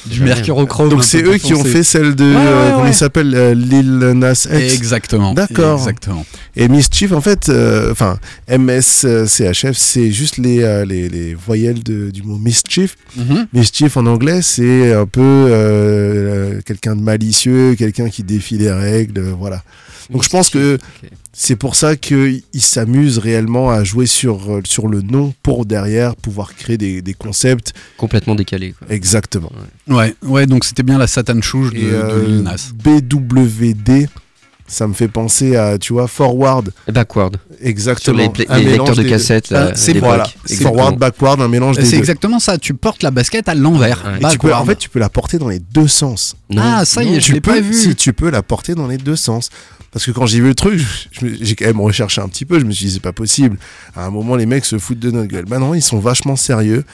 Du 0.07 0.21
mercurochrome. 0.23 0.89
Donc 0.89 1.05
c'est 1.05 1.23
eux 1.23 1.37
qui 1.39 1.55
ont 1.55 1.65
fait 1.65 1.83
celle 1.83 2.15
de. 2.15 2.25
Ouais, 2.25 2.35
ouais, 2.37 2.43
euh, 2.47 2.71
Comment 2.71 2.83
ouais. 2.85 2.91
il 2.91 2.95
s'appelle 2.95 3.35
euh, 3.35 3.55
Lil 3.55 3.99
Nas 3.99 4.47
X. 4.51 4.75
Exactement. 4.75 5.35
D'accord. 5.35 5.79
Exactement. 5.79 6.25
Et 6.55 6.69
Mischief, 6.69 7.13
en 7.13 7.21
fait, 7.21 7.49
euh, 7.49 7.91
enfin, 7.93 8.19
MSCHF, 8.49 9.77
c'est 9.77 10.11
juste 10.13 10.39
les, 10.39 10.63
euh, 10.63 10.85
les, 10.85 11.09
les 11.09 11.35
voyelles 11.35 11.83
de- 11.83 12.11
du 12.11 12.23
mot 12.23 12.39
mischief. 12.39 12.97
Mhm. 13.17 13.47
Mischief 13.53 13.97
en 13.97 14.07
anglais, 14.07 14.41
c'est 14.43 14.93
un 14.93 15.07
peu 15.07 15.21
euh, 15.23 16.61
quelqu'un 16.65 16.97
de 16.97 17.03
malicieux, 17.03 17.75
quelqu'un 17.77 18.09
qui 18.09 18.23
défie 18.23 18.59
les 18.59 18.71
règles, 18.71 19.19
euh, 19.21 19.33
voilà. 19.39 19.63
Donc 20.11 20.23
je 20.23 20.29
pense 20.29 20.51
que. 20.51 20.79
C'est 21.39 21.57
pour 21.57 21.77
ça 21.77 21.97
qu'ils 21.97 22.43
s'amusent 22.55 23.19
réellement 23.19 23.69
à 23.69 23.85
jouer 23.85 24.07
sur, 24.07 24.51
euh, 24.51 24.63
sur 24.65 24.89
le 24.89 25.03
nom 25.03 25.35
pour 25.43 25.67
derrière 25.67 26.17
pouvoir 26.17 26.55
créer 26.55 26.79
des, 26.79 27.03
des 27.03 27.13
concepts. 27.13 27.75
Complètement 27.99 28.35
décalé. 28.35 28.73
Quoi. 28.73 28.87
Exactement. 28.89 29.53
Ouais, 29.87 30.15
ouais, 30.23 30.47
donc 30.47 30.65
c'était 30.65 30.83
bien 30.83 30.97
la 30.97 31.07
Satan 31.07 31.41
Chouche 31.43 31.75
de, 31.75 31.81
euh, 31.83 32.41
Nas. 32.41 32.71
BWD, 32.75 34.09
ça 34.67 34.87
me 34.87 34.95
fait 34.95 35.09
penser 35.09 35.57
à, 35.57 35.77
tu 35.79 35.93
vois, 35.93 36.09
forward. 36.09 36.73
Et 36.89 36.93
Backward. 36.93 37.37
Sur 37.37 37.67
Exactement. 37.69 38.33
les, 38.39 38.47
Un 38.49 38.59
les 38.59 38.65
mélange 38.65 38.89
lecteurs 38.89 39.05
de 39.05 39.09
cassettes. 39.11 39.49
Ah, 39.51 39.55
là, 39.67 39.73
c'est. 39.75 39.93
Voilà, 39.99 40.27
forward, 40.63 40.99
backward, 40.99 41.41
un 41.41 41.49
mélange 41.49 41.77
des 41.77 41.85
C'est 41.85 41.97
exactement 41.99 42.39
ça, 42.39 42.57
tu 42.59 42.73
portes 42.75 43.03
la 43.03 43.11
basket 43.11 43.49
à 43.49 43.55
l'envers. 43.55 44.05
Ouais. 44.21 44.53
En 44.53 44.65
fait, 44.65 44.77
tu 44.77 44.89
peux 44.89 44.99
la 44.99 45.09
porter 45.11 45.39
dans 45.39 45.49
les 45.49 45.59
deux 45.61 45.87
sens. 45.89 46.35
Non, 46.51 46.63
Ah, 46.65 46.85
ça 46.85 47.03
y 47.05 47.09
est, 47.09 47.13
non. 47.13 47.21
je 47.21 47.27
tu 47.27 47.33
l'ai 47.35 47.41
peux, 47.41 47.53
pas 47.53 47.61
vu. 47.61 47.75
Si 47.75 47.95
tu 47.95 48.13
peux 48.13 48.31
la 48.31 48.43
porter 48.43 48.75
dans 48.75 48.89
les 48.89 48.99
deux 48.99 49.17
sens. 49.17 49.51
Parce 49.97 50.05
que 50.05 50.11
quand 50.11 50.27
j'ai 50.27 50.41
vu 50.43 50.49
le 50.49 50.55
truc, 50.55 50.79
j'ai 51.41 51.55
quand 51.57 51.65
même 51.65 51.81
recherché 51.81 52.21
un 52.21 52.29
petit 52.29 52.45
peu. 52.45 52.61
Je 52.61 52.67
me 52.67 52.71
suis 52.73 52.85
dit, 52.85 52.93
c'est 52.93 53.01
pas 53.01 53.15
possible. 53.15 53.57
À 53.97 54.05
un 54.05 54.11
moment, 54.11 54.37
les 54.37 54.45
mecs 54.45 54.67
se 54.67 54.77
foutent 54.79 54.99
de 54.99 55.11
notre 55.11 55.29
gueule. 55.29 55.47
Bah 55.47 55.59
non, 55.59 55.73
ils 55.73 55.81
sont 55.81 55.99
vachement 55.99 56.37
sérieux. 56.37 56.85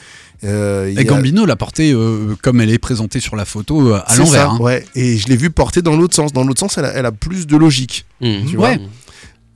Euh, 0.45 0.87
Et 0.87 0.97
a- 0.99 1.03
Gambino 1.03 1.45
l'a 1.45 1.57
porté 1.57 1.91
euh, 1.91 2.37
comme 2.41 2.61
elle 2.61 2.69
est 2.71 2.77
présentée 2.77 3.19
sur 3.19 3.35
la 3.35 3.43
photo 3.43 3.89
euh, 3.93 3.99
à 4.07 4.15
l'envers. 4.15 4.51
hein. 4.51 4.57
Ouais, 4.61 4.85
et 4.95 5.17
je 5.17 5.27
l'ai 5.27 5.35
vu 5.35 5.49
porter 5.49 5.81
dans 5.81 5.97
l'autre 5.97 6.15
sens. 6.15 6.31
Dans 6.31 6.45
l'autre 6.45 6.61
sens, 6.61 6.77
elle 6.77 6.85
a, 6.85 6.93
elle 6.93 7.05
a 7.05 7.11
plus 7.11 7.45
de 7.45 7.57
logique. 7.57 8.05
Mmh. 8.21 8.27
Tu 8.49 8.55
Ouais. 8.55 8.77
vois 8.77 8.85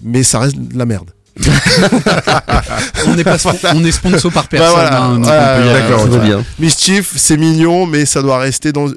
Mais 0.04 0.24
ça 0.24 0.40
reste 0.40 0.58
de 0.58 0.78
la 0.78 0.86
merde. 0.86 1.10
On 3.08 3.18
est 3.18 3.24
pas 3.24 3.38
spo- 3.38 3.72
on 3.76 3.86
est 3.86 3.92
sponsor 3.94 4.30
par 4.34 4.50
personne. 4.50 4.74
Bah 4.76 4.90
voilà, 4.90 5.04
hein, 5.06 5.20
voilà, 5.22 5.74
d'accord, 5.74 6.08
bien. 6.20 6.44
Mischief, 6.60 7.14
c'est 7.16 7.38
mignon, 7.38 7.86
mais 7.86 8.06
ça 8.06 8.22
doit 8.22 8.40
rester 8.40 8.74
dans. 8.74 8.88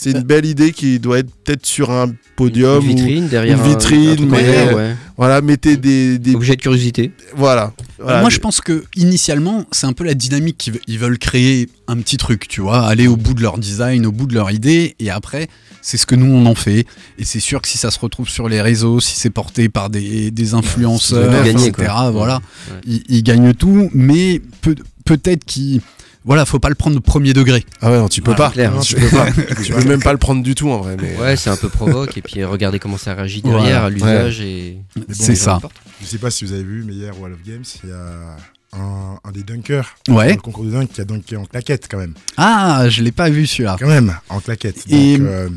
C'est 0.00 0.10
une 0.12 0.22
belle 0.22 0.44
idée 0.46 0.72
qui 0.72 0.98
doit 0.98 1.18
être 1.18 1.30
peut-être 1.44 1.64
sur 1.66 1.90
un 1.90 2.12
podium. 2.36 2.84
Une 2.84 2.90
ou- 2.92 2.96
vitrine 2.96 3.28
derrière. 3.28 3.56
une 3.58 3.64
un- 3.64 3.68
vitrine, 3.68 4.22
un 4.24 4.26
mais- 4.26 4.74
ouais. 4.74 4.96
Voilà, 5.16 5.40
mettez 5.40 5.76
des. 5.76 6.18
des 6.18 6.34
Objet 6.34 6.56
de 6.56 6.60
curiosité. 6.60 7.12
voilà. 7.34 7.72
Voilà, 7.98 8.20
Moi, 8.20 8.28
des- 8.28 8.34
je 8.34 8.40
pense 8.40 8.60
que 8.60 8.84
initialement, 8.94 9.64
c'est 9.72 9.86
un 9.86 9.94
peu 9.94 10.04
la 10.04 10.12
dynamique 10.14 10.58
qu'ils 10.58 10.74
ve- 10.74 10.80
ils 10.86 10.98
veulent 10.98 11.18
créer 11.18 11.68
un 11.88 11.96
petit 11.96 12.18
truc, 12.18 12.46
tu 12.48 12.60
vois, 12.60 12.80
aller 12.86 13.06
au 13.06 13.16
bout 13.16 13.32
de 13.32 13.40
leur 13.42 13.56
design, 13.58 14.04
au 14.04 14.12
bout 14.12 14.26
de 14.26 14.34
leur 14.34 14.50
idée, 14.50 14.94
et 15.00 15.08
après, 15.10 15.48
c'est 15.80 15.96
ce 15.96 16.04
que 16.04 16.14
nous 16.14 16.26
on 16.26 16.44
en 16.44 16.54
fait. 16.54 16.84
Et 17.18 17.24
c'est 17.24 17.40
sûr 17.40 17.62
que 17.62 17.68
si 17.68 17.78
ça 17.78 17.90
se 17.90 17.98
retrouve 17.98 18.28
sur 18.28 18.48
les 18.50 18.60
réseaux, 18.60 19.00
si 19.00 19.18
c'est 19.18 19.30
porté 19.30 19.70
par 19.70 19.88
des, 19.88 20.30
des 20.30 20.52
influenceurs, 20.52 21.46
etc., 21.46 21.72
quoi. 21.74 22.10
voilà, 22.10 22.36
Ouais. 22.70 22.80
ils, 22.86 23.02
ils 23.08 23.22
gagnent 23.22 23.54
tout, 23.54 23.88
mais 23.94 24.42
peut- 24.60 24.74
peut-être 25.06 25.44
qu'ils, 25.46 25.80
voilà, 26.26 26.44
faut 26.44 26.58
pas 26.58 26.68
le 26.68 26.74
prendre 26.74 26.96
au 26.96 27.00
premier 27.00 27.32
degré. 27.32 27.64
Ah 27.80 27.90
ouais, 27.90 27.98
non, 27.98 28.08
tu 28.08 28.20
peux 28.20 28.32
Ouais, 28.32 28.36
pas. 28.36 28.50
clair. 28.50 28.74
Non, 28.74 28.80
tu 28.80 28.96
peux 28.96 29.08
pas. 29.08 29.26
tu 29.64 29.72
peux 29.72 29.84
même 29.88 30.02
pas 30.02 30.12
le 30.12 30.18
prendre 30.18 30.42
du 30.42 30.54
tout 30.54 30.68
en 30.68 30.78
vrai. 30.78 30.96
Mais... 31.00 31.16
Ouais, 31.16 31.36
c'est 31.36 31.48
un 31.50 31.56
peu 31.56 31.68
provoque. 31.70 32.18
et 32.18 32.22
puis 32.22 32.44
regardez 32.44 32.78
comment 32.78 32.98
ça 32.98 33.14
réagit 33.14 33.40
derrière 33.42 33.62
Voilà. 33.62 33.84
à 33.86 33.90
l'usage. 33.90 34.40
et 34.42 34.78
c'est 35.10 35.36
ça. 35.36 35.58
Je 36.02 36.06
sais 36.06 36.18
pas 36.18 36.30
si 36.30 36.44
vous 36.44 36.52
avez 36.52 36.64
vu, 36.64 36.84
mais 36.86 36.92
hier 36.92 37.16
au 37.18 37.22
Wall 37.22 37.32
of 37.32 37.42
Games, 37.46 37.64
il 37.84 37.88
y 37.88 37.92
a 37.92 38.36
un, 38.78 39.18
un 39.24 39.32
des 39.32 39.42
dunkers 39.44 39.96
Ouais. 40.08 40.28
dans 40.30 40.34
le 40.34 40.40
concours 40.42 40.64
de 40.64 40.70
dunk 40.70 40.88
qui 40.92 41.00
a 41.00 41.04
dunké 41.04 41.36
en 41.36 41.44
claquette 41.46 41.86
quand 41.90 41.98
même. 41.98 42.14
Ah, 42.36 42.86
je 42.90 43.02
l'ai 43.02 43.12
pas 43.12 43.30
vu 43.30 43.46
celui-là. 43.46 43.76
Quand 43.78 43.86
même, 43.88 44.14
en 44.28 44.40
claquette. 44.40 44.84
Et- 44.90 45.16
Donc, 45.18 45.26
euh, 45.28 45.48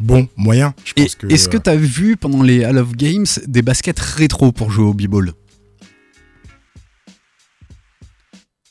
bon, 0.00 0.28
moyen. 0.36 0.74
Je 0.84 0.92
Et 0.96 1.02
pense 1.04 1.14
que. 1.14 1.26
Est-ce 1.28 1.48
que 1.48 1.56
euh, 1.58 1.60
tu 1.62 1.70
as 1.70 1.76
vu 1.76 2.16
pendant 2.16 2.42
les 2.42 2.64
Hall 2.64 2.78
of 2.78 2.92
Games 2.96 3.26
des 3.46 3.62
baskets 3.62 4.00
rétro 4.00 4.50
pour 4.50 4.70
jouer 4.70 4.86
au 4.86 4.94
b-ball? 4.94 5.32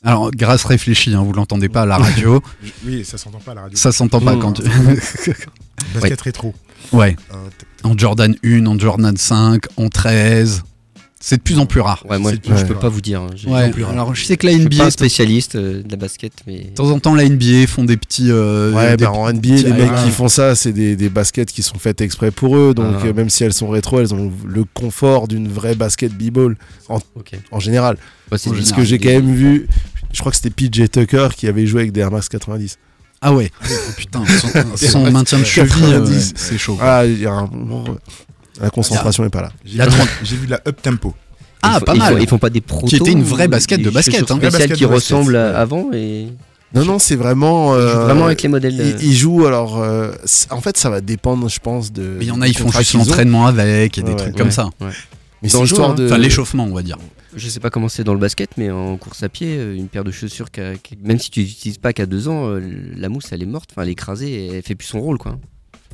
Alors, 0.03 0.31
grâce 0.31 0.65
réfléchit, 0.65 1.13
hein, 1.13 1.23
vous 1.23 1.33
l'entendez 1.33 1.69
pas 1.69 1.83
à 1.83 1.85
la 1.85 1.97
radio, 1.97 2.41
je- 2.63 2.71
Oui, 2.85 3.05
ça 3.05 3.17
s'entend 3.17 3.39
pas 3.39 3.51
à 3.51 3.55
la 3.55 3.61
radio. 3.63 3.77
ça 3.77 3.91
s'entend 3.91 4.19
pas 4.19 4.35
Mmh. 4.35 4.39
quand 4.39 4.51
tu... 4.53 4.63
Basket 5.93 6.21
rétro. 6.21 6.53
ouais, 6.91 7.15
Euh, 7.33 7.35
en 7.83 7.97
Jordan 7.97 8.35
1, 8.43 8.65
en 8.65 8.77
Jordan 8.79 9.15
5, 9.15 9.63
en 9.77 9.89
13, 9.89 10.63
c'est 11.19 11.37
de 11.37 11.41
plus 11.41 11.59
en 11.59 11.65
plus 11.65 11.79
rare. 11.81 12.03
Ouais, 12.09 12.17
moi, 12.19 12.31
je 12.33 12.51
ouais. 12.51 12.65
peux 12.65 12.75
pas 12.75 12.89
vous 12.89 12.99
dire. 12.99 13.21
hein. 13.21 13.27
Ouais, 13.47 13.69
plus 13.71 13.83
rare. 13.83 13.93
alors 13.93 14.13
je 14.15 14.25
sais 14.25 14.35
que 14.35 14.45
la 14.45 14.51
Je 14.53 14.57
suis 14.59 14.67
pas 14.69 14.75
NBA, 14.75 14.83
un 14.83 14.87
de 14.87 14.91
spécialiste 14.91 15.55
euh, 15.55 15.81
de 15.83 15.89
la 15.91 15.95
basket, 15.97 16.33
mais. 16.47 16.71
temps 16.75 16.89
en 16.91 16.99
temps, 16.99 17.15
la 17.15 17.27
NBA 17.29 17.67
font 17.67 17.83
des 17.85 17.95
petits... 17.97 18.29
euh, 18.31 18.73
Ouais, 18.73 18.97
des 18.97 19.05
bah, 19.05 19.11
en 19.11 19.31
NBA, 19.31 19.47
les 19.55 19.71
mecs 19.73 19.95
qui 20.03 20.11
font 20.11 20.27
ça, 20.27 20.55
c'est 20.55 20.73
des, 20.73 20.95
des 20.97 21.09
baskets 21.09 21.51
qui 21.51 21.63
sont 21.63 21.77
faites 21.79 22.01
exprès 22.01 22.31
pour 22.31 22.57
eux. 22.57 22.73
Donc, 22.73 22.95
Ah. 23.01 23.05
euh, 23.05 23.13
même 23.13 23.29
si 23.29 23.43
elles 23.45 23.53
sont 23.53 23.69
rétro, 23.69 23.99
elles 24.01 24.13
ont 24.13 24.31
le 24.45 24.65
confort 24.65 25.27
d'une 25.29 25.47
vraie 25.47 25.75
basket 25.75 26.11
b-ball 26.13 26.57
Ok. 26.89 27.31
en 27.51 27.59
général. 27.61 27.95
En 28.31 28.35
des- 28.35 28.51
Parce 28.51 28.71
que 28.73 28.83
j'ai 28.83 28.97
quand 28.99 29.09
même 29.09 29.33
vu, 29.33 29.67
je 30.13 30.19
crois 30.19 30.32
que 30.32 30.38
c'était 30.38 30.49
PJ 30.52 30.89
Tucker 30.89 31.30
qui 31.36 31.47
avait 31.47 31.65
joué 31.67 31.82
avec 31.82 31.91
des 31.91 31.99
Air 32.02 32.12
Max 32.12 32.30
90. 32.30 32.78
Ah 33.21 33.34
ouais, 33.34 33.52
oh, 33.63 33.73
putain, 33.97 34.21
son, 34.26 34.76
son 34.76 35.12
maintien 35.12 35.39
de 35.39 35.43
cheville, 35.45 35.84
euh, 35.86 35.99
90. 35.99 36.34
c'est 36.36 36.58
chaud. 36.58 36.78
Ah, 36.82 37.06
il 37.06 37.19
y 37.21 37.26
a 37.26 37.32
un 37.32 37.47
moment, 37.47 37.84
La 38.62 38.69
concentration 38.69 39.23
est 39.26 39.30
pas 39.30 39.41
là. 39.41 39.52
J'ai 39.65 39.78
La 39.78 39.86
vu- 39.88 39.91
trente- 39.91 40.10
j'ai 40.23 40.36
vu 40.36 40.45
de 40.45 40.52
la 40.52 40.62
up 40.67 40.82
tempo. 40.82 41.13
Ah, 41.62 41.80
pas 41.80 41.95
mal. 41.95 42.21
Ils 42.21 42.28
font 42.28 42.38
pas 42.38 42.49
des 42.49 42.60
protos. 42.62 42.88
Qui 42.88 42.97
était 42.97 43.12
une 43.13 43.23
vraie 43.23 43.45
ou 43.47 43.49
basket 43.49 43.78
des 43.80 43.86
de 43.86 43.89
basket, 43.89 44.19
chaussures 44.19 44.36
hein. 44.36 44.39
Vraie 44.39 44.49
spéciales 44.49 44.69
basket 44.69 44.78
qui 44.78 44.84
de 44.84 44.89
basket. 44.89 45.15
ressemblent 45.17 45.36
à 45.38 45.58
avant 45.60 45.89
et 45.93 46.28
Non, 46.76 46.84
non, 46.84 46.99
c'est 46.99 47.15
vraiment. 47.15 47.73
Ils 47.78 47.80
jouent 47.82 47.88
euh, 47.88 48.06
vraiment 48.06 48.26
avec 48.26 48.41
les 48.41 48.49
modèles. 48.49 48.76
de- 48.76 48.84
Ils, 48.84 49.04
ils 49.12 49.15
jouent 49.15 49.45
alors. 49.45 49.82
euh, 49.82 50.12
en 50.49 50.60
fait, 50.60 50.76
ça 50.78 50.89
va 50.89 50.99
dépendre, 50.99 51.47
je 51.47 51.60
pense, 51.62 51.93
de. 51.93 52.02
Mais 52.19 52.26
il 52.26 52.28
y 52.28 52.32
en 52.32 52.41
a, 52.41 52.45
du 52.45 52.52
ils 52.52 52.58
font 52.58 52.65
contrat 52.65 52.80
juste 52.82 52.91
qu'ils 52.91 52.99
ont. 52.99 53.06
l'entraînement 53.06 53.45
avec 53.47 53.97
et 53.97 54.02
des 54.02 54.10
Ouais, 54.12 54.15
trucs 54.17 54.34
ouais. 54.34 54.38
comme 54.38 54.52
ça. 54.52 54.65
ouais. 54.82 54.88
Mais 55.41 55.47
Dans 55.49 55.60
c'est 55.62 55.65
jeu, 55.67 55.82
hein. 55.82 55.93
de. 55.93 56.06
Enfin, 56.08 56.17
l'échauffement, 56.17 56.65
on 56.69 56.73
va 56.76 56.82
dire. 56.84 56.97
Je 57.36 57.50
sais 57.50 57.60
pas 57.60 57.69
comment 57.69 57.89
c'est 57.89 58.04
dans 58.04 58.13
le 58.13 58.19
basket, 58.19 58.52
mais 58.58 58.69
en 58.72 58.96
course 58.98 59.24
à 59.24 59.30
pied, 59.30 59.56
euh, 59.58 59.76
une 59.76 59.88
paire 59.88 60.04
de 60.04 60.12
chaussures, 60.12 60.52
qui 60.52 60.62
a- 60.62 60.76
qui- 60.76 60.98
même 61.04 61.19
si 61.19 61.32
tu 61.32 61.41
l'utilises 61.41 61.78
pas 61.78 61.93
qu'à 61.93 62.06
deux 62.06 62.28
ans, 62.28 62.48
euh, 62.50 62.62
la 62.96 63.10
mousse 63.10 63.26
elle 63.32 63.41
est 63.43 63.48
morte, 63.48 63.69
enfin 63.72 63.84
elle 63.84 63.89
est 63.89 63.93
écrasée, 63.93 64.48
elle 64.54 64.62
fait 64.63 64.76
plus 64.76 64.88
son 64.88 65.00
rôle 65.02 65.17
quoi. 65.17 65.38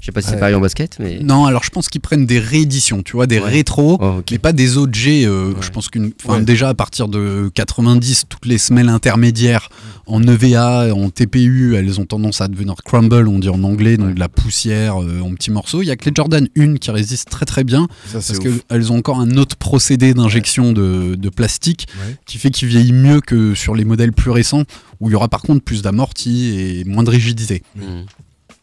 Je 0.01 0.05
sais 0.05 0.11
pas 0.13 0.21
si 0.21 0.29
c'est 0.29 0.39
pareil 0.39 0.55
en 0.55 0.61
basket, 0.61 0.95
mais. 0.99 1.19
Non, 1.21 1.43
alors 1.45 1.61
je 1.65 1.69
pense 1.71 1.89
qu'ils 1.89 1.99
prennent 1.99 2.25
des 2.25 2.39
rééditions, 2.39 3.03
tu 3.03 3.13
vois, 3.17 3.27
des 3.27 3.39
Ouais. 3.39 3.49
rétros, 3.49 3.97
Oh, 4.01 4.21
mais 4.31 4.37
pas 4.37 4.53
des 4.53 4.77
OG. 4.77 5.25
euh, 5.25 5.49
Ouais. 5.49 5.55
Je 5.61 5.69
pense 5.71 5.89
qu'une, 5.89 6.13
déjà 6.41 6.69
à 6.69 6.73
partir 6.73 7.09
de 7.09 7.51
90, 7.53 8.23
toutes 8.29 8.45
les 8.45 8.57
semelles 8.57 8.87
intermédiaires 8.87 9.67
en 10.09 10.21
EVA, 10.23 10.93
en 10.93 11.09
TPU, 11.09 11.75
elles 11.75 11.99
ont 11.99 12.05
tendance 12.05 12.41
à 12.41 12.47
devenir 12.47 12.75
crumble, 12.83 13.27
on 13.27 13.39
dit 13.39 13.49
en 13.49 13.63
anglais, 13.63 13.95
donc 13.97 14.15
de 14.15 14.19
la 14.19 14.27
poussière 14.29 15.01
euh, 15.01 15.21
en 15.21 15.33
petits 15.35 15.51
morceaux. 15.51 15.81
Il 15.81 15.85
y 15.87 15.91
a 15.91 15.95
que 15.95 16.05
les 16.09 16.11
Jordan 16.15 16.47
1 16.57 16.75
qui 16.75 16.91
résistent 16.91 17.29
très 17.29 17.45
très 17.45 17.63
bien 17.63 17.87
Ça, 18.07 18.13
parce 18.19 18.39
qu'elles 18.39 18.91
ont 18.91 18.97
encore 18.97 19.19
un 19.19 19.37
autre 19.37 19.55
procédé 19.55 20.13
d'injection 20.13 20.73
de, 20.73 21.15
de 21.15 21.29
plastique 21.29 21.87
Ouais. 22.05 22.15
qui 22.25 22.37
fait 22.37 22.49
qu'ils 22.49 22.67
vieillissent 22.67 22.91
mieux 22.93 23.21
que 23.21 23.53
sur 23.55 23.75
les 23.75 23.85
modèles 23.85 24.11
plus 24.11 24.31
récents 24.31 24.63
où 24.99 25.09
il 25.09 25.13
y 25.13 25.15
aura 25.15 25.27
par 25.29 25.41
contre 25.41 25.63
plus 25.63 25.81
d'amorti 25.81 26.49
et 26.59 26.83
moins 26.85 27.03
de 27.03 27.09
rigidité. 27.09 27.63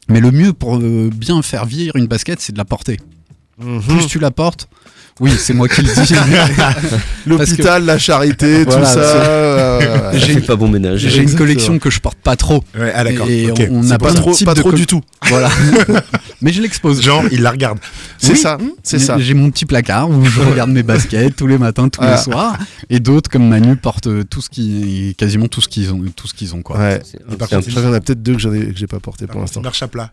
Mais 0.09 0.20
le 0.20 0.30
mieux 0.30 0.52
pour 0.52 0.76
euh, 0.76 1.11
bien 1.14 1.40
faire 1.42 1.64
vieillir 1.66 1.96
une 1.96 2.06
basket, 2.06 2.40
c'est 2.40 2.52
de 2.52 2.59
la 2.59 2.64
porter. 2.64 2.98
Mhm. 3.59 3.83
Plus 3.83 4.07
tu 4.07 4.19
la 4.19 4.31
portes, 4.31 4.69
oui, 5.21 5.31
c'est 5.38 5.55
moi 5.55 5.66
qui 5.69 5.81
le 5.83 5.88
dis. 5.88 6.14
L'hôpital, 7.27 7.85
la 7.85 7.99
charité, 7.99 8.64
Voilà, 8.64 8.81
tout 8.81 8.87
ça. 8.87 8.92
c'est- 8.92 9.29
euh. 9.29 10.19
J'ai 10.19 10.40
pas 10.40 10.57
bon 10.57 10.69
ménage. 10.69 11.01
J'ai 11.01 11.23
une 11.23 11.35
collection 11.35 11.79
que 11.79 11.88
je 11.90 12.01
porte 12.01 12.19
pas 12.19 12.37
trop. 12.37 12.62
Ouais, 12.79 12.92
ah 12.95 13.03
d'accord. 13.05 13.27
Et 13.29 13.51
on 13.71 13.83
C'est 13.83 13.92
a 13.92 13.99
pas 13.99 14.12
de 14.12 14.16
trop, 14.16 14.35
pas 14.45 14.55
de 14.55 14.61
trop 14.61 14.73
du 14.73 14.87
tout. 14.87 15.01
Voilà. 15.29 15.49
Mais 16.42 16.53
je 16.53 16.61
l'expose. 16.62 17.01
Genre, 17.03 17.25
il 17.33 17.42
la 17.42 17.51
regarde. 17.51 17.79
C'est 18.19 18.33
Oui. 18.33 18.38
ça, 18.38 18.59
c'est 18.83 18.99
ça. 18.99 19.19
J'ai 19.19 19.35
mon 19.35 19.51
petit 19.51 19.64
placard 19.64 20.09
où 20.11 20.25
je 20.25 20.40
regarde 20.40 20.71
mes 20.71 20.83
baskets 20.83 21.35
tous 21.35 21.47
les 21.47 21.59
matins, 21.59 21.88
tous 21.88 22.03
les 22.03 22.09
Ah. 22.09 22.16
soirs. 22.19 22.59
Et 22.90 23.01
d'autres, 23.01 23.31
comme 23.31 23.49
Manu, 23.49 23.75
portent 23.77 24.09
tout 24.29 24.40
ce 24.42 24.51
qui, 24.51 25.14
quasiment 25.19 25.49
tout 25.49 25.61
ce 25.62 25.69
qu'ils 25.69 25.92
ont, 25.92 26.01
tout 26.14 26.29
ce 26.29 26.35
qu'ils 26.35 26.55
ont, 26.55 26.62
quoi. 26.62 26.79
Ouais. 26.79 27.01
Mais 27.29 27.37
par 27.37 27.49
contre, 27.49 27.66
qu'il 27.66 27.75
y 27.75 27.87
en 27.87 27.92
a 27.92 28.01
peut-être 28.01 28.23
deux 28.23 28.37
que 28.37 28.40
j'ai 28.75 28.87
pas 28.87 29.01
porté 29.01 29.27
pour 29.27 29.37
il 29.37 29.40
l'instant. 29.40 29.62
marche 29.62 29.83
à 29.83 29.88
plat. 29.88 30.11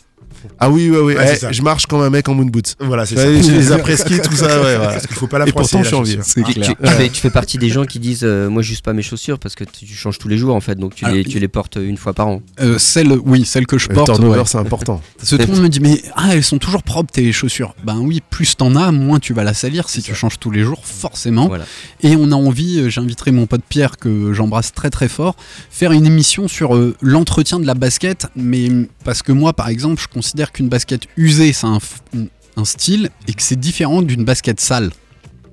Ah 0.59 0.69
oui, 0.69 0.89
ouais, 0.89 0.99
ouais. 0.99 1.39
Eh, 1.41 1.53
je 1.53 1.61
marche 1.61 1.85
comme 1.85 2.01
un 2.01 2.09
mec 2.09 2.27
en 2.29 2.33
moon 2.33 2.45
boots. 2.45 2.75
Voilà, 2.79 3.05
c'est 3.05 3.15
Ouais, 3.15 3.41
ça. 3.41 3.49
je 3.49 3.55
les 3.55 3.71
après-ski, 3.71 4.19
tout 4.21 4.35
ça, 4.35 4.45
ouais, 4.61 4.75
voilà. 4.77 4.93
Parce 4.93 5.07
qu'il 5.07 5.15
faut 5.15 5.27
pas 5.27 5.39
la 5.39 5.47
Et 5.47 5.51
pourtant, 5.51 5.81
je 5.83 5.87
suis 5.87 5.95
en 5.95 6.01
vie. 6.03 6.11
chaussure. 6.17 6.25
C'est 6.25 6.43
Tu, 6.43 6.53
clair. 6.53 6.73
tu 6.81 6.89
fais, 6.89 7.09
tu 7.09 7.21
fais 7.21 7.29
partie 7.29 7.57
des 7.57 7.69
gens 7.69 7.85
qui 7.85 7.99
disent 7.99 8.23
euh, 8.23 8.49
moi 8.49 8.61
j'use 8.61 8.81
pas 8.81 8.93
mes 8.93 9.01
chaussures 9.01 9.39
parce 9.39 9.55
que 9.55 9.63
tu, 9.63 9.85
changes 9.87 10.17
tous 10.19 10.27
les 10.27 10.37
jours 10.37 10.55
en 10.55 10.61
fait 10.61 10.75
donc 10.75 10.95
tu, 10.95 11.05
Alors, 11.05 11.15
les, 11.17 11.23
tu 11.23 11.39
les 11.39 11.47
portes 11.47 11.77
une 11.81 11.97
fois 11.97 12.13
par 12.13 12.27
an. 12.27 12.41
Euh, 12.61 12.77
celle, 12.77 13.11
oui, 13.25 13.45
celle 13.45 13.65
que 13.67 13.77
je 13.77 13.89
Le 13.89 13.95
porte. 13.95 14.07
turnover, 14.07 14.39
ouais. 14.39 14.45
c'est 14.45 14.57
important. 14.57 15.01
Parce 15.17 15.29
que 15.31 15.35
tout 15.37 15.47
le 15.47 15.53
monde 15.53 15.63
me 15.63 15.69
dit, 15.69 15.79
mais 15.79 16.01
ah, 16.15 16.29
elles 16.33 16.43
sont 16.43 16.57
toujours 16.57 16.83
propres 16.83 17.11
tes 17.11 17.31
chaussures. 17.31 17.75
Ben 17.83 17.97
oui, 17.99 18.21
plus 18.29 18.55
t'en 18.57 18.75
as, 18.75 18.91
moins 18.91 19.19
tu 19.19 19.33
vas 19.33 19.43
la 19.43 19.53
salir 19.53 19.89
si 19.89 20.01
tu 20.01 20.11
ça. 20.11 20.17
changes 20.17 20.39
tous 20.39 20.51
les 20.51 20.61
jours, 20.63 20.81
forcément. 20.85 21.47
Voilà. 21.47 21.65
Et 22.01 22.15
on 22.15 22.31
a 22.31 22.35
envie, 22.35 22.79
euh, 22.79 22.89
j'inviterai 22.89 23.31
mon 23.31 23.45
pote 23.45 23.61
Pierre, 23.67 23.97
que 23.97 24.33
j'embrasse 24.33 24.71
très 24.73 24.89
très 24.89 25.07
fort, 25.07 25.35
faire 25.69 25.91
une 25.91 26.05
émission 26.05 26.47
sur 26.47 26.75
euh, 26.75 26.95
l'entretien 27.01 27.59
de 27.59 27.65
la 27.67 27.73
basket. 27.75 28.27
Mais 28.35 28.69
parce 29.03 29.21
que 29.21 29.31
moi, 29.31 29.53
par 29.53 29.69
exemple, 29.69 30.01
je 30.01 30.07
considère 30.07 30.32
qu'une 30.51 30.69
basket 30.69 31.03
usée, 31.17 31.53
c'est 31.53 31.67
un, 31.67 31.79
un 32.57 32.65
style 32.65 33.09
et 33.27 33.33
que 33.33 33.41
c'est 33.41 33.59
différent 33.59 34.01
d'une 34.01 34.23
basket 34.23 34.59
sale, 34.59 34.91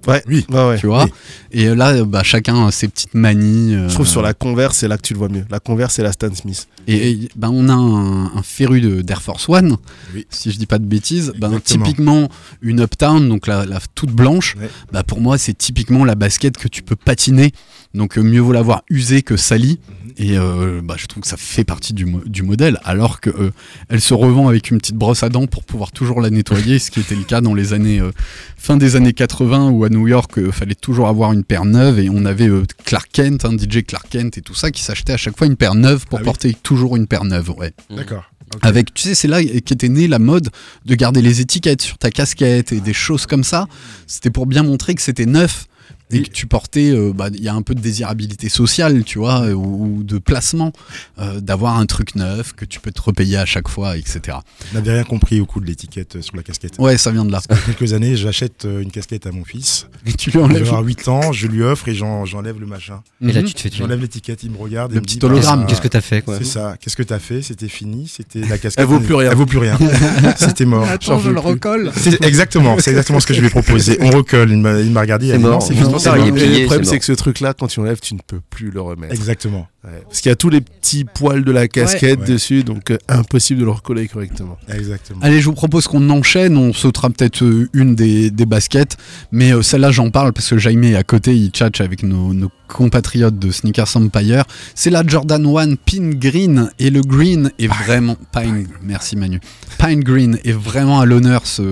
Ouais, 0.06 0.22
Oui. 0.26 0.46
ouais, 0.48 0.68
ouais. 0.68 0.78
tu 0.78 0.86
vois. 0.86 1.04
oui. 1.04 1.10
Et 1.52 1.66
euh, 1.68 1.74
là, 1.74 1.90
euh, 1.92 2.04
bah, 2.06 2.22
chacun 2.22 2.66
a 2.66 2.70
ses 2.70 2.88
petites 2.88 3.12
manies. 3.12 3.74
euh, 3.74 3.86
Je 3.90 3.94
trouve 3.94 4.06
sur 4.06 4.22
la 4.22 4.32
Converse, 4.32 4.78
c'est 4.78 4.88
là 4.88 4.96
que 4.96 5.02
tu 5.02 5.12
le 5.12 5.18
vois 5.18 5.28
mieux. 5.28 5.44
La 5.50 5.60
Converse, 5.60 5.92
c'est 5.96 6.02
la 6.02 6.12
Stan 6.12 6.34
Smith. 6.34 6.68
Et, 6.86 7.10
et, 7.10 7.28
ben, 7.36 7.50
on 7.52 7.68
a 7.68 7.74
un, 7.74 8.34
un 8.34 8.42
féru 8.42 8.80
de- 8.80 9.02
d'Air 9.02 9.20
Force 9.20 9.46
One, 9.50 9.76
Oui. 10.14 10.26
si 10.30 10.52
je 10.52 10.56
dis 10.58 10.64
pas 10.64 10.78
de 10.78 10.86
bêtises. 10.86 11.32
Exactement. 11.36 11.60
typiquement, 11.84 12.28
une 12.62 12.80
Uptown, 12.80 13.28
donc 13.28 13.46
la, 13.46 13.66
la 13.66 13.78
toute 13.94 14.10
blanche, 14.12 14.56
Ouais. 14.58 14.70
bah, 14.90 15.02
pour 15.02 15.20
moi, 15.20 15.36
c'est 15.36 15.52
typiquement 15.52 16.06
la 16.06 16.14
basket 16.14 16.56
que 16.56 16.68
tu 16.68 16.82
peux 16.82 16.96
patiner. 16.96 17.52
Donc 17.94 18.18
euh, 18.18 18.22
mieux 18.22 18.40
vaut 18.40 18.52
l'avoir 18.52 18.82
usée 18.88 19.22
que 19.22 19.36
salie. 19.36 19.78
Mhm. 19.88 19.96
Et 20.16 20.36
euh, 20.38 20.80
bah, 20.84 20.96
je 20.98 21.06
trouve 21.06 21.22
que 21.22 21.28
ça 21.28 21.36
fait 21.38 21.64
partie 21.64 21.94
du, 21.94 22.04
mo- 22.04 22.22
du 22.26 22.42
modèle, 22.42 22.78
alors 22.84 23.20
que 23.20 23.30
euh, 23.30 23.50
elle 23.88 24.00
se 24.02 24.12
revend 24.12 24.48
avec 24.48 24.70
une 24.70 24.78
petite 24.78 24.96
brosse 24.96 25.22
à 25.22 25.28
dents 25.28 25.46
pour 25.46 25.64
pouvoir 25.64 25.92
toujours 25.92 26.20
la 26.20 26.28
nettoyer, 26.30 26.78
ce 26.78 26.90
qui 26.90 27.00
était 27.00 27.14
le 27.14 27.22
cas 27.22 27.40
dans 27.40 27.54
les 27.54 27.72
années 27.72 28.00
euh, 28.00 28.10
fin 28.56 28.76
des 28.76 28.96
années 28.96 29.12
80 29.14 29.70
où 29.70 29.84
à 29.84 29.88
New 29.88 30.06
York, 30.08 30.32
il 30.36 30.52
fallait 30.52 30.74
toujours 30.74 31.08
avoir 31.08 31.32
une 31.32 31.42
paire 31.44 31.64
neuve 31.64 31.98
et 32.00 32.10
on 32.10 32.24
avait 32.26 32.48
Clark 32.84 33.08
Kent, 33.12 33.44
hein, 33.46 33.56
DJ 33.56 33.82
Clark 33.86 34.08
Kent 34.10 34.36
et 34.36 34.42
tout 34.42 34.54
ça 34.54 34.70
qui 34.70 34.82
s'achetait 34.82 35.12
à 35.14 35.16
chaque 35.16 35.38
fois 35.38 35.46
une 35.46 35.56
paire 35.56 35.74
neuve 35.74 36.04
pour 36.06 36.18
Ah 36.18 36.22
oui. 36.22 36.26
porter 36.26 36.54
toujours 36.62 36.96
une 36.96 37.06
paire 37.06 37.24
neuve. 37.24 37.50
Ouais. 37.56 37.72
D'accord. 37.88 38.24
Avec, 38.62 38.92
tu 38.92 39.02
sais, 39.04 39.14
c'est 39.14 39.28
là 39.28 39.42
qu'était 39.42 39.88
née 39.88 40.08
la 40.08 40.18
mode 40.18 40.50
de 40.84 40.94
garder 40.96 41.22
les 41.22 41.40
étiquettes 41.40 41.82
sur 41.82 41.96
ta 41.98 42.10
casquette 42.10 42.72
et 42.72 42.80
des 42.80 42.92
choses 42.92 43.24
comme 43.26 43.44
ça. 43.44 43.68
C'était 44.08 44.30
pour 44.30 44.46
bien 44.46 44.64
montrer 44.64 44.94
que 44.96 45.02
c'était 45.02 45.24
neuf 45.26 45.66
et 46.10 46.16
Oui. 46.18 46.22
que 46.24 46.30
tu 46.30 46.46
portais. 46.46 46.90
euh, 46.90 47.12
bah, 47.14 47.28
Il 47.32 47.42
y 47.42 47.48
a 47.48 47.54
un 47.54 47.62
peu 47.62 47.74
de 47.74 47.80
désirabilité 47.80 48.48
sociale, 48.48 49.04
tu 49.04 49.18
vois, 49.18 49.42
euh, 49.42 49.52
ou, 49.52 49.98
ou 49.98 50.02
de 50.02 50.18
placement, 50.18 50.72
euh, 51.18 51.40
d'avoir 51.40 51.78
un 51.78 51.86
truc 51.86 52.14
neuf 52.14 52.52
que 52.54 52.64
tu 52.64 52.80
peux 52.80 52.90
te 52.90 53.00
repayer 53.00 53.36
à 53.36 53.46
chaque 53.46 53.68
fois, 53.68 53.96
etc. 53.96 54.38
On 54.72 54.74
n'avait 54.76 54.92
rien 54.92 55.04
compris 55.04 55.40
au 55.40 55.46
coup 55.46 55.60
de 55.60 55.66
l'étiquette 55.66 56.16
euh, 56.16 56.22
sur 56.22 56.36
la 56.36 56.42
casquette. 56.42 56.74
Ouais, 56.78 56.96
ça 56.98 57.10
vient 57.10 57.24
de 57.24 57.32
là. 57.32 57.40
Il 57.50 57.56
y 57.56 57.58
a 57.58 57.62
quelques 57.74 57.92
années, 57.92 58.16
j'achète 58.16 58.64
euh, 58.64 58.82
une 58.82 58.90
casquette 58.90 59.26
à 59.26 59.32
mon 59.32 59.44
fils. 59.44 59.86
Et 60.06 60.12
tu 60.12 60.30
lui 60.30 60.38
Il 60.38 60.42
enlèves. 60.44 60.62
avoir 60.62 60.82
8 60.82 61.08
ans, 61.08 61.32
je 61.32 61.46
lui 61.46 61.62
offre 61.62 61.88
et 61.88 61.94
j'en- 61.94 62.24
j'enlève 62.24 62.58
le 62.60 62.66
machin. 62.66 63.02
Et 63.22 63.32
là 63.32 63.40
Mhm. 63.42 63.46
tu 63.48 63.54
te 63.54 63.60
fais 63.60 63.70
tuer. 63.70 63.78
J'enlève 63.84 64.00
l'étiquette, 64.00 64.42
il 64.42 64.50
me 64.50 64.58
regarde. 64.58 64.92
et 64.92 64.94
Le 64.94 65.00
me 65.00 65.04
petit 65.04 65.18
dit, 65.18 65.24
hologramme. 65.26 65.60
bah, 65.60 65.66
Qu'est-ce 65.68 65.80
que 65.80 65.88
t'as 65.88 66.00
fait 66.00 66.22
quoi 66.22 66.38
C'est 66.38 66.44
ça. 66.44 66.76
Qu'est-ce 66.80 66.96
que 66.96 67.02
t'as 67.02 67.18
fait? 67.18 67.42
C'était 67.42 67.68
fini? 67.68 68.08
C'était 68.08 68.40
la 68.40 68.58
casquette. 68.58 68.74
Elle 68.78 68.86
vaut 68.86 69.00
plus 69.00 69.14
rien. 69.14 69.30
Elle 69.30 69.36
vaut 69.36 69.46
plus 69.46 69.58
rien. 69.58 69.78
C'était 70.36 70.64
mort. 70.64 70.88
Attends, 70.88 71.18
je 71.20 71.30
le 71.30 71.38
recolle. 71.40 71.90
C'est 71.96 72.22
exactement, 72.24 72.76
c'est 72.78 72.90
exactement 72.90 73.20
ce 73.20 73.26
que 73.26 73.34
je 73.34 73.40
lui 73.40 73.46
ai 73.48 73.50
proposé. 73.50 73.98
On 74.00 74.10
recolle. 74.10 74.50
Il 74.50 74.58
m'a 74.58 74.80
il 74.80 74.96
regardé. 74.96 75.26
il 75.26 75.30
a 75.32 75.34
C'est 75.34 75.40
mort. 75.40 75.62
Il 76.04 76.28
est 76.28 76.32
plié, 76.32 76.60
le 76.60 76.64
problème, 76.66 76.84
c'est 76.84 76.98
que 76.98 77.04
ce 77.04 77.12
truc-là, 77.12 77.54
quand 77.54 77.66
tu 77.66 77.80
enlèves, 77.80 78.00
tu 78.00 78.14
ne 78.14 78.20
peux 78.26 78.40
plus 78.50 78.70
le 78.70 78.80
remettre. 78.80 79.12
Exactement. 79.14 79.68
Ouais. 79.84 79.90
Parce 80.04 80.20
qu'il 80.20 80.28
y 80.28 80.32
a 80.32 80.36
tous 80.36 80.50
les 80.50 80.60
petits 80.60 81.04
poils 81.04 81.42
de 81.44 81.52
la 81.52 81.66
casquette 81.68 82.20
Ouais. 82.20 82.26
dessus, 82.26 82.64
donc 82.64 82.90
euh, 82.90 82.98
impossible 83.08 83.60
de 83.60 83.64
le 83.64 83.70
recoller 83.70 84.08
correctement. 84.08 84.58
Exactement. 84.68 85.20
Allez, 85.22 85.40
je 85.40 85.46
vous 85.46 85.54
propose 85.54 85.86
qu'on 85.86 86.10
enchaîne. 86.10 86.56
On 86.56 86.72
sautera 86.72 87.08
peut-être 87.10 87.42
euh, 87.44 87.68
une 87.72 87.94
des, 87.94 88.30
des 88.30 88.46
baskets. 88.46 88.96
Mais 89.32 89.52
euh, 89.52 89.62
celle-là, 89.62 89.90
j'en 89.90 90.10
parle 90.10 90.32
parce 90.32 90.48
que 90.50 90.58
Jaime 90.58 90.84
est 90.84 90.96
à 90.96 91.02
côté. 91.02 91.34
Il 91.34 91.50
tchatche 91.50 91.80
avec 91.80 92.02
nos, 92.02 92.34
nos 92.34 92.50
compatriotes 92.72 93.38
de 93.38 93.50
Sneakers 93.50 93.96
Empire. 93.96 94.44
C'est 94.74 94.90
la 94.90 95.02
Jordan 95.06 95.44
1 95.46 95.74
Pin 95.76 96.10
Green. 96.14 96.70
Et 96.78 96.90
le 96.90 97.00
green 97.02 97.50
est 97.58 97.66
vraiment. 97.66 98.16
Pine, 98.32 98.66
merci 98.82 99.16
Manu. 99.16 99.40
Pine 99.78 100.02
Green 100.02 100.38
est 100.44 100.52
vraiment 100.52 101.00
à 101.00 101.06
l'honneur 101.06 101.46
ce, 101.46 101.62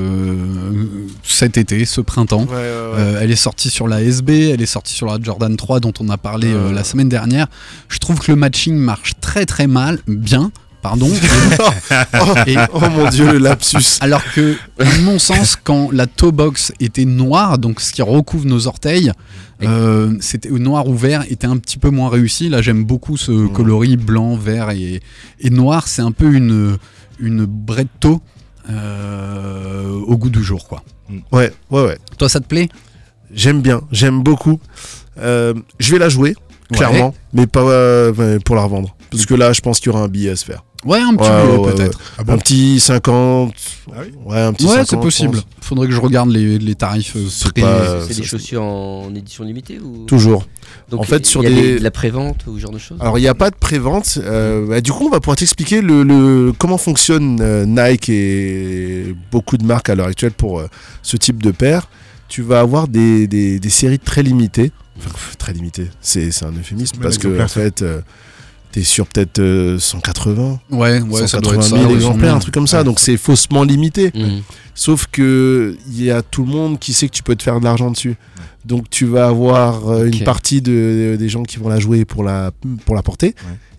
cet 1.23 1.59
été, 1.59 1.85
ce 1.85 2.01
printemps. 2.01 2.45
Ouais, 2.45 2.55
ouais, 2.55 2.55
ouais. 2.55 2.63
Euh, 2.99 3.19
elle 3.21 3.31
est 3.31 3.37
sortie 3.37 3.71
sur 3.71 3.89
la 3.89 4.03
SB, 4.03 4.51
elle 4.51 4.63
est 4.63 4.67
sortie 4.67 4.95
sur 4.95 5.07
la 5.07 5.19
Jordan 5.23 5.57
3 5.57 5.81
dont 5.81 5.93
on 6.01 6.09
a 6.09 6.17
parlé 6.17 6.49
Euh. 6.53 6.73
la 6.73 6.85
semaine 6.85 7.09
dernière. 7.09 7.47
Je 7.89 7.99
trouve 7.99 8.19
que 8.21 8.31
le 8.33 8.37
matching 8.37 8.75
marche 8.77 9.13
très 9.21 9.45
très 9.47 9.67
mal, 9.67 9.99
bien, 10.07 10.51
pardon. 10.83 11.11
Et- 12.47 12.57
oh 12.73 12.81
mon 12.91 13.09
dieu, 13.11 13.33
le 13.33 13.39
lapsus. 13.39 13.99
alors 14.01 14.23
que, 14.35 14.57
à 14.81 14.99
mon 15.03 15.19
sens, 15.19 15.57
quand 15.63 15.91
la 15.93 16.07
toe 16.07 16.33
box 16.33 16.73
était 16.81 17.05
noire, 17.05 17.59
donc 17.59 17.81
ce 17.81 17.93
qui 17.93 18.03
recouvre 18.03 18.47
nos 18.47 18.67
orteils, 18.67 19.13
euh, 19.63 20.15
c'était 20.21 20.51
noir 20.51 20.87
ou 20.89 20.95
vert, 20.97 21.25
était 21.29 21.47
un 21.47 21.57
petit 21.57 21.79
peu 21.79 21.91
moins 21.91 22.09
réussi. 22.09 22.49
Là, 22.49 22.63
j'aime 22.63 22.85
beaucoup 22.85 23.17
ce 23.17 23.47
coloris 23.49 23.97
blanc, 23.97 24.37
vert 24.37 24.71
et, 24.71 25.01
et 25.41 25.51
noir. 25.51 25.89
C'est 25.89 26.03
un 26.03 26.13
peu 26.13 26.33
une 26.33 26.77
une 27.21 27.45
braid 27.47 27.89
toe 27.99 28.21
euh, 28.71 29.91
au 30.07 30.17
goût 30.17 30.31
du 30.31 30.43
jour, 30.43 30.67
quoi. 30.69 30.83
Ouais, 31.33 31.53
ouais, 31.71 31.85
ouais. 31.85 31.99
Toi, 32.19 32.29
ça 32.29 32.41
te 32.41 32.47
plaît? 32.47 32.69
J'aime 33.33 33.61
bien, 33.61 33.81
j'aime 33.91 34.23
beaucoup. 34.23 34.61
Euh, 35.19 35.55
je 35.81 35.93
vais 35.93 35.99
la 35.99 36.09
jouer, 36.09 36.37
clairement, 36.77 37.15
mais 37.33 37.47
pas 37.47 37.61
euh, 37.61 38.39
pour 38.45 38.57
la 38.57 38.63
revendre. 38.63 38.95
Parce 39.11 39.25
que 39.27 39.35
là, 39.35 39.53
je 39.53 39.61
pense 39.61 39.81
qu'il 39.81 39.87
y 39.91 39.95
aura 39.95 40.03
un 40.05 40.09
billet 40.09 40.31
à 40.31 40.37
se 40.37 40.45
faire. 40.45 40.65
Ouais, 40.85 41.01
un 41.01 41.17
petit 41.17 41.29
Ouais, 41.29 41.43
peu 41.43 41.57
ouais, 41.57 41.73
peut-être. 41.73 41.99
Ah 42.19 42.23
bon 42.25 42.35
Un 42.35 42.39
petit 42.39 42.79
50. 42.79 43.53
Ah 43.91 43.95
oui 44.03 44.13
Ouais, 44.25 44.39
un 44.39 44.53
petit 44.53 44.67
Ouais, 44.67 44.75
50. 44.75 44.87
c'est 44.89 44.97
possible. 45.01 45.39
Faudrait 45.61 45.89
que 45.89 45.93
je 45.93 46.01
regarde 46.01 46.31
les, 46.31 46.57
les 46.59 46.75
tarifs. 46.77 47.17
euh, 47.17 47.27
C'est 47.29 47.53
pas- 47.59 48.07
C'est 48.07 48.17
des 48.17 48.23
chaussures 48.23 48.63
en 48.63 49.13
édition 49.15 49.43
limitée 49.43 49.81
ou 49.81 50.05
Toujours. 50.07 50.47
Donc, 50.91 51.01
en 51.01 51.03
fait, 51.03 51.19
il 51.19 51.25
sur 51.27 51.43
y 51.43 51.47
a 51.47 51.51
des- 51.51 51.79
de 51.79 51.83
la 51.83 51.91
prévente 51.91 52.47
ou 52.47 52.55
ce 52.57 52.61
genre 52.63 52.71
de 52.71 52.79
choses 52.79 52.97
Alors, 53.01 53.19
il 53.19 53.23
n'y 53.23 53.29
a 53.29 53.35
pas 53.35 53.51
de 53.51 53.57
prévente. 53.57 54.19
Euh, 54.23 54.67
bah, 54.69 54.81
du 54.81 54.93
coup, 54.93 55.07
on 55.07 55.11
va 55.11 55.19
pouvoir 55.19 55.37
t'expliquer 55.37 55.81
le, 55.81 56.05
le- 56.05 56.53
comment 56.57 56.79
fonctionne 56.79 57.39
euh, 57.41 57.65
Nike 57.67 58.09
et 58.11 59.17
beaucoup 59.33 59.57
de 59.57 59.65
marques 59.65 59.89
à 59.91 59.97
l'heure 59.97 60.07
actuelle 60.07 60.31
pour 60.33 60.61
euh, 60.61 60.69
ce 61.03 61.17
type 61.17 61.43
de 61.43 61.51
paire. 61.51 61.89
Tu 62.29 62.43
vas 62.43 62.61
avoir 62.61 62.87
des, 62.87 63.27
des- 63.27 63.59
des 63.59 63.71
séries 63.71 63.99
très 63.99 64.23
limitées. 64.23 64.71
Enfin, 64.99 65.11
très 65.39 65.53
limitées, 65.53 65.89
c'est 66.01 66.31
c'est 66.31 66.45
un 66.45 66.53
euphémisme 66.53 66.99
parce 67.01 67.19
que, 67.19 67.41
en 67.43 67.49
fait, 67.49 67.83
euh, 67.83 68.01
t'es 68.73 68.83
sur 68.83 69.07
peut-être 69.07 69.39
euh, 69.39 69.79
180, 69.79 70.61
Ouais, 70.71 71.01
ouais, 71.01 71.27
ça 71.27 71.41
doit 71.41 71.55
être 71.55 71.63
180 71.63 71.63
ça. 71.63 71.77
000 71.77 71.89
ouais, 71.89 71.95
exemplaires, 71.95 72.35
un 72.35 72.39
truc 72.39 72.55
comme 72.55 72.67
ça. 72.67 72.79
Ouais. 72.79 72.85
Donc 72.85 73.01
c'est 73.01 73.17
faussement 73.17 73.65
limité. 73.65 74.11
Mhm. 74.15 74.43
Sauf 74.75 75.07
que 75.11 75.77
il 75.89 76.03
y 76.03 76.11
a 76.11 76.23
tout 76.23 76.45
le 76.45 76.53
monde 76.53 76.79
qui 76.79 76.93
sait 76.93 77.09
que 77.09 77.15
tu 77.15 77.23
peux 77.23 77.37
te 77.37 77.43
faire 77.43 77.59
de 77.59 77.65
l'argent 77.65 77.91
dessus. 77.91 78.17
Donc 78.65 78.91
tu 78.91 79.07
vas 79.07 79.29
avoir 79.29 79.89
euh, 79.89 80.07
une 80.07 80.25
partie 80.25 80.61
de, 80.61 81.17
des 81.19 81.29
gens 81.29 81.43
qui 81.43 81.59
vont 81.59 81.69
la 81.69 81.79
jouer 81.81 82.05
pour 82.05 82.23
la, 82.23 82.51
pour 82.85 82.95
la 82.95 83.03
porter 83.03 83.35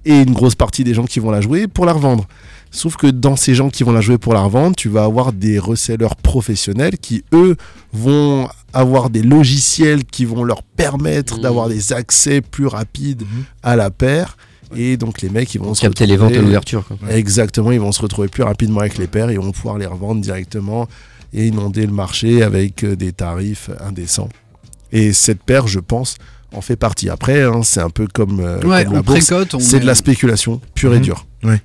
et 0.05 0.21
une 0.21 0.33
grosse 0.33 0.55
partie 0.55 0.83
des 0.83 0.93
gens 0.93 1.05
qui 1.05 1.19
vont 1.19 1.29
la 1.31 1.41
jouer 1.41 1.67
pour 1.67 1.85
la 1.85 1.93
revendre. 1.93 2.25
Sauf 2.71 2.97
que 2.97 3.07
dans 3.07 3.35
ces 3.35 3.55
gens 3.55 3.69
qui 3.69 3.83
vont 3.83 3.91
la 3.91 4.01
jouer 4.01 4.17
pour 4.17 4.33
la 4.33 4.41
revendre, 4.41 4.75
tu 4.75 4.89
vas 4.89 5.03
avoir 5.03 5.33
des 5.33 5.57
resellers 5.59 6.15
professionnels 6.21 6.97
qui, 6.99 7.23
eux, 7.33 7.55
vont 7.93 8.47
avoir 8.73 9.09
des 9.09 9.21
logiciels 9.23 10.03
qui 10.05 10.25
vont 10.25 10.43
leur 10.43 10.63
permettre 10.63 11.35
Mhm. 11.37 11.41
d'avoir 11.41 11.69
des 11.69 11.93
accès 11.93 12.41
plus 12.41 12.67
rapides 12.67 13.21
Mhm. 13.23 13.43
à 13.63 13.75
la 13.75 13.89
paire. 13.89 14.37
Et 14.75 14.97
donc 14.97 15.21
les 15.21 15.29
mecs, 15.29 15.53
ils 15.55 15.59
vont 15.61 15.73
se 15.73 15.81
Capter 15.81 16.05
les 16.05 16.15
ventes 16.15 16.25
à 16.27 16.29
retrouver- 16.35 16.45
l'ouverture. 16.45 16.85
Exactement, 17.09 17.71
ils 17.71 17.79
vont 17.79 17.91
se 17.91 18.01
retrouver 18.01 18.27
plus 18.27 18.43
rapidement 18.43 18.81
avec 18.81 18.97
les 18.99 19.07
paires 19.07 19.29
et 19.31 19.37
vont 19.37 19.51
pouvoir 19.51 19.77
les 19.79 19.87
revendre 19.87 20.21
directement 20.21 20.87
et 21.33 21.47
inonder 21.47 21.85
le 21.87 21.93
marché 21.93 22.43
avec 22.43 22.83
euh, 22.83 22.95
des 22.95 23.11
tarifs 23.11 23.69
indécents. 23.79 24.29
Et 24.91 25.11
cette 25.13 25.41
paire, 25.43 25.67
je 25.67 25.79
pense, 25.79 26.17
en 26.53 26.61
fait 26.61 26.75
partie. 26.75 27.09
Après, 27.09 27.41
hein, 27.43 27.61
c'est 27.63 27.79
un 27.81 27.89
peu 27.89 28.07
comme, 28.11 28.39
euh, 28.39 28.59
Ouais, 28.61 28.83
comme 28.85 28.93
la 28.93 29.01
bourse. 29.01 29.33
C'est 29.59 29.77
est- 29.77 29.79
de 29.79 29.85
la 29.85 29.95
spéculation 29.95 30.61
pure 30.75 30.93
et 30.93 30.97
Mhm. 30.97 31.03
dure. 31.03 31.25
Ouais, 31.43 31.61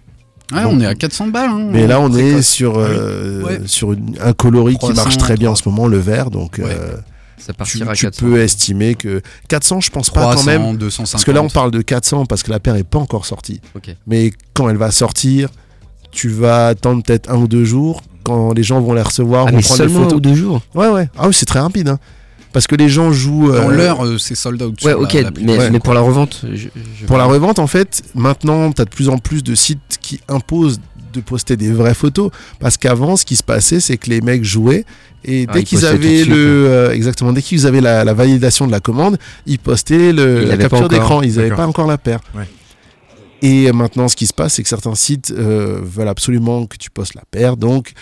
on 0.52 0.80
est 0.80 0.86
à 0.86 0.94
400 0.94 1.28
balles. 1.28 1.50
hein, 1.50 1.68
Mais 1.70 1.86
là, 1.86 2.00
on 2.00 2.12
est 2.14 2.42
sur, 2.42 2.74
euh, 2.76 3.42
Ouais. 3.42 3.60
sur 3.66 3.92
une- 3.92 4.16
un 4.20 4.32
coloris 4.32 4.74
qui 4.74 4.78
300, 4.80 5.02
marche 5.04 5.16
très 5.18 5.36
bien 5.36 5.50
en 5.50 5.54
ce 5.54 5.68
moment, 5.68 5.86
le 5.86 5.98
vert. 5.98 6.30
Donc, 6.30 6.56
Ouais. 6.58 6.64
euh, 6.70 6.96
Ça 7.38 7.52
tu, 7.52 7.58
partira 7.58 7.90
à 7.90 7.94
tu 7.94 8.06
400. 8.06 8.24
peux 8.26 8.40
estimer 8.40 8.94
que 8.94 9.20
400, 9.48 9.80
je 9.80 9.90
pense 9.90 10.10
pas 10.10 10.20
300, 10.22 10.40
quand 10.40 10.46
même. 10.46 10.76
250. 10.76 11.12
Parce 11.12 11.24
que 11.24 11.30
là, 11.30 11.42
on 11.42 11.48
parle 11.48 11.70
de 11.70 11.82
400 11.82 12.26
parce 12.26 12.42
que 12.42 12.50
la 12.50 12.60
paire 12.60 12.76
est 12.76 12.84
pas 12.84 12.98
encore 12.98 13.26
sortie. 13.26 13.60
Mais 14.06 14.32
quand 14.54 14.68
elle 14.68 14.76
va 14.76 14.90
sortir, 14.90 15.48
tu 16.10 16.28
vas 16.28 16.68
attendre 16.68 17.02
peut-être 17.02 17.30
un 17.30 17.36
ou 17.36 17.48
deux 17.48 17.64
jours. 17.64 18.02
Quand 18.22 18.54
les 18.54 18.62
gens 18.62 18.80
vont 18.80 18.94
les 18.94 19.02
recevoir, 19.02 19.42
Ah, 19.46 19.50
prendre 19.50 19.58
des 19.62 19.68
seulement 19.68 20.00
photos. 20.04 20.16
ou 20.16 20.20
deux 20.20 20.34
jours 20.34 20.62
Ouais, 20.74 20.88
ouais. 20.88 21.08
Ah 21.18 21.28
oui, 21.28 21.34
c'est 21.34 21.44
très 21.44 21.60
rapide. 21.60 21.88
hein. 21.88 21.98
Parce 22.54 22.66
que 22.68 22.74
les 22.76 22.88
gens 22.88 23.12
jouent. 23.12 23.52
Dans 23.52 23.68
euh, 23.68 23.76
l'heure, 23.76 24.06
euh, 24.06 24.16
c'est 24.16 24.34
sold 24.36 24.62
out. 24.62 24.82
Ouais, 24.84 24.94
ok, 24.94 25.12
la- 25.12 25.30
mais, 25.42 25.58
Ouais. 25.58 25.70
mais 25.70 25.80
pour 25.80 25.92
la 25.92 26.00
revente 26.00 26.40
je- 26.50 26.68
je- 27.00 27.04
Pour 27.04 27.18
la 27.18 27.24
revente, 27.24 27.58
en 27.58 27.66
fait, 27.66 28.02
maintenant, 28.14 28.72
tu 28.72 28.80
as 28.80 28.86
de 28.86 28.90
plus 28.90 29.08
en 29.10 29.18
plus 29.18 29.42
de 29.42 29.54
sites 29.56 29.98
qui 30.00 30.20
imposent 30.28 30.80
de 31.12 31.20
poster 31.20 31.56
des 31.56 31.70
vraies 31.72 31.94
photos. 31.94 32.30
Parce 32.60 32.76
qu'avant, 32.76 33.16
ce 33.16 33.24
qui 33.24 33.36
se 33.36 33.42
passait, 33.42 33.80
c'est 33.80 33.96
que 33.96 34.08
les 34.08 34.20
mecs 34.20 34.44
jouaient. 34.44 34.84
Et 35.24 35.46
Ah, 35.48 35.52
dès 35.52 35.60
ils 35.60 35.64
qu'ils 35.64 35.84
avaient 35.84 36.24
le. 36.24 36.36
euh, 36.68 36.92
exactement, 36.92 37.32
dès 37.32 37.42
qu'ils 37.42 37.66
avaient 37.66 37.80
la, 37.80 38.04
la 38.04 38.14
validation 38.14 38.66
de 38.66 38.72
la 38.72 38.80
commande, 38.80 39.18
ils 39.46 39.58
postaient 39.58 40.12
le, 40.12 40.42
Ils 40.42 40.48
la 40.48 40.56
capture 40.56 40.88
d'écran. 40.88 41.22
Ils 41.22 41.36
n'avaient 41.36 41.50
pas 41.50 41.66
encore 41.66 41.86
la 41.88 41.98
paire. 41.98 42.20
Ouais. 42.36 42.48
Et 43.42 43.70
maintenant, 43.72 44.08
ce 44.08 44.16
qui 44.16 44.26
se 44.26 44.32
passe, 44.32 44.54
c'est 44.54 44.62
que 44.62 44.68
certains 44.68 44.94
sites 44.94 45.32
euh, 45.36 45.80
veulent 45.82 46.08
absolument 46.08 46.66
que 46.66 46.76
tu 46.76 46.88
postes 46.90 47.14
la 47.14 47.22
paire. 47.30 47.56
Donc, 47.56 47.92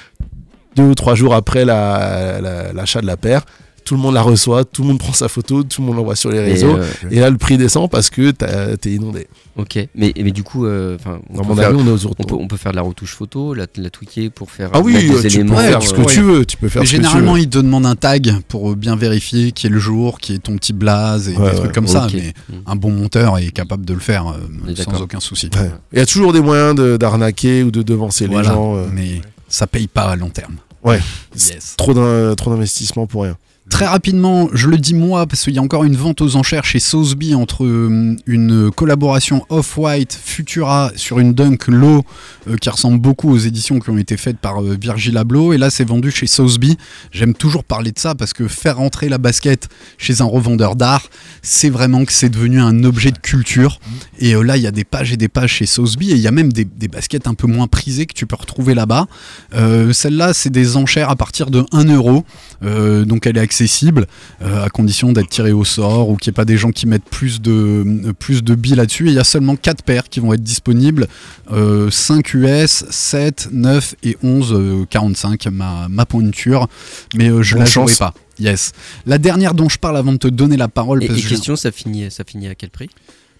deux 0.76 0.84
ou 0.84 0.94
trois 0.94 1.14
jours 1.14 1.34
après 1.34 1.64
la- 1.64 2.38
la- 2.40 2.72
l'achat 2.72 3.00
de 3.00 3.06
la 3.06 3.16
paire, 3.16 3.42
tout 3.84 3.94
le 3.94 4.00
monde 4.00 4.14
la 4.14 4.22
reçoit, 4.22 4.64
tout 4.64 4.82
le 4.82 4.88
monde 4.88 4.98
prend 4.98 5.12
sa 5.12 5.28
photo, 5.28 5.62
tout 5.62 5.80
le 5.80 5.86
monde 5.86 5.96
l'envoie 5.96 6.16
sur 6.16 6.30
les 6.30 6.40
réseaux. 6.40 6.76
euh, 6.76 6.86
Et 7.10 7.20
là, 7.20 7.30
le 7.30 7.36
prix 7.38 7.56
descend 7.58 7.90
parce 7.90 8.10
que 8.10 8.30
t'es 8.30 8.90
inondé. 8.90 9.26
ok, 9.56 9.88
mais, 9.94 10.12
mais 10.16 10.30
du 10.30 10.42
coup, 10.42 10.64
euh, 10.66 10.96
enfin, 10.98 11.20
on, 11.30 11.44
peut 11.44 11.54
faire- 11.54 11.68
avis, 11.68 11.78
on 11.80 11.86
est 11.86 11.90
aux 11.90 12.06
on, 12.06 12.24
peut, 12.24 12.34
on 12.34 12.46
peut 12.48 12.56
faire 12.56 12.72
de 12.72 12.76
la 12.76 12.82
retouche 12.82 13.14
photo, 13.14 13.54
la, 13.54 13.66
la 13.76 13.90
tweaker 13.90 14.30
pour 14.30 14.50
faire 14.50 14.70
Ah 14.72 14.80
oui, 14.80 14.92
mettre 14.94 15.14
euh, 15.18 15.22
des 15.22 15.28
tu 15.28 15.38
peux 15.38 15.44
éléments. 15.44 15.56
faire 15.58 15.82
ce 15.82 15.94
que 15.94 16.10
tu 16.10 16.20
veux. 16.22 16.44
Tu 16.44 16.56
peux 16.56 16.68
faire 16.68 16.82
Mais 16.82 16.86
ce 16.86 16.92
que 16.92 16.96
tu 16.98 17.02
généralement, 17.02 17.34
veux. 17.34 17.40
ils 17.40 17.48
te 17.48 17.58
demandent 17.58 17.86
un 17.86 17.96
tag 17.96 18.32
pour 18.48 18.74
bien 18.76 18.96
vérifier 18.96 19.52
qui 19.52 19.66
est 19.66 19.70
le 19.70 19.78
jour, 19.78 20.18
qui 20.20 20.34
est 20.34 20.38
ton 20.38 20.56
petit 20.56 20.72
blaze 20.72 21.28
et 21.28 21.36
Ouais, 21.36 21.50
des 21.50 21.56
trucs 21.56 21.72
comme 21.72 21.88
ça. 21.88 22.06
Mais 22.14 22.32
Mm. 22.48 22.52
un 22.66 22.76
bon 22.76 22.90
monteur 22.90 23.38
est 23.38 23.50
capable 23.50 23.84
de 23.84 23.94
le 23.94 24.00
faire 24.00 24.26
euh, 24.28 24.74
sans 24.74 25.00
aucun 25.00 25.20
souci. 25.20 25.50
Ouais. 25.54 25.70
Il 25.92 25.98
y 25.98 26.02
a 26.02 26.06
toujours 26.06 26.32
des 26.32 26.40
moyens 26.40 26.74
de- 26.74 26.96
d'arnaquer 26.96 27.62
ou 27.62 27.70
de 27.70 27.82
devancer 27.82 28.26
Voilà. 28.26 28.48
les 28.48 28.54
gens. 28.54 28.76
euh, 28.76 28.86
Mais 28.92 29.20
ça 29.48 29.66
paye 29.66 29.86
pas 29.88 30.04
à 30.04 30.16
long 30.16 30.30
terme. 30.30 30.54
Ouais. 30.84 31.00
Yes. 31.36 31.74
Trop 31.76 31.94
d'investissement 31.94 33.06
pour 33.06 33.22
rien. 33.22 33.36
Très 33.70 33.86
rapidement, 33.86 34.48
je 34.52 34.66
le 34.66 34.76
dis 34.76 34.92
moi 34.92 35.24
parce 35.28 35.44
qu'il 35.44 35.54
y 35.54 35.58
a 35.58 35.62
encore 35.62 35.84
une 35.84 35.94
vente 35.94 36.20
aux 36.20 36.34
enchères 36.34 36.64
chez 36.64 36.80
Sotheby 36.80 37.36
entre 37.36 37.64
euh, 37.64 38.16
une 38.26 38.72
collaboration 38.72 39.46
Off-White 39.50 40.18
Futura 40.20 40.90
sur 40.96 41.20
une 41.20 41.32
Dunk 41.32 41.68
Low 41.68 42.04
euh, 42.48 42.56
qui 42.56 42.68
ressemble 42.70 42.98
beaucoup 42.98 43.30
aux 43.30 43.38
éditions 43.38 43.78
qui 43.78 43.88
ont 43.90 43.98
été 43.98 44.16
faites 44.16 44.38
par 44.38 44.60
euh, 44.60 44.76
Virgil 44.78 45.16
Abloh 45.16 45.52
et 45.52 45.58
là 45.58 45.70
c'est 45.70 45.84
vendu 45.84 46.10
chez 46.10 46.26
Sotheby. 46.26 46.76
J'aime 47.12 47.34
toujours 47.34 47.62
parler 47.62 47.92
de 47.92 48.00
ça 48.00 48.16
parce 48.16 48.32
que 48.32 48.48
faire 48.48 48.78
rentrer 48.78 49.08
la 49.08 49.18
basket 49.18 49.68
chez 49.96 50.22
un 50.22 50.26
revendeur 50.26 50.74
d'art, 50.74 51.06
c'est 51.40 51.70
vraiment 51.70 52.04
que 52.04 52.12
c'est 52.12 52.30
devenu 52.30 52.60
un 52.60 52.82
objet 52.82 53.12
de 53.12 53.18
culture 53.18 53.78
et 54.18 54.34
là 54.34 54.56
il 54.56 54.64
y 54.64 54.66
a 54.66 54.72
des 54.72 54.84
pages 54.84 55.12
et 55.12 55.16
des 55.16 55.28
pages 55.28 55.52
chez 55.52 55.66
Sotheby 55.66 56.10
et 56.10 56.14
il 56.14 56.20
y 56.20 56.26
a 56.26 56.32
même 56.32 56.52
des, 56.52 56.64
baskets 56.88 57.28
un 57.28 57.34
peu 57.34 57.46
moins 57.46 57.68
prisées 57.68 58.06
que 58.06 58.14
tu 58.14 58.26
peux 58.26 58.36
retrouver 58.36 58.74
là-bas. 58.74 59.06
Celle-là 59.52 60.34
c'est 60.34 60.50
des 60.50 60.76
enchères 60.76 61.10
à 61.10 61.16
partir 61.16 61.48
de 61.50 61.64
1 61.70 61.84
euro. 61.94 62.24
Donc 62.60 63.26
elle 63.26 63.36
est 63.36 63.51
accessible 63.52 64.06
euh, 64.40 64.64
à 64.64 64.70
condition 64.70 65.12
d'être 65.12 65.28
tirée 65.28 65.52
au 65.52 65.64
sort 65.64 66.08
ou 66.08 66.16
qu'il 66.16 66.30
n'y 66.30 66.34
ait 66.34 66.40
pas 66.40 66.46
des 66.46 66.56
gens 66.56 66.70
qui 66.70 66.86
mettent 66.86 67.04
plus 67.04 67.40
de, 67.42 67.84
euh, 68.06 68.12
plus 68.18 68.42
de 68.42 68.54
billes 68.54 68.76
là-dessus. 68.76 69.08
Et 69.08 69.10
il 69.10 69.14
y 69.14 69.18
a 69.18 69.24
seulement 69.24 69.56
4 69.56 69.82
paires 69.84 70.08
qui 70.08 70.20
vont 70.20 70.32
être 70.32 70.42
disponibles 70.42 71.06
euh, 71.52 71.90
5 71.90 72.32
US, 72.34 72.84
7, 72.90 73.48
9 73.52 73.94
et 74.04 74.16
11, 74.22 74.52
euh, 74.54 74.86
45, 74.88 75.46
ma, 75.48 75.86
ma 75.90 76.06
pointure. 76.06 76.66
Mais 77.14 77.28
euh, 77.28 77.42
je 77.42 77.54
Bonne 77.54 77.64
la 77.64 77.70
jouerai 77.70 77.94
pas. 77.98 78.14
Yes. 78.38 78.72
La 79.04 79.18
dernière 79.18 79.52
dont 79.52 79.68
je 79.68 79.76
parle 79.78 79.98
avant 79.98 80.12
de 80.12 80.16
te 80.18 80.28
donner 80.28 80.56
la 80.56 80.68
parole, 80.68 81.04
Et, 81.04 81.06
parce 81.06 81.18
et 81.18 81.22
que 81.22 81.28
je- 81.28 81.34
question, 81.34 81.54
ça 81.54 81.70
finit, 81.70 82.10
ça 82.10 82.24
finit 82.24 82.48
à 82.48 82.54
quel 82.54 82.70
prix? 82.70 82.88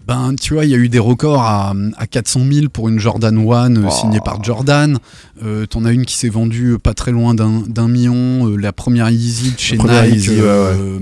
Ben, 0.06 0.34
tu 0.40 0.54
vois, 0.54 0.64
il 0.64 0.70
y 0.70 0.74
a 0.74 0.78
eu 0.78 0.88
des 0.88 0.98
records 0.98 1.40
à, 1.42 1.74
à 1.96 2.06
400 2.06 2.40
000 2.50 2.68
pour 2.68 2.88
une 2.88 2.98
Jordan 2.98 3.36
1 3.38 3.76
euh, 3.76 3.82
Oh. 3.86 3.90
signée 3.90 4.20
par 4.24 4.42
Jordan. 4.42 4.98
Euh, 5.44 5.66
T'en 5.66 5.84
as 5.84 5.92
une 5.92 6.04
qui 6.04 6.16
s'est 6.16 6.28
vendue 6.28 6.76
pas 6.82 6.94
très 6.94 7.10
loin 7.12 7.34
d'un 7.34 7.88
million. 7.88 8.48
euh, 8.48 8.56
la 8.56 8.72
première 8.72 9.10
Yeezy 9.10 9.52
de 9.52 9.58
chez 9.58 9.78
Nike, 9.78 10.12
Yeezy, 10.14 10.30
ouais, 10.30 10.40
euh, 10.46 10.98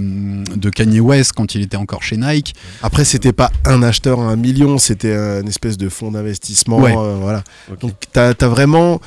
de 0.56 0.70
Kanye 0.70 1.00
West 1.00 1.32
quand 1.36 1.54
il 1.54 1.62
était 1.62 1.76
encore 1.76 2.02
chez 2.02 2.16
Nike. 2.16 2.54
Après, 2.82 3.04
c'était 3.04 3.32
pas 3.32 3.50
un 3.64 3.82
acheteur 3.82 4.20
à 4.20 4.24
un 4.30 4.36
million, 4.36 4.78
c'était 4.78 5.14
une 5.40 5.48
espèce 5.48 5.76
de 5.78 5.88
fonds 5.88 6.10
d'investissement. 6.10 6.78
Ouais. 6.78 6.94
euh, 6.96 7.16
voilà. 7.20 7.42
Donc, 7.80 7.92
t'as 8.12 8.32
as 8.40 8.48
vraiment. 8.48 9.00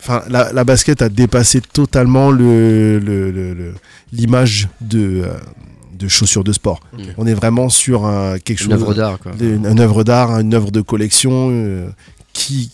Enfin, 0.00 0.22
la, 0.28 0.52
la 0.52 0.64
basket 0.64 1.00
a 1.00 1.08
dépassé 1.08 1.62
totalement 1.62 2.30
le- 2.30 2.98
le- 2.98 3.30
le- 3.30 3.54
le- 3.54 3.74
l'image 4.12 4.68
de, 4.82 5.22
euh, 5.24 5.28
de 5.94 6.08
chaussures 6.08 6.44
de 6.44 6.52
sport. 6.52 6.80
On 7.18 7.26
est 7.26 7.34
vraiment 7.34 7.68
sur 7.68 8.04
un, 8.06 8.38
quelque 8.38 8.58
chose. 8.58 8.66
Une 8.68 8.72
œuvre 8.74 8.94
d'art, 8.94 9.18
quoi. 9.18 9.32
une, 9.40 9.66
une 9.66 9.80
œuvre 9.80 10.04
d'art, 10.04 10.38
une 10.40 10.54
œuvre 10.54 10.70
de 10.70 10.80
collection 10.80 11.48
euh, 11.52 11.88
qui 12.32 12.70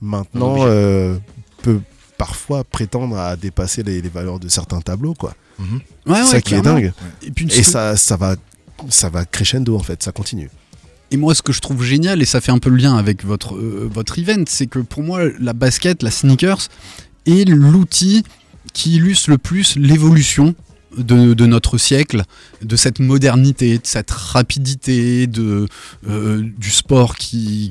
maintenant 0.00 0.56
euh, 0.60 1.16
peut 1.62 1.80
parfois 2.16 2.64
prétendre 2.64 3.16
à 3.18 3.36
dépasser 3.36 3.82
les, 3.82 4.00
les 4.02 4.08
valeurs 4.08 4.38
de 4.40 4.48
certains 4.48 4.80
tableaux 4.80 5.14
quoi. 5.14 5.34
Ouais, 5.58 5.64
c'est 6.06 6.10
ouais, 6.12 6.24
ça 6.24 6.40
qui 6.40 6.54
est 6.54 6.62
dingue. 6.62 6.92
Et, 7.22 7.30
puis, 7.32 7.46
Et 7.46 7.62
ce- 7.62 7.70
ça, 7.72 7.96
ça 7.96 8.16
va 8.16 8.36
ça 8.90 9.08
va 9.08 9.24
crescendo 9.24 9.74
en 9.76 9.82
fait, 9.82 10.02
ça 10.02 10.12
continue. 10.12 10.50
Et 11.10 11.16
moi, 11.16 11.34
ce 11.34 11.42
que 11.42 11.52
je 11.52 11.60
trouve 11.60 11.82
génial, 11.82 12.20
et 12.22 12.26
ça 12.26 12.40
fait 12.40 12.52
un 12.52 12.58
peu 12.58 12.68
le 12.70 12.76
lien 12.76 12.96
avec 12.96 13.24
votre, 13.24 13.56
euh, 13.56 13.88
votre 13.92 14.18
event, 14.18 14.44
c'est 14.46 14.66
que 14.66 14.78
pour 14.78 15.02
moi, 15.02 15.20
la 15.40 15.52
basket, 15.54 16.02
la 16.02 16.10
sneakers, 16.10 16.68
est 17.26 17.48
l'outil 17.48 18.24
qui 18.74 18.96
illustre 18.96 19.30
le 19.30 19.38
plus 19.38 19.74
l'évolution 19.76 20.54
de, 20.96 21.34
de 21.34 21.46
notre 21.46 21.76
siècle, 21.78 22.22
de 22.62 22.76
cette 22.76 22.98
modernité, 23.00 23.76
de 23.78 23.82
cette 23.86 24.10
rapidité, 24.10 25.26
de, 25.26 25.66
euh, 26.08 26.42
du 26.56 26.70
sport 26.70 27.16
qui, 27.16 27.70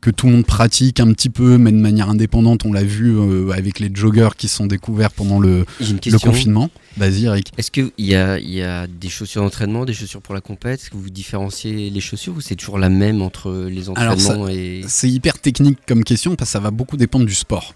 que 0.00 0.10
tout 0.10 0.26
le 0.26 0.32
monde 0.32 0.46
pratique 0.46 1.00
un 1.00 1.12
petit 1.12 1.28
peu, 1.30 1.58
mais 1.58 1.70
de 1.72 1.76
manière 1.76 2.08
indépendante. 2.08 2.64
On 2.64 2.72
l'a 2.72 2.82
vu 2.84 3.10
euh, 3.16 3.50
avec 3.52 3.78
les 3.80 3.90
joggers 3.92 4.30
qui 4.36 4.48
sont 4.48 4.66
découverts 4.66 5.10
pendant 5.12 5.38
le, 5.40 5.64
le 5.80 6.18
confinement. 6.18 6.70
Vas-y, 6.96 7.24
Eric. 7.24 7.52
Est-ce 7.58 7.70
qu'il 7.70 7.90
y 7.98 8.14
a, 8.14 8.38
il 8.38 8.50
y 8.50 8.62
a 8.62 8.86
des 8.86 9.08
chaussures 9.08 9.42
d'entraînement, 9.42 9.84
des 9.84 9.94
chaussures 9.94 10.20
pour 10.22 10.34
la 10.34 10.40
compète? 10.40 10.80
Est-ce 10.82 10.90
que 10.90 10.96
vous 10.96 11.10
différenciez 11.10 11.90
les 11.90 12.00
chaussures 12.00 12.34
ou 12.36 12.40
c'est 12.40 12.56
toujours 12.56 12.78
la 12.78 12.88
même 12.88 13.22
entre 13.22 13.66
les 13.70 13.88
Alors, 13.90 14.18
ça- 14.20 14.30
entraînements 14.34 14.48
et 14.48 14.82
C'est 14.88 15.10
hyper 15.10 15.38
technique 15.38 15.78
comme 15.86 16.04
question 16.04 16.36
parce 16.36 16.50
que 16.50 16.52
ça 16.52 16.60
va 16.60 16.70
beaucoup 16.70 16.96
dépendre 16.96 17.26
du 17.26 17.34
sport. 17.34 17.74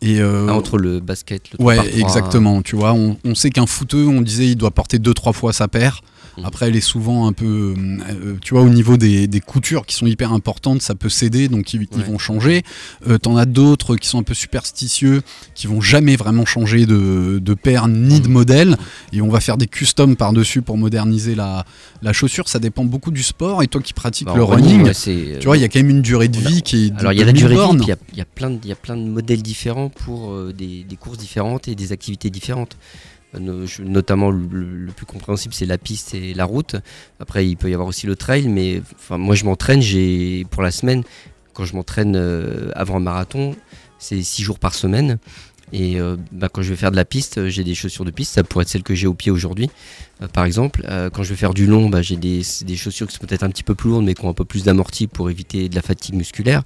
Et 0.00 0.20
euh, 0.20 0.46
Ah, 0.48 0.54
entre 0.54 0.78
le 0.78 1.00
basket, 1.00 1.42
le 1.58 1.64
Ouais, 1.64 1.74
3 1.74 1.84
par 1.84 1.92
3, 1.92 2.00
exactement. 2.08 2.62
Tu 2.62 2.76
vois, 2.76 2.92
on, 2.92 3.16
on 3.24 3.34
sait 3.34 3.50
qu'un 3.50 3.66
footeux, 3.66 4.06
on 4.06 4.20
disait, 4.20 4.46
il 4.46 4.56
doit 4.56 4.70
porter 4.70 4.98
deux, 4.98 5.14
trois 5.14 5.32
fois 5.32 5.52
sa 5.52 5.66
paire. 5.68 6.02
Mhm. 6.38 6.44
Après, 6.44 6.68
elle 6.68 6.76
est 6.76 6.80
souvent 6.80 7.26
un 7.26 7.32
peu, 7.32 7.74
euh, 7.78 8.36
tu 8.42 8.54
vois, 8.54 8.62
au 8.62 8.68
niveau 8.68 8.96
des, 8.96 9.26
des 9.26 9.40
coutures 9.40 9.86
qui 9.86 9.94
sont 9.94 10.06
hyper 10.06 10.32
importantes, 10.32 10.82
ça 10.82 10.94
peut 10.94 11.08
céder, 11.08 11.48
donc 11.48 11.72
ils, 11.74 11.86
vont 12.06 12.18
changer. 12.18 12.62
Euh, 13.08 13.18
T'en 13.18 13.36
as 13.36 13.44
d'autres 13.46 13.96
qui 13.96 14.08
sont 14.08 14.18
un 14.18 14.22
peu 14.22 14.34
superstitieux, 14.34 15.22
qui 15.54 15.66
vont 15.66 15.80
jamais 15.80 16.16
vraiment 16.16 16.44
changer 16.46 16.86
de, 16.86 17.38
de 17.42 17.54
paire 17.54 17.88
ni 17.88 18.20
de 18.20 18.28
modèle, 18.28 18.76
et 19.12 19.20
on 19.20 19.28
va 19.28 19.40
faire 19.40 19.56
des 19.56 19.66
customs 19.66 20.14
par-dessus 20.16 20.62
pour 20.62 20.76
moderniser 20.78 21.34
la, 21.34 21.64
la 22.02 22.12
chaussure. 22.12 22.48
Ça 22.48 22.58
dépend 22.58 22.84
beaucoup 22.84 23.10
du 23.10 23.22
sport. 23.22 23.62
Et 23.62 23.66
toi 23.66 23.80
qui 23.80 23.92
pratiques 23.92 24.26
Bah, 24.26 24.34
le 24.36 24.44
running, 24.44 24.82
ouais, 24.82 24.92
tu 25.38 25.44
vois, 25.46 25.56
il 25.56 25.60
y 25.60 25.64
a 25.64 25.68
quand 25.68 25.80
même 25.80 25.90
une 25.90 26.02
durée 26.02 26.28
de 26.28 26.38
a- 26.38 26.48
vie 26.48 26.62
qui 26.62 26.86
est. 26.86 26.90
de- 26.90 26.98
Alors 27.00 27.12
il 27.12 27.18
y 27.18 27.22
a 27.22 27.26
la 27.26 27.32
durée 27.32 27.54
1000 27.56 27.78
de 27.78 27.84
vie, 27.84 27.92
il 28.12 28.18
y 28.18 28.20
a, 28.20 28.22
y 28.22 28.26
plein 28.34 28.50
de, 28.50 28.58
il 28.62 28.68
y 28.68 28.72
a 28.72 28.76
plein 28.76 28.96
de 28.96 29.02
modèles 29.08 29.42
différents 29.42 29.88
pour 29.88 30.32
euh, 30.32 30.52
des, 30.56 30.84
des 30.84 30.96
courses 30.96 31.18
différentes 31.18 31.68
et 31.68 31.74
des 31.74 31.92
activités 31.92 32.30
différentes. 32.30 32.76
Euh, 33.34 33.66
notamment 33.80 34.30
le, 34.30 34.86
plus 34.96 35.06
compréhensible, 35.06 35.54
c'est 35.54 35.66
la 35.66 35.78
piste 35.78 36.14
et 36.14 36.34
la 36.34 36.44
route. 36.44 36.76
Après, 37.20 37.46
il 37.46 37.56
peut 37.56 37.70
y 37.70 37.74
avoir 37.74 37.88
aussi 37.88 38.06
le 38.06 38.16
trail, 38.16 38.48
mais 38.48 38.82
enfin, 38.94 39.18
moi 39.18 39.34
je 39.34 39.44
m'entraîne. 39.44 39.82
J'ai 39.82 40.46
pour 40.50 40.62
la 40.62 40.70
semaine, 40.70 41.02
quand 41.52 41.64
je 41.64 41.74
m'entraîne 41.76 42.16
euh, 42.16 42.70
avant 42.74 42.96
un 42.96 43.00
marathon, 43.00 43.54
c'est 43.98 44.22
six 44.22 44.42
jours 44.42 44.58
par 44.58 44.74
semaine. 44.74 45.18
Et 45.70 46.00
euh, 46.00 46.16
bah, 46.32 46.48
quand 46.48 46.62
je 46.62 46.70
vais 46.70 46.76
faire 46.76 46.90
de 46.90 46.96
la 46.96 47.04
piste, 47.04 47.48
j'ai 47.48 47.62
des 47.62 47.74
chaussures 47.74 48.06
de 48.06 48.10
piste. 48.10 48.32
Ça 48.32 48.42
pourrait 48.42 48.62
être 48.62 48.70
celles 48.70 48.82
que 48.82 48.94
j'ai 48.94 49.06
au 49.06 49.12
pied 49.12 49.30
aujourd'hui, 49.30 49.68
par 50.32 50.46
exemple. 50.46 50.82
Quand 51.12 51.22
je 51.22 51.28
vais 51.28 51.36
faire 51.36 51.52
du 51.52 51.66
long, 51.66 51.90
bah, 51.90 52.00
j'ai 52.00 52.16
des, 52.16 52.40
des 52.62 52.76
chaussures 52.76 53.06
qui 53.06 53.14
sont 53.14 53.26
peut-être 53.26 53.42
un 53.42 53.50
petit 53.50 53.62
peu 53.62 53.74
plus 53.74 53.90
lourdes, 53.90 54.04
mais 54.04 54.14
qui 54.14 54.24
ont 54.24 54.30
un 54.30 54.34
peu 54.34 54.46
plus 54.46 54.64
d'amorti 54.64 55.06
pour 55.06 55.28
éviter 55.28 55.68
de 55.68 55.74
la 55.74 55.82
fatigue 55.82 56.14
musculaire. 56.14 56.62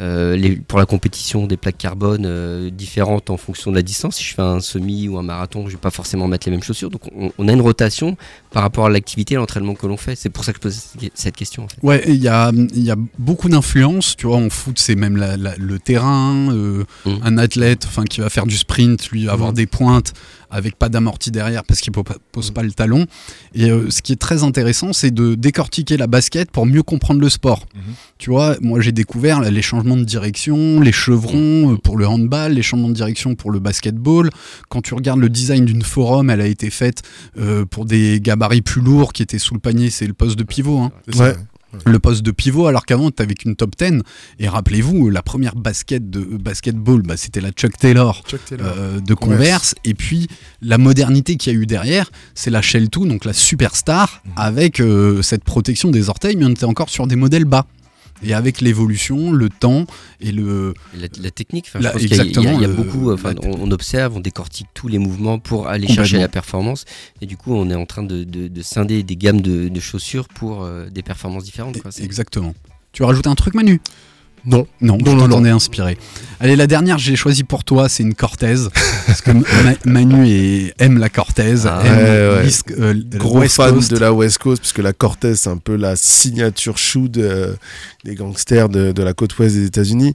Euh, 0.00 0.34
les- 0.34 0.56
pour 0.56 0.78
la 0.78 0.86
compétition, 0.86 1.46
des 1.46 1.58
plaques 1.58 1.76
carbone 1.76 2.24
euh, 2.24 2.70
différentes 2.70 3.28
en 3.28 3.36
fonction 3.36 3.70
de 3.70 3.76
la 3.76 3.82
distance. 3.82 4.16
Si 4.16 4.24
je 4.24 4.34
fais 4.34 4.40
un 4.40 4.60
semi 4.60 5.08
ou 5.08 5.18
un 5.18 5.22
marathon, 5.22 5.66
je 5.66 5.72
vais 5.72 5.76
pas 5.78 5.90
forcément 5.90 6.26
mettre 6.26 6.46
les 6.48 6.52
mêmes 6.52 6.62
chaussures. 6.62 6.88
Donc 6.88 7.02
on, 7.14 7.30
on 7.36 7.48
a 7.48 7.52
une 7.52 7.60
rotation 7.60 8.16
par 8.50 8.62
rapport 8.62 8.86
à 8.86 8.88
l'activité 8.90 9.34
l'entraînement 9.34 9.74
que 9.74 9.86
l'on 9.86 9.98
fait. 9.98 10.16
C'est 10.16 10.30
pour 10.30 10.44
ça 10.44 10.52
que 10.52 10.56
je 10.58 10.62
pose 10.62 10.82
cette 11.14 11.36
question. 11.36 11.64
En 11.64 11.68
fait. 11.68 11.76
Ouais, 11.82 12.02
il 12.08 12.16
y 12.22 12.28
a, 12.28 12.50
il 12.50 12.82
y 12.82 12.90
a 12.90 12.96
beaucoup 13.18 13.50
d'influence, 13.50 14.16
tu 14.16 14.26
vois, 14.26 14.38
en 14.38 14.48
foot, 14.48 14.78
c'est 14.78 14.94
même 14.96 15.16
la- 15.18 15.36
la- 15.36 15.56
le 15.58 15.78
terrain, 15.78 16.50
euh, 16.50 16.84
Mm. 17.04 17.10
un 17.22 17.36
athlète 17.38 17.84
enfin, 17.86 18.04
qui 18.04 18.20
va 18.22 18.30
faire 18.30 18.46
du 18.46 18.56
sprint, 18.56 19.10
lui, 19.10 19.28
avoir 19.28 19.50
Mm. 19.52 19.54
des 19.54 19.66
pointes 19.66 20.12
avec 20.50 20.76
pas 20.76 20.88
d'amorti 20.88 21.30
derrière 21.30 21.64
parce 21.64 21.80
qu'il 21.80 21.92
po- 21.92 22.04
pose 22.32 22.50
pas 22.50 22.62
le 22.62 22.72
talon. 22.72 23.06
Et 23.54 23.70
euh, 23.70 23.90
ce 23.90 24.02
qui 24.02 24.12
est 24.12 24.16
très 24.20 24.42
intéressant, 24.42 24.92
c'est 24.92 25.10
de 25.12 25.34
décortiquer 25.34 25.96
la 25.96 26.06
basket 26.06 26.50
pour 26.50 26.66
mieux 26.66 26.82
comprendre 26.82 27.20
le 27.20 27.28
sport. 27.28 27.66
Mhm. 27.74 27.82
Tu 28.18 28.30
vois, 28.30 28.56
moi 28.60 28.80
j'ai 28.80 28.92
découvert 28.92 29.40
là, 29.40 29.50
les 29.50 29.62
changements 29.62 29.96
de 29.96 30.04
direction, 30.04 30.80
les 30.80 30.92
chevrons 30.92 31.72
euh, 31.72 31.76
pour 31.76 31.96
le 31.96 32.06
handball, 32.06 32.52
les 32.52 32.62
changements 32.62 32.88
de 32.88 32.94
direction 32.94 33.34
pour 33.34 33.50
le 33.50 33.58
basketball. 33.60 34.30
Quand 34.68 34.82
tu 34.82 34.94
regardes 34.94 35.20
le 35.20 35.28
design 35.28 35.64
d'une 35.64 35.82
forum, 35.82 36.30
elle 36.30 36.40
a 36.40 36.46
été 36.46 36.70
faite 36.70 37.02
euh, 37.38 37.64
pour 37.64 37.84
des 37.84 38.20
gabarits 38.20 38.62
plus 38.62 38.80
lourds 38.82 39.12
qui 39.12 39.22
étaient 39.22 39.38
sous 39.38 39.54
le 39.54 39.60
panier, 39.60 39.90
c'est 39.90 40.06
le 40.06 40.14
poste 40.14 40.38
de 40.38 40.44
pivot. 40.44 40.78
Hein 40.78 40.92
Ouais. 41.18 41.34
Le 41.86 41.98
poste 41.98 42.22
de 42.22 42.30
pivot 42.30 42.66
alors 42.66 42.84
qu'avant 42.86 43.10
tu 43.10 43.22
avais 43.22 43.34
qu'une 43.34 43.56
top 43.56 43.74
10 43.78 44.02
et 44.38 44.48
rappelez-vous 44.48 45.08
la 45.10 45.22
première 45.22 45.54
basket 45.54 46.10
de 46.10 46.20
basketball 46.20 47.02
bah, 47.02 47.16
c'était 47.16 47.40
la 47.40 47.50
Chuck 47.50 47.76
Taylor 47.78 48.22
Chuck 48.26 48.44
Taylor. 48.44 48.66
euh, 48.76 49.00
de 49.00 49.14
Converse 49.14 49.74
et 49.84 49.94
puis 49.94 50.26
la 50.62 50.78
modernité 50.78 51.36
qu'il 51.36 51.52
y 51.52 51.56
a 51.56 51.58
eu 51.58 51.66
derrière 51.66 52.10
c'est 52.34 52.50
la 52.50 52.62
Shell 52.62 52.88
2 52.88 53.06
donc 53.06 53.24
la 53.24 53.32
superstar 53.32 54.22
Mhm. 54.24 54.32
avec 54.36 54.80
euh, 54.80 55.22
cette 55.22 55.44
protection 55.44 55.90
des 55.90 56.08
orteils 56.08 56.36
mais 56.36 56.44
on 56.44 56.50
était 56.50 56.64
encore 56.64 56.90
sur 56.90 57.06
des 57.06 57.16
modèles 57.16 57.44
bas 57.44 57.66
et 58.22 58.34
avec 58.34 58.60
l'évolution 58.60 59.32
le 59.32 59.48
temps 59.48 59.86
et 60.20 60.32
le 60.32 60.74
La, 60.98 61.08
la 61.20 61.30
technique, 61.30 61.72
La- 61.74 61.80
je 61.80 61.88
pense 61.92 62.02
qu'il 62.02 62.16
y 62.16 62.20
a- 62.20 62.24
il 62.24 62.32
y, 62.32 62.38
a- 62.38 62.52
y 62.52 62.54
exactement, 62.54 62.84
beaucoup. 62.84 63.12
Enfin, 63.12 63.34
on, 63.42 63.68
on 63.68 63.70
observe, 63.70 64.16
on 64.16 64.20
décortique 64.20 64.66
tous 64.74 64.88
les 64.88 64.98
mouvements 64.98 65.38
pour 65.38 65.68
aller 65.68 65.86
chercher 65.88 66.18
la 66.18 66.28
performance. 66.28 66.84
Et 67.20 67.26
du 67.26 67.36
coup, 67.36 67.54
on 67.54 67.68
est 67.70 67.74
en 67.74 67.86
train 67.86 68.02
de, 68.02 68.24
de- 68.24 68.48
de 68.48 68.62
scinder 68.62 69.02
des 69.02 69.16
gammes 69.16 69.40
de, 69.40 69.68
de 69.68 69.80
chaussures 69.80 70.28
pour 70.28 70.62
euh, 70.64 70.88
des 70.90 71.02
performances 71.02 71.44
différentes. 71.44 71.80
Quoi. 71.80 71.90
Exactement 72.02 72.54
tu 72.92 73.04
rajoutes 73.04 73.28
un 73.28 73.36
truc 73.36 73.54
Manu? 73.54 73.80
Non. 74.46 74.66
Non, 74.80 74.96
Non, 74.98 75.12
je 75.12 75.16
non, 75.16 75.28
t'en 75.28 75.44
ai 75.44 75.50
inspiré. 75.50 75.98
Allez, 76.40 76.56
la 76.56 76.66
dernière, 76.66 76.98
j'ai 76.98 77.16
choisi 77.16 77.44
pour 77.44 77.64
toi, 77.64 77.88
c'est 77.90 78.02
une 78.02 78.14
Cortez. 78.14 78.54
parce 79.06 79.20
que 79.20 79.30
Ma- 79.32 79.44
Manu 79.84 80.26
est- 80.28 80.74
aime 80.78 80.98
la 80.98 81.08
Cortez, 81.10 81.54
Ah, 81.66 81.82
aime 81.84 81.96
ouais, 81.96 82.36
ouais. 82.38 82.42
l'East- 82.44 82.72
euh, 82.78 82.94
Gros 83.16 83.40
West 83.40 83.56
fan 83.56 83.74
Coast. 83.74 83.90
de 83.90 83.98
la 83.98 84.12
West 84.12 84.38
Coast, 84.38 84.60
puisque 84.62 84.78
la 84.78 84.92
Cortez, 84.94 85.36
c'est 85.36 85.50
un 85.50 85.58
peu 85.58 85.76
la 85.76 85.96
signature 85.96 86.78
chou 86.78 87.08
de- 87.08 87.56
des 88.04 88.14
gangsters 88.14 88.68
de, 88.70 88.92
de 88.92 89.02
la 89.02 89.12
côte 89.12 89.38
ouest 89.38 89.54
des 89.54 89.66
États-Unis. 89.66 90.12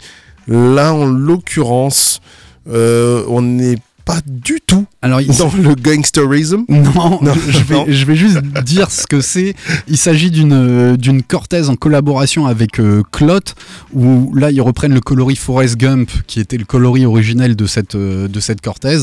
Là, 0.47 0.93
en 0.93 1.05
l'occurrence, 1.05 2.21
euh, 2.67 3.23
on 3.27 3.41
n'est 3.43 3.77
pas 4.06 4.20
du 4.26 4.60
tout 4.65 4.86
Alors, 5.02 5.20
il- 5.20 5.36
dans 5.36 5.52
le 5.52 5.74
gangsterism. 5.76 6.63
Non, 6.70 7.20
Non, 7.22 7.34
je, 7.50 7.60
vais, 7.63 7.76
non. 7.76 7.86
je 7.88 8.06
vais 8.06 8.15
juste 8.15 8.38
dire 8.63 8.91
ce 8.91 9.08
que 9.08 9.20
c'est. 9.22 9.56
Il 9.88 9.98
s'agit 9.98 10.30
d'une 10.32 10.54
euh, 10.54 10.96
d'une 10.98 11.24
Cortez 11.24 11.68
en 11.70 11.76
collaboration 11.76 12.46
avec 12.46 12.80
euh, 12.80 13.02
Clot, 13.12 13.39
où 13.94 14.34
là 14.36 14.52
ils 14.52 14.62
reprennent 14.62 14.94
le 14.94 15.02
coloris 15.02 15.36
Forrest 15.36 15.78
Gump, 15.78 16.10
qui 16.28 16.39
était 16.39 16.58
le 16.58 16.65
coloris 16.65 17.06
originel 17.06 17.56
de 17.56 17.65
cette, 17.65 17.96
euh, 17.96 18.28
de 18.28 18.39
cette 18.39 18.62
Cortez. 18.62 19.00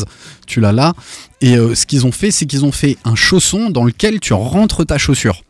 Tu 0.46 0.60
l'as 0.60 0.72
là. 0.72 0.94
Et 1.40 1.56
euh, 1.56 1.74
ce 1.74 1.86
qu'ils 1.86 2.06
ont 2.06 2.12
fait, 2.12 2.30
c'est 2.30 2.46
qu'ils 2.46 2.64
ont 2.64 2.72
fait 2.72 2.96
un 3.04 3.14
chausson 3.16 3.70
dans 3.70 3.84
lequel 3.84 4.20
tu 4.20 4.32
rentres 4.32 4.86
ta 4.86 4.98
chaussure. 4.98 5.42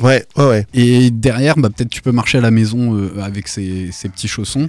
Ouais, 0.00 0.24
ouais, 0.36 0.44
ouais. 0.46 0.66
Et 0.74 1.10
derrière, 1.10 1.56
bah, 1.56 1.70
peut-être 1.70 1.88
tu 1.90 2.02
peux 2.02 2.12
marcher 2.12 2.38
à 2.38 2.40
la 2.42 2.50
maison 2.50 2.94
euh, 2.96 3.20
avec 3.22 3.48
ces, 3.48 3.88
ces 3.92 4.08
petits 4.08 4.28
chaussons. 4.28 4.68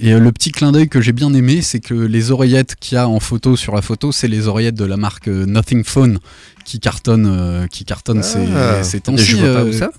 Et 0.00 0.12
euh, 0.14 0.18
le 0.18 0.32
petit 0.32 0.50
clin 0.50 0.72
d'œil 0.72 0.88
que 0.88 1.00
j'ai 1.00 1.12
bien 1.12 1.32
aimé, 1.34 1.60
c'est 1.62 1.80
que 1.80 1.92
les 1.94 2.30
oreillettes 2.30 2.76
qu'il 2.80 2.96
y 2.96 2.98
a 2.98 3.06
en 3.08 3.20
photo 3.20 3.56
sur 3.56 3.74
la 3.74 3.82
photo, 3.82 4.12
c'est 4.12 4.28
les 4.28 4.48
oreillettes 4.48 4.74
de 4.74 4.84
la 4.86 4.96
marque 4.96 5.28
euh, 5.28 5.44
Nothing 5.46 5.84
Phone 5.84 6.18
qui 6.64 6.80
cartonne, 6.80 7.26
euh, 7.26 7.66
qui 7.66 7.84
cartonne 7.84 8.20
Ah. 8.20 8.82
ces, 8.82 8.90
ces 8.90 9.00
temps-ci. 9.00 9.24
je 9.24 9.36
vois 9.36 9.52
pas 9.54 9.60
euh, 9.60 9.68
où 9.68 9.72
ça. 9.72 9.90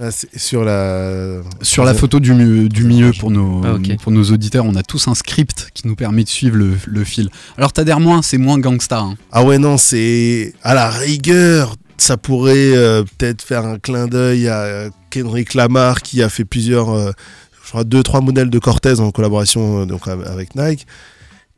Ah, 0.00 0.08
sur 0.34 0.64
la. 0.64 1.40
Sur 1.62 1.84
la 1.84 1.94
photo 1.94 2.18
du, 2.18 2.68
du 2.68 2.84
milieu 2.84 3.12
pour 3.12 3.30
nos, 3.30 3.62
Ah, 3.64 3.76
pour 4.02 4.10
nos 4.10 4.24
auditeurs, 4.24 4.64
on 4.64 4.74
a 4.74 4.82
tous 4.82 5.06
un 5.06 5.14
script 5.14 5.68
qui 5.72 5.86
nous 5.86 5.94
permet 5.94 6.24
de 6.24 6.28
suivre 6.28 6.56
le, 6.56 6.72
le 6.86 7.04
fil. 7.04 7.28
Alors 7.58 7.72
t'adhères 7.72 8.00
moins, 8.00 8.20
c'est 8.22 8.38
moins 8.38 8.58
gangsta. 8.58 8.98
hein. 8.98 9.14
Ah 9.30 9.44
ouais, 9.44 9.58
non, 9.58 9.76
c'est 9.78 10.52
à 10.64 10.74
la 10.74 10.90
rigueur. 10.90 11.76
Ça 11.96 12.16
pourrait 12.16 12.54
euh, 12.74 13.02
peut-être 13.18 13.42
faire 13.42 13.64
un 13.64 13.78
clin 13.78 14.06
d'œil 14.06 14.48
à 14.48 14.60
euh, 14.62 14.90
Kendrick 15.10 15.54
Lamar 15.54 16.02
qui 16.02 16.22
a 16.22 16.28
fait 16.28 16.44
plusieurs, 16.44 16.90
euh, 16.90 17.12
je 17.64 17.68
crois, 17.70 17.84
deux, 17.84 18.02
trois 18.02 18.20
modèles 18.20 18.50
de 18.50 18.58
Cortez 18.58 18.98
en 19.00 19.10
collaboration 19.10 19.82
euh, 19.82 19.84
donc, 19.86 20.06
av- 20.08 20.26
avec 20.26 20.54
Nike. 20.56 20.86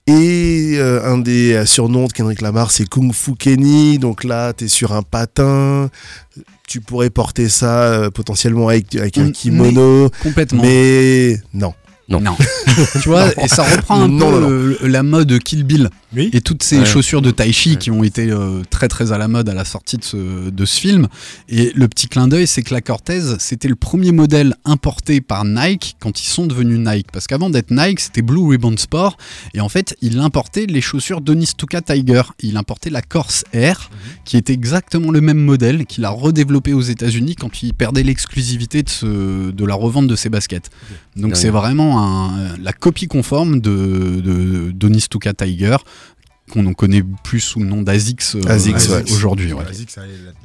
Et 0.08 0.74
euh, 0.76 1.02
un 1.04 1.18
des 1.18 1.66
surnoms 1.66 2.06
de 2.06 2.12
Kendrick 2.12 2.40
Lamar, 2.40 2.70
c'est 2.70 2.88
Kung 2.88 3.12
Fu 3.12 3.34
Kenny. 3.34 3.98
Donc 3.98 4.22
là, 4.22 4.52
tu 4.52 4.66
es 4.66 4.68
sur 4.68 4.92
un 4.92 5.02
patin. 5.02 5.90
Tu 6.68 6.80
pourrais 6.80 7.10
porter 7.10 7.48
ça 7.48 7.82
euh, 7.84 8.10
potentiellement 8.10 8.68
avec, 8.68 8.94
avec 8.94 9.18
un 9.18 9.24
Mm, 9.28 9.32
kimono. 9.32 10.10
Complètement. 10.22 10.62
Mais 10.62 11.40
non. 11.54 11.74
Non. 12.08 12.20
tu 13.02 13.08
vois, 13.08 13.26
et 13.42 13.48
ça 13.48 13.64
reprend 13.64 14.00
un 14.02 14.06
Non, 14.06 14.30
peu 14.30 14.40
non, 14.40 14.48
non. 14.48 14.74
la 14.84 15.02
mode 15.02 15.40
Kill 15.40 15.64
Bill. 15.64 15.90
Oui. 16.16 16.30
Et 16.32 16.40
toutes 16.40 16.62
ces 16.62 16.78
Ouais. 16.80 16.86
chaussures 16.86 17.20
de 17.22 17.30
tai 17.30 17.52
chi 17.52 17.70
Ouais. 17.72 17.76
qui 17.76 17.90
ont 17.90 18.02
été 18.02 18.30
euh, 18.30 18.62
très 18.70 18.88
très 18.88 19.12
à 19.12 19.18
la 19.18 19.28
mode 19.28 19.48
à 19.48 19.54
la 19.54 19.64
sortie 19.64 19.98
de 19.98 20.04
ce, 20.04 20.48
de 20.50 20.64
ce 20.64 20.80
film. 20.80 21.08
Et 21.48 21.72
le 21.74 21.86
petit 21.88 22.08
clin 22.08 22.26
d'œil, 22.26 22.46
c'est 22.46 22.62
que 22.62 22.72
la 22.74 22.80
Cortez, 22.80 23.20
c'était 23.38 23.68
le 23.68 23.74
premier 23.76 24.12
modèle 24.12 24.54
importé 24.64 25.20
par 25.20 25.44
Nike 25.44 25.96
quand 26.00 26.20
ils 26.20 26.26
sont 26.28 26.46
devenus 26.46 26.78
Nike. 26.78 27.08
Parce 27.12 27.26
qu'avant 27.26 27.50
d'être 27.50 27.70
Nike, 27.70 28.00
c'était 28.00 28.22
Blue 28.22 28.48
Ribbon 28.48 28.76
Sport. 28.78 29.16
Et 29.54 29.60
en 29.60 29.68
fait, 29.68 29.96
il 30.00 30.18
importait 30.18 30.66
les 30.66 30.80
chaussures 30.80 31.20
d'Onistuka 31.20 31.82
Tiger. 31.82 32.22
Il 32.40 32.56
importait 32.56 32.90
la 32.90 33.02
Corse 33.02 33.44
Air, 33.52 33.90
qui 34.24 34.36
était 34.36 34.52
exactement 34.54 35.10
le 35.10 35.20
même 35.20 35.38
modèle, 35.38 35.84
qu'il 35.86 36.04
a 36.06 36.10
redéveloppé 36.10 36.72
aux 36.72 36.80
États-Unis 36.80 37.36
quand 37.36 37.62
il 37.62 37.74
perdait 37.74 38.02
l'exclusivité 38.02 38.82
de, 38.82 38.88
ce- 38.88 39.50
de 39.50 39.64
la 39.66 39.74
revente 39.74 40.06
de 40.06 40.16
ses 40.16 40.28
baskets. 40.30 40.70
Donc 41.16 41.36
c'est 41.36 41.50
vraiment 41.50 42.02
un- 42.02 42.56
la 42.62 42.72
copie 42.72 43.06
conforme 43.08 43.60
de, 43.60 44.20
de 44.24 44.70
d'Onistuka 44.72 45.32
Tiger 45.34 45.76
qu'on 46.50 46.66
en 46.66 46.72
connaît 46.74 47.02
plus 47.24 47.40
sous 47.40 47.60
le 47.60 47.66
nom 47.66 47.82
d'Asics 47.82 48.22
euh, 48.36 49.02
aujourd'hui. 49.12 49.52
ouais. 49.52 49.64
Dans 49.64 49.70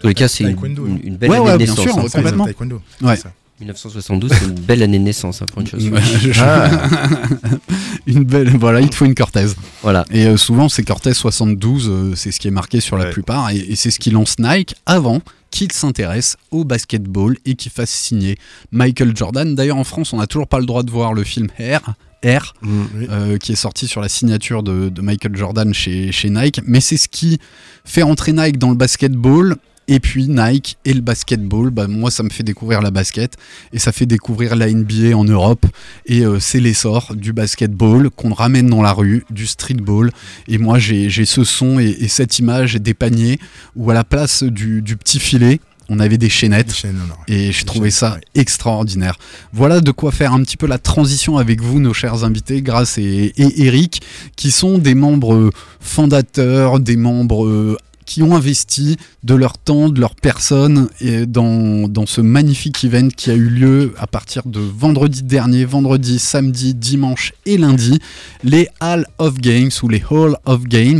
tous 0.01 0.07
les 0.07 0.13
cas, 0.13 0.27
c'est 0.27 0.43
une, 0.43 0.49
taekwondo, 0.51 0.85
une- 1.03 1.15
belle 1.17 1.29
Ouais, 1.29 1.37
année 1.37 1.45
ouais, 1.45 1.51
de 1.53 1.57
bien 1.57 1.67
naissance. 1.67 1.79
sûr, 1.85 1.97
hein. 1.97 2.05
complètement. 2.11 2.45
Taekwondo. 2.45 2.81
Ouais. 3.01 3.15
c'est 3.15 3.23
ça. 3.23 3.33
1972, 3.59 4.31
c'est 4.33 4.45
une 4.45 4.53
belle 4.55 4.81
année 4.81 4.97
de 4.97 5.03
naissance 5.03 5.43
hein, 5.43 5.45
pour 5.51 5.61
une. 5.61 5.67
Je- 5.67 6.31
Ah. 6.41 6.69
Une 8.07 8.23
belle, 8.23 8.49
voilà, 8.57 8.81
il 8.81 8.89
te 8.89 8.95
faut 8.95 9.05
une 9.05 9.13
Cortez. 9.13 9.45
Voilà. 9.83 10.05
Et 10.11 10.25
euh, 10.25 10.35
souvent, 10.37 10.67
c'est 10.69 10.81
Cortez 10.83 11.13
72, 11.13 11.87
euh, 11.87 12.13
c'est 12.15 12.31
ce 12.31 12.39
qui 12.39 12.47
est 12.47 12.51
marqué 12.51 12.79
sur 12.79 12.97
la 12.97 13.05
plupart, 13.05 13.51
et, 13.51 13.57
et 13.57 13.75
c'est 13.75 13.91
ce 13.91 13.99
qui 13.99 14.09
lance 14.09 14.37
Nike 14.39 14.73
avant 14.87 15.21
qu'il 15.51 15.71
s'intéresse 15.71 16.37
au 16.49 16.63
basketball 16.63 17.37
et 17.45 17.53
qu'il 17.55 17.71
fasse 17.71 17.91
signer 17.91 18.37
Michael 18.71 19.15
Jordan. 19.15 19.53
D'ailleurs, 19.53 19.77
en 19.77 19.83
France, 19.83 20.13
on 20.13 20.17
n'a 20.17 20.25
toujours 20.25 20.47
pas 20.47 20.59
le 20.59 20.65
droit 20.65 20.81
de 20.81 20.89
voir 20.89 21.13
le 21.13 21.23
film 21.23 21.47
Air. 21.59 21.81
Air, 22.23 22.53
Mm, 22.61 22.81
oui. 22.97 23.07
euh, 23.09 23.37
qui 23.37 23.51
est 23.53 23.55
sorti 23.55 23.87
sur 23.87 24.01
la 24.01 24.09
signature 24.09 24.63
de, 24.63 24.89
de 24.89 25.01
Michael 25.01 25.35
Jordan 25.35 25.73
chez, 25.73 26.11
chez 26.11 26.29
Nike. 26.29 26.61
Mais 26.65 26.79
c'est 26.81 26.97
ce 26.97 27.07
qui 27.07 27.39
fait 27.85 28.03
entrer 28.03 28.31
Nike 28.33 28.57
dans 28.57 28.69
le 28.69 28.75
basketball. 28.75 29.55
Et 29.87 29.99
puis 29.99 30.27
Nike 30.29 30.77
et 30.85 30.93
le 30.93 31.01
basketball, 31.01 31.69
bah, 31.71 31.87
moi 31.87 32.11
ça 32.11 32.23
me 32.23 32.29
fait 32.29 32.43
découvrir 32.43 32.81
la 32.81 32.91
basket 32.91 33.33
et 33.73 33.79
ça 33.79 33.91
fait 33.91 34.05
découvrir 34.05 34.55
la 34.55 34.71
NBA 34.71 35.17
en 35.17 35.25
Europe. 35.25 35.65
Et 36.05 36.21
euh, 36.23 36.39
c'est 36.39 36.59
l'essor 36.61 37.13
du 37.15 37.33
basketball 37.33 38.09
qu'on 38.11 38.33
ramène 38.33 38.67
dans 38.67 38.83
la 38.83 38.93
rue, 38.93 39.25
du 39.31 39.47
streetball. 39.47 40.11
Et 40.47 40.59
moi 40.59 40.77
j'ai 40.79 41.09
j'ai 41.09 41.25
ce 41.25 41.43
son 41.43 41.79
et, 41.79 41.89
et 41.99 42.07
cette 42.07 42.39
image 42.39 42.75
des 42.75 42.93
paniers 42.93 43.39
où 43.75 43.89
à 43.91 43.93
la 43.93 44.03
place 44.05 44.43
du, 44.43 44.81
du 44.81 44.95
petit 44.95 45.19
filet, 45.19 45.59
on 45.89 45.99
avait 45.99 46.17
des 46.17 46.29
chaînettes. 46.29 46.73
Chaînes. 46.73 47.01
Et 47.27 47.51
trouvé 47.65 47.89
chaînes, 47.89 48.09
ça 48.09 48.15
ouais. 48.15 48.21
extraordinaire. 48.35 49.17
Voilà 49.53 49.81
de 49.81 49.91
quoi 49.91 50.11
faire 50.11 50.33
un 50.33 50.41
petit 50.43 50.57
peu 50.57 50.67
la 50.67 50.77
transition 50.77 51.37
avec 51.37 51.61
vous, 51.61 51.79
nos 51.79 51.93
chers 51.93 52.23
invités, 52.23 52.61
Grâce 52.61 52.97
et, 52.97 53.33
et 53.35 53.65
Eric, 53.65 54.01
qui 54.35 54.51
sont 54.51 54.77
des 54.77 54.95
membres 54.95 55.49
fondateurs, 55.79 56.79
des 56.79 56.95
membres 56.95 57.45
euh, 57.45 57.77
qui 58.11 58.21
ont 58.23 58.35
investi 58.35 58.97
de 59.23 59.35
leur 59.35 59.57
temps, 59.57 59.87
de 59.87 60.01
leur 60.01 60.15
personne 60.15 60.89
dans, 61.27 62.05
ce 62.05 62.19
magnifique 62.19 62.83
event 62.83 63.07
qui 63.07 63.31
a 63.31 63.35
eu 63.35 63.47
lieu 63.47 63.93
à 63.97 64.05
partir 64.05 64.45
de 64.45 64.59
vendredi 64.59 65.23
dernier, 65.23 65.63
vendredi, 65.63 66.19
samedi, 66.19 66.73
dimanche 66.73 67.31
et 67.45 67.57
lundi, 67.57 67.99
les 68.43 68.67
Hall 68.81 69.07
of 69.17 69.35
Games 69.35 69.71
ou 69.81 69.87
les 69.87 70.03
Hall 70.09 70.35
of 70.45 70.63
Games, 70.65 70.99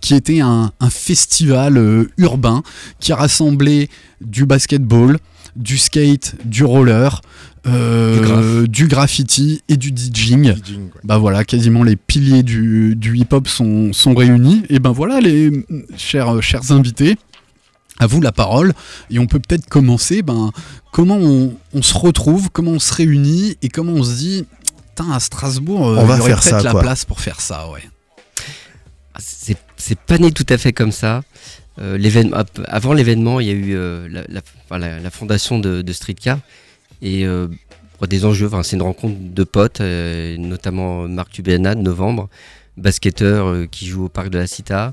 qui 0.00 0.16
était 0.16 0.40
un, 0.40 0.72
festival 0.90 1.76
euh, 1.76 2.10
urbain 2.16 2.64
qui 2.98 3.12
a 3.12 3.16
rassemblé 3.16 3.88
du 4.20 4.44
basketball, 4.44 5.18
du 5.58 5.76
skate, 5.76 6.36
du 6.44 6.64
roller, 6.64 7.20
euh, 7.66 8.66
du, 8.66 8.86
graffiti 8.86 9.62
et 9.68 9.76
du 9.76 9.90
DJing. 9.90 10.54
Bah 11.04 11.18
voilà, 11.18 11.44
quasiment 11.44 11.82
les 11.82 11.96
piliers 11.96 12.42
du, 12.42 12.94
du 12.96 13.16
hip-hop 13.18 13.48
sont, 13.48 13.92
sont 13.92 14.14
réunis. 14.14 14.62
Et 14.70 14.78
ben 14.78 14.92
voilà, 14.92 15.20
les 15.20 15.50
chers, 15.96 16.36
euh, 16.36 16.40
chers 16.40 16.72
invités, 16.72 17.18
à 17.98 18.06
vous 18.06 18.20
la 18.20 18.32
parole. 18.32 18.72
Et 19.10 19.18
on 19.18 19.26
peut 19.26 19.40
peut-être 19.40 19.68
commencer, 19.68 20.22
ben, 20.22 20.52
comment 20.92 21.18
on, 21.18 21.54
on 21.74 21.82
se 21.82 21.96
retrouve, 21.98 22.48
comment 22.50 22.72
on 22.72 22.78
se 22.78 22.94
réunit 22.94 23.56
et 23.60 23.68
comment 23.68 23.92
on 23.92 24.04
se 24.04 24.16
dit, 24.16 24.44
à 25.12 25.20
Strasbourg, 25.20 25.86
euh, 25.86 25.96
On 25.98 26.06
va 26.06 26.20
faire 26.20 26.42
ça, 26.42 26.62
la 26.62 26.72
quoi. 26.72 26.80
place 26.80 27.04
pour 27.04 27.20
faire 27.20 27.40
ça, 27.40 27.68
ouais. 27.70 27.88
C'est 29.18 29.56
c'est 29.78 29.98
pas 29.98 30.18
né 30.18 30.32
tout 30.32 30.46
à 30.48 30.58
fait 30.58 30.72
comme 30.72 30.92
ça. 30.92 31.22
Euh, 31.80 31.98
avant 32.66 32.92
l'événement, 32.92 33.40
il 33.40 33.46
y 33.46 33.50
a 33.50 33.54
eu 33.54 33.74
euh, 33.76 34.08
la, 34.70 35.10
fondation 35.10 35.58
de, 35.58 35.82
de 35.82 35.92
Streetcar 35.92 36.38
et 37.00 37.24
euh, 37.24 37.46
pour 37.98 38.08
des 38.08 38.24
enjeux. 38.24 38.46
enfin, 38.48 38.62
c'est 38.62 38.76
une 38.76 38.82
rencontre 38.82 39.16
de 39.20 39.44
potes, 39.44 39.80
notamment 39.80 41.08
Marc 41.08 41.30
Tubena 41.30 41.74
de 41.74 41.82
novembre, 41.82 42.28
basketteur 42.76 43.68
qui 43.70 43.86
joue 43.86 44.06
au 44.06 44.08
parc 44.08 44.28
de 44.28 44.38
la 44.38 44.46
Cita, 44.46 44.92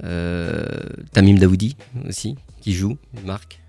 Tamim 0.00 1.38
Daoudi 1.38 1.76
aussi 2.08 2.36
qui 2.64 2.72
joue, 2.72 2.96
Marc. 3.26 3.60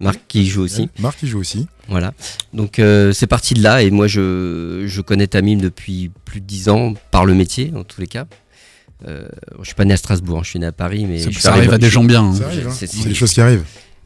Marc 0.00 0.20
qui 0.26 0.46
joue 0.46 0.62
aussi. 0.62 0.90
Marc 0.98 1.20
qui 1.20 1.28
joue 1.28 1.38
aussi. 1.38 1.68
Voilà. 1.88 2.12
Donc 2.52 2.80
euh, 2.80 3.12
c'est 3.12 3.28
parti 3.28 3.54
de 3.54 3.62
là 3.62 3.82
et 3.82 3.90
moi 3.90 4.08
je, 4.08 4.84
je 4.86 5.00
connais 5.00 5.28
Tamim 5.28 5.58
depuis 5.58 6.10
plus 6.24 6.40
de 6.40 6.46
10 6.46 6.68
ans 6.68 6.94
par 7.12 7.24
le 7.24 7.34
métier 7.34 7.72
en 7.76 7.84
tous 7.84 8.00
les 8.00 8.08
cas. 8.08 8.26
Euh, 9.06 9.28
je 9.60 9.64
suis 9.66 9.74
pas 9.74 9.84
né 9.84 9.92
à 9.94 9.96
Strasbourg, 9.96 10.42
je 10.44 10.50
suis 10.50 10.58
né 10.58 10.66
à 10.66 10.72
Paris 10.72 11.04
mais 11.06 11.18
Ça, 11.18 11.30
ça 11.38 11.52
arrive 11.52 11.72
à 11.72 11.78
des 11.78 11.90
gens 11.90 12.02
bien. 12.04 12.24
hein. 12.24 12.34
Ça 12.34 12.46
arrive, 12.46 12.68
hein. 12.68 12.72
c'est- 12.74 13.04
des 13.06 13.14
choses 13.14 13.32
qui 13.34 13.40
arrivent. 13.42 13.64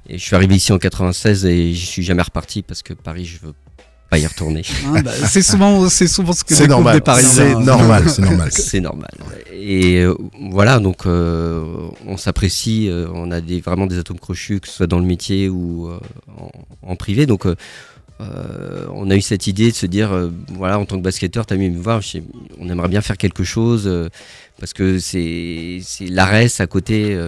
et 0.09 0.19
je 0.19 0.23
suis 0.25 0.35
arrivé 0.35 0.57
ici 0.57 0.73
en 0.73 0.79
96 0.79 1.45
et 1.47 1.73
je 1.75 1.87
suis 1.87 2.03
jamais 2.03 2.23
reparti 2.23 2.63
parce 2.63 2.83
que 2.83 2.93
Paris 2.95 3.25
je 3.25 3.39
veux 3.47 3.55
pas 4.11 4.19
y 4.19 4.27
retourner. 4.27 4.63
Hein, 4.87 5.03
bah, 5.05 5.13
c'est 5.13 5.43
souvent, 5.43 5.89
c'est 5.89 6.09
souvent 6.09 6.33
ce 6.33 6.43
que 6.43 6.53
C'est 6.57 6.67
normal. 6.67 6.97
les 6.97 7.01
Parisiens. 7.01 7.31
C'est 7.31 7.55
normal. 7.55 8.11
C'est 8.11 8.23
normal. 8.23 8.49
c'est 8.53 8.81
normal. 8.81 9.11
Et 9.53 10.01
euh, 10.01 10.17
voilà 10.51 10.81
donc 10.81 11.07
euh, 11.07 11.65
on 12.09 12.17
s'apprécie, 12.17 12.89
euh, 12.89 13.07
on 13.15 13.31
a 13.31 13.41
des, 13.41 13.61
vraiment 13.61 13.87
des 13.87 13.99
atomes 13.99 14.19
crochus 14.19 14.59
que 14.59 14.67
ce 14.67 14.75
soit 14.75 14.89
dans 14.89 14.99
le 14.99 15.07
métier 15.07 15.49
ou 15.49 15.87
euh, 15.89 16.01
en, 16.37 16.51
en 16.83 16.97
privé 16.97 17.27
donc. 17.27 17.47
Euh, 18.21 18.87
on 18.93 19.11
a 19.11 19.17
eu 19.17 19.21
cette 19.21 19.47
idée 19.47 19.71
de 19.71 19.77
se 19.77 19.87
dire, 19.87 20.13
euh, 20.13 20.31
voilà, 20.49 20.79
en 20.79 20.85
tant 20.85 20.97
que 20.97 21.03
basketteur, 21.03 21.47
t'as 21.47 21.57
mis 21.57 21.71
me 21.71 21.81
voir, 21.81 22.01
on 22.59 22.69
aimerait 22.69 22.89
bien 22.89 23.01
faire 23.01 23.17
quelque 23.17 23.45
chose 23.45 23.85
euh, 23.87 24.09
parce 24.59 24.73
que 24.73 24.99
c'est 24.99 25.81
l'ARES 26.01 26.61
à 26.61 26.67
côté, 26.67 27.19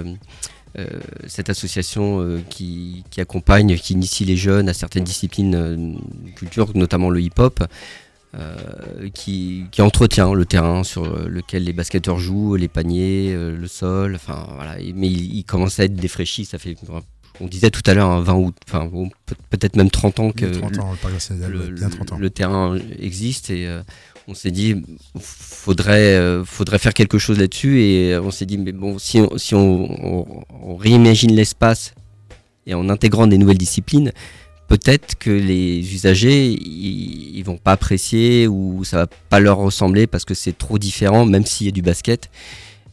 cette 1.26 1.48
association 1.48 2.42
qui, 2.50 3.04
accompagne, 3.16 3.74
qui 3.76 3.94
initie 3.94 4.26
les 4.26 4.36
jeunes 4.36 4.68
à 4.68 4.74
certaines 4.74 5.04
disciplines 5.04 5.98
culture, 6.36 6.72
notamment 6.74 7.08
le 7.08 7.22
hip-hop. 7.22 7.64
qui, 9.14 9.64
entretient 9.78 10.34
le 10.34 10.44
terrain 10.44 10.84
sur 10.84 11.04
lequel 11.26 11.64
les 11.64 11.72
basketteurs 11.72 12.18
jouent, 12.18 12.56
les 12.56 12.68
paniers, 12.68 13.34
le 13.34 13.66
sol, 13.66 14.14
enfin 14.14 14.46
voilà. 14.54 14.76
Mais 14.94 15.08
il, 15.08 15.36
il 15.36 15.44
commence 15.44 15.80
à 15.80 15.84
être 15.84 15.94
défraîchi, 15.94 16.44
ça 16.44 16.58
fait, 16.58 16.76
on 17.42 17.46
disait 17.48 17.70
tout 17.70 17.82
à 17.86 17.94
l'heure, 17.94 18.08
un 18.10 18.22
20 18.22 18.34
août, 18.34 18.54
enfin 18.68 18.86
bon, 18.86 19.10
peut- 19.26 19.34
peut-être 19.50 19.76
même 19.76 19.90
30 19.90 20.20
ans 20.20 20.30
que 20.32 20.46
30 20.46 20.78
ans, 20.78 20.92
le 20.92 20.96
Parc 20.98 21.12
National, 21.14 21.50
le, 21.52 21.58
ouais, 21.58 21.70
bien 21.72 21.88
30 21.90 22.12
ans. 22.12 22.18
le 22.18 22.30
terrain 22.30 22.78
existe 23.00 23.50
et 23.50 23.66
euh, 23.66 23.82
on 24.28 24.34
s'est 24.34 24.50
dit 24.52 24.76
faudrait 25.18 26.14
euh, 26.16 26.44
faudrait 26.44 26.78
faire 26.78 26.94
quelque 26.94 27.18
chose 27.18 27.38
là-dessus 27.38 27.80
et 27.82 28.12
euh, 28.14 28.22
on 28.22 28.30
s'est 28.30 28.46
dit 28.46 28.58
mais 28.58 28.72
bon 28.72 28.98
si 28.98 29.20
on, 29.20 29.36
si 29.38 29.54
on, 29.54 29.60
on- 30.06 30.44
on 30.64 30.76
réimagine 30.76 31.34
l'espace 31.34 31.94
et 32.66 32.74
en 32.74 32.88
intégrant 32.88 33.26
des 33.26 33.38
nouvelles 33.38 33.58
disciplines 33.58 34.12
peut-être 34.68 35.16
que 35.18 35.30
les 35.30 35.80
usagers 35.94 36.46
ils, 36.52 37.36
ils 37.36 37.42
vont 37.42 37.58
pas 37.58 37.72
apprécier 37.72 38.46
ou 38.46 38.84
ça 38.84 38.98
va 38.98 39.06
pas 39.28 39.40
leur 39.40 39.58
ressembler 39.58 40.06
parce 40.06 40.24
que 40.24 40.34
c'est 40.34 40.56
trop 40.56 40.78
différent 40.78 41.26
même 41.26 41.44
s'il 41.44 41.66
y 41.66 41.68
a 41.68 41.72
du 41.72 41.82
basket 41.82 42.30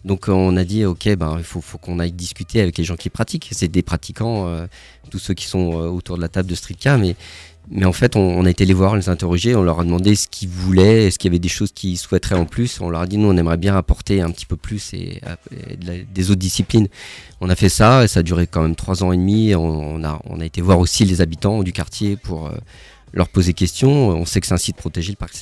donc 0.05 0.29
euh, 0.29 0.31
on 0.31 0.55
a 0.57 0.63
dit 0.63 0.85
ok 0.85 1.15
ben 1.15 1.35
il 1.37 1.43
faut, 1.43 1.61
qu'on 1.77 1.99
aille 1.99 2.11
discuter 2.11 2.61
avec 2.61 2.77
les 2.77 2.83
gens 2.83 2.95
qui 2.95 3.09
pratiquent 3.09 3.49
c'est 3.51 3.67
des 3.67 3.81
pratiquants 3.81 4.47
euh, 4.47 4.67
tous 5.09 5.19
ceux 5.19 5.33
qui 5.33 5.45
sont 5.45 5.73
euh, 5.73 5.87
autour 5.89 6.15
de 6.17 6.21
la 6.21 6.29
table 6.29 6.49
de 6.49 6.55
Streetcar 6.55 6.97
mais 6.97 7.15
mais 7.71 7.85
en 7.85 7.93
fait, 7.93 8.15
on, 8.15 8.21
on 8.21 8.45
a 8.45 8.49
été 8.49 8.65
les 8.65 8.73
voir, 8.73 8.95
les 8.95 9.09
interroger, 9.09 9.53
on 9.53 9.61
leur 9.61 9.79
a 9.79 9.83
demandé 9.83 10.15
ce 10.15 10.27
qu'ils 10.27 10.49
voulaient, 10.49 11.05
est-ce 11.05 11.19
qu'il 11.19 11.29
y 11.29 11.31
avait 11.31 11.37
des 11.39 11.49
choses 11.49 11.71
qu'ils 11.71 11.99
souhaiteraient 11.99 12.33
en 12.33 12.45
plus. 12.45 12.81
On 12.81 12.89
leur 12.89 13.01
a 13.01 13.05
dit, 13.05 13.17
nous, 13.17 13.27
on 13.27 13.37
aimerait 13.37 13.57
bien 13.57 13.77
apporter 13.77 14.21
un 14.21 14.31
petit 14.31 14.47
peu 14.47 14.55
plus 14.55 14.91
et, 14.95 15.21
de 15.79 15.85
la- 15.85 15.97
des 16.03 16.31
autres 16.31 16.39
disciplines. 16.39 16.87
On 17.41 17.49
a 17.49 17.55
fait 17.55 17.69
ça 17.69 18.03
et 18.03 18.07
ça 18.07 18.21
a 18.21 18.23
duré 18.23 18.47
quand 18.47 18.63
même 18.63 18.75
trois 18.75 19.03
ans 19.03 19.11
et 19.11 19.17
demi. 19.17 19.53
On, 19.53 19.61
on 19.61 20.03
a, 20.03 20.19
on 20.25 20.39
a 20.39 20.45
été 20.45 20.61
voir 20.61 20.79
aussi 20.79 21.05
les 21.05 21.21
habitants 21.21 21.61
du 21.61 21.71
quartier 21.71 22.15
pour 22.15 22.51
leur 23.13 23.27
poser 23.29 23.53
questions. 23.53 24.09
On 24.09 24.25
sait 24.25 24.41
que 24.41 24.47
c'est 24.47 24.53
un 24.53 24.57
site 24.57 24.77
protégé, 24.77 25.11
le 25.11 25.17
parc 25.17 25.33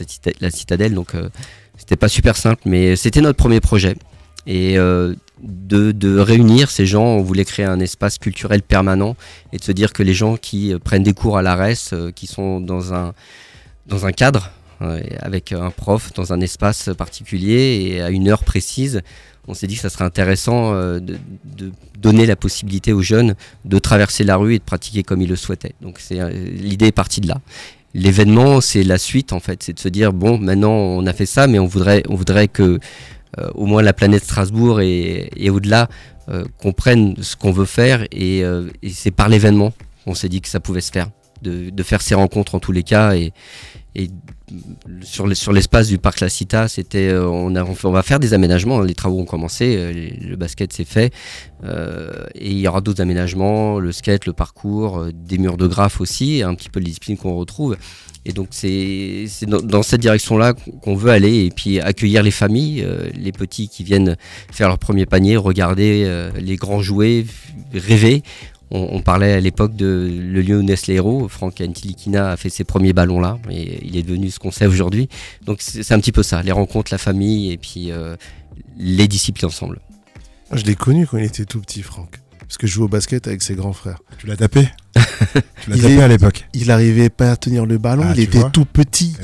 La 0.41 0.51
Citadelle, 0.51 0.93
donc 0.93 1.15
euh, 1.15 1.29
c'était 1.77 1.95
pas 1.95 2.09
super 2.09 2.35
simple, 2.35 2.63
mais 2.65 2.95
c'était 2.95 3.21
notre 3.21 3.37
premier 3.37 3.61
projet. 3.61 3.95
Et 4.47 4.77
euh, 4.77 5.13
de, 5.41 6.19
réunir 6.19 6.71
ces 6.71 6.85
gens, 6.85 7.03
on 7.03 7.21
voulait 7.21 7.45
créer 7.45 7.65
un 7.65 7.81
espace 7.81 8.17
culturel 8.17 8.63
permanent 8.63 9.15
et 9.51 9.57
de 9.57 9.63
se 9.63 9.73
dire 9.73 9.91
que 9.91 10.01
les 10.01 10.13
gens 10.13 10.37
qui 10.37 10.73
euh, 10.73 10.79
prennent 10.79 11.03
des 11.03 11.13
cours 11.13 11.37
à 11.37 11.41
l'ARES, 11.41 11.91
euh, 11.91 12.11
qui 12.11 12.27
sont 12.27 12.61
dans 12.61 12.93
un, 12.93 13.13
dans 13.85 14.05
un 14.05 14.11
cadre, 14.11 14.51
avec 15.21 15.53
un 15.53 15.71
prof, 15.71 16.13
dans 16.13 16.33
un 16.33 16.39
espace 16.39 16.91
particulier 16.95 17.81
et 17.81 18.01
à 18.03 18.11
une 18.11 18.29
heure 18.29 18.43
précise, 18.43 19.01
on 19.47 19.55
s'est 19.55 19.65
dit 19.65 19.73
que 19.73 19.81
ça 19.81 19.89
serait 19.89 20.05
intéressant 20.05 20.73
de, 20.75 21.17
donner 21.97 22.27
la 22.27 22.35
possibilité 22.35 22.93
aux 22.93 23.01
jeunes 23.01 23.33
de 23.65 23.79
traverser 23.79 24.23
la 24.23 24.35
rue 24.35 24.53
et 24.53 24.59
de 24.59 24.63
pratiquer 24.63 25.01
comme 25.01 25.19
ils 25.23 25.29
le 25.29 25.35
souhaitaient. 25.35 25.73
Donc 25.81 25.99
l'idée 26.11 26.85
est 26.85 26.91
partie 26.91 27.21
de 27.21 27.27
là. 27.27 27.41
L'événement, 27.95 28.61
c'est 28.61 28.83
la 28.83 28.99
suite 28.99 29.33
en 29.33 29.39
fait, 29.39 29.63
c'est 29.63 29.73
de 29.73 29.79
se 29.79 29.89
dire 29.89 30.13
bon, 30.13 30.37
maintenant 30.37 30.73
on 30.73 31.07
a 31.07 31.13
fait 31.13 31.25
ça, 31.25 31.47
mais 31.47 31.57
on 31.57 31.65
voudrait, 31.65 32.03
on 32.07 32.13
voudrait 32.13 32.47
que 32.47 32.79
au 33.55 33.65
moins 33.65 33.81
la 33.81 33.93
planète 33.93 34.23
Strasbourg 34.23 34.81
et, 34.81 35.49
au-delà 35.49 35.89
euh, 36.29 36.43
comprennent 36.57 37.15
ce 37.21 37.35
qu'on 37.35 37.51
veut 37.51 37.65
faire 37.65 38.03
et, 38.11 38.43
euh, 38.43 38.69
et 38.83 38.89
c'est 38.89 39.11
par 39.11 39.29
l'événement 39.29 39.73
qu'on 40.03 40.13
s'est 40.13 40.27
dit 40.29 40.41
que 40.41 40.49
ça 40.49 40.59
pouvait 40.59 40.81
se 40.81 40.91
faire, 40.91 41.09
de, 41.41 41.71
faire 41.83 42.01
ces 42.01 42.15
rencontres 42.15 42.55
en 42.55 42.59
tous 42.59 42.71
les 42.73 42.83
cas 42.83 43.15
et, 43.15 43.31
sur, 45.01 45.25
les- 45.25 45.35
sur 45.35 45.51
l'espace 45.51 45.87
du 45.87 45.97
parc 45.97 46.19
La 46.19 46.29
Cita, 46.29 46.67
c'était 46.67 47.07
euh, 47.09 47.27
on, 47.27 47.91
va 47.91 48.03
faire 48.03 48.19
des 48.19 48.33
aménagements, 48.33 48.79
les 48.81 48.93
travaux 48.93 49.19
ont 49.19 49.25
commencé, 49.25 49.75
euh, 49.77 49.91
le 50.21 50.35
basket 50.35 50.71
c'est 50.71 50.85
fait 50.85 51.11
euh, 51.63 52.25
et 52.35 52.51
il 52.51 52.59
y 52.59 52.67
aura 52.67 52.81
d'autres 52.81 53.01
aménagements, 53.01 53.79
le 53.79 53.91
skate, 53.91 54.25
le 54.25 54.33
parcours, 54.33 54.99
euh, 54.99 55.11
des 55.13 55.37
murs 55.37 55.57
de 55.57 55.65
graphes 55.67 55.99
aussi, 55.99 56.43
un 56.43 56.53
petit 56.55 56.69
peu 56.69 56.79
les 56.79 56.85
disciplines 56.85 57.17
qu'on 57.17 57.35
retrouve. 57.35 57.75
Et 58.27 58.33
donc 58.33 58.49
c'est 58.51 59.25
dans, 59.47 59.83
cette 59.83 60.01
direction-là 60.01 60.53
qu'on 60.81 60.95
veut 60.95 61.11
aller 61.11 61.45
et 61.45 61.49
puis 61.49 61.79
accueillir 61.79 62.23
les 62.23 62.31
familles, 62.31 62.83
euh, 62.83 63.09
les 63.15 63.31
petits 63.31 63.69
qui 63.69 63.85
viennent 63.85 64.17
faire 64.51 64.67
leur 64.67 64.77
premier 64.77 65.05
panier, 65.05 65.37
regarder 65.37 66.03
euh, 66.05 66.29
les 66.37 66.57
grands 66.57 66.81
jouer, 66.81 67.25
rêver. 67.73 68.21
On, 68.69 69.01
parlait 69.01 69.31
à 69.31 69.39
l'époque 69.39 69.77
de 69.77 70.11
le 70.11 70.41
les 70.41 70.93
héros. 70.93 71.29
Franck 71.29 71.61
Antilikina 71.61 72.31
a 72.31 72.37
fait 72.37 72.49
ses 72.49 72.65
premiers 72.65 72.91
ballons 72.91 73.21
là 73.21 73.37
et 73.49 73.79
il 73.81 73.95
est 73.95 74.03
devenu 74.03 74.29
ce 74.29 74.39
qu'on 74.39 74.51
sait 74.51 74.67
aujourd'hui. 74.67 75.07
Donc 75.45 75.59
c'est 75.61 75.83
c'est 75.83 75.93
un 75.93 75.99
petit 76.01 76.11
peu 76.11 76.21
ça, 76.21 76.43
les 76.43 76.51
rencontres, 76.51 76.91
la 76.91 76.97
famille 76.97 77.53
et 77.53 77.57
puis 77.57 77.91
euh, 77.91 78.17
les 78.77 79.07
disciplines 79.07 79.47
ensemble. 79.47 79.79
Je 80.51 80.63
l'ai 80.63 80.75
connu 80.75 81.07
quand 81.07 81.17
il 81.17 81.23
était 81.23 81.45
tout 81.45 81.61
petit, 81.61 81.81
Franck. 81.81 82.19
Parce 82.47 82.57
que 82.57 82.65
je 82.67 82.73
jouais 82.73 82.85
au 82.85 82.89
basket 82.89 83.27
avec 83.27 83.41
ses 83.43 83.55
grands 83.55 83.73
frères. 83.73 83.99
Tu 84.17 84.25
l'as 84.27 84.37
tapé 84.37 84.69
Tu 84.95 85.69
l'as 85.69 85.77
tapé 85.77 85.93
est- 85.95 86.01
à 86.01 86.07
l'époque. 86.07 86.47
Il 86.53 86.71
arrivait 86.71 87.09
pas 87.09 87.31
à 87.31 87.35
tenir 87.35 87.65
le 87.65 87.77
ballon, 87.77 88.03
Ah, 88.07 88.13
il 88.15 88.21
était 88.23 88.39
tout 88.51 88.63
petit. 88.65 89.15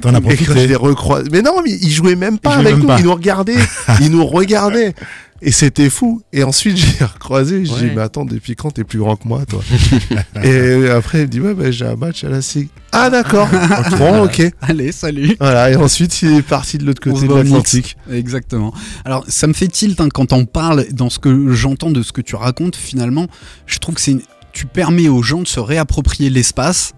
T'en 0.00 0.14
as 0.14 0.18
Et 0.18 0.22
quand 0.22 0.30
je 0.30 0.36
profité. 0.36 1.28
Mais 1.30 1.42
non, 1.42 1.60
mais 1.62 1.72
il 1.72 1.90
jouait 1.90 2.16
même 2.16 2.38
pas 2.38 2.52
jouait 2.54 2.60
avec 2.60 2.72
même 2.72 2.80
nous, 2.80 2.86
pas. 2.86 2.98
il 2.98 3.04
nous 3.04 3.14
regardait, 3.14 3.56
il 4.00 4.10
nous 4.10 4.24
regardait. 4.26 4.94
Et 5.46 5.52
c'était 5.52 5.90
fou. 5.90 6.22
Et 6.32 6.42
ensuite, 6.42 6.76
j'ai 6.98 7.04
recroisé, 7.04 7.64
j'ai 7.66 7.74
dit, 7.74 7.80
Ouais. 7.84 7.92
mais 7.94 8.00
attends, 8.02 8.24
depuis 8.24 8.56
quand 8.56 8.70
t'es 8.70 8.82
plus 8.84 8.98
grand 8.98 9.16
que 9.16 9.28
moi, 9.28 9.44
toi 9.46 9.60
Et 10.42 10.88
après, 10.88 11.18
il 11.18 11.22
me 11.22 11.26
dit, 11.28 11.40
ouais, 11.40 11.52
bah, 11.54 11.70
j'ai 11.70 11.84
un 11.84 11.96
match 11.96 12.24
à 12.24 12.30
la 12.30 12.40
SIG. 12.40 12.68
Ah, 12.92 13.10
d'accord. 13.10 13.48
bon, 13.98 14.24
ok. 14.24 14.42
Allez, 14.62 14.90
salut. 14.90 15.36
Voilà, 15.38 15.70
et 15.70 15.76
ensuite, 15.76 16.22
il 16.22 16.32
est 16.36 16.42
parti 16.42 16.78
de 16.78 16.84
l'autre 16.86 17.02
côté 17.02 17.26
de 17.28 17.34
l'Atlantique. 17.34 17.96
Exactement. 18.10 18.72
Alors, 19.04 19.24
ça 19.28 19.46
me 19.46 19.52
fait 19.52 19.68
tilt 19.68 20.00
hein, 20.00 20.08
quand 20.12 20.32
on 20.32 20.46
parle, 20.46 20.86
dans 20.92 21.10
ce 21.10 21.18
que 21.18 21.52
j'entends 21.52 21.90
de 21.90 22.02
ce 22.02 22.12
que 22.12 22.20
tu 22.22 22.36
racontes, 22.36 22.76
finalement, 22.76 23.26
je 23.66 23.78
trouve 23.78 23.96
que 23.96 24.00
c'est 24.00 24.12
une- 24.12 24.22
tu 24.52 24.66
permets 24.66 25.08
aux 25.08 25.22
gens 25.22 25.42
de 25.42 25.48
se 25.48 25.60
réapproprier 25.60 26.30
l'espace 26.30 26.92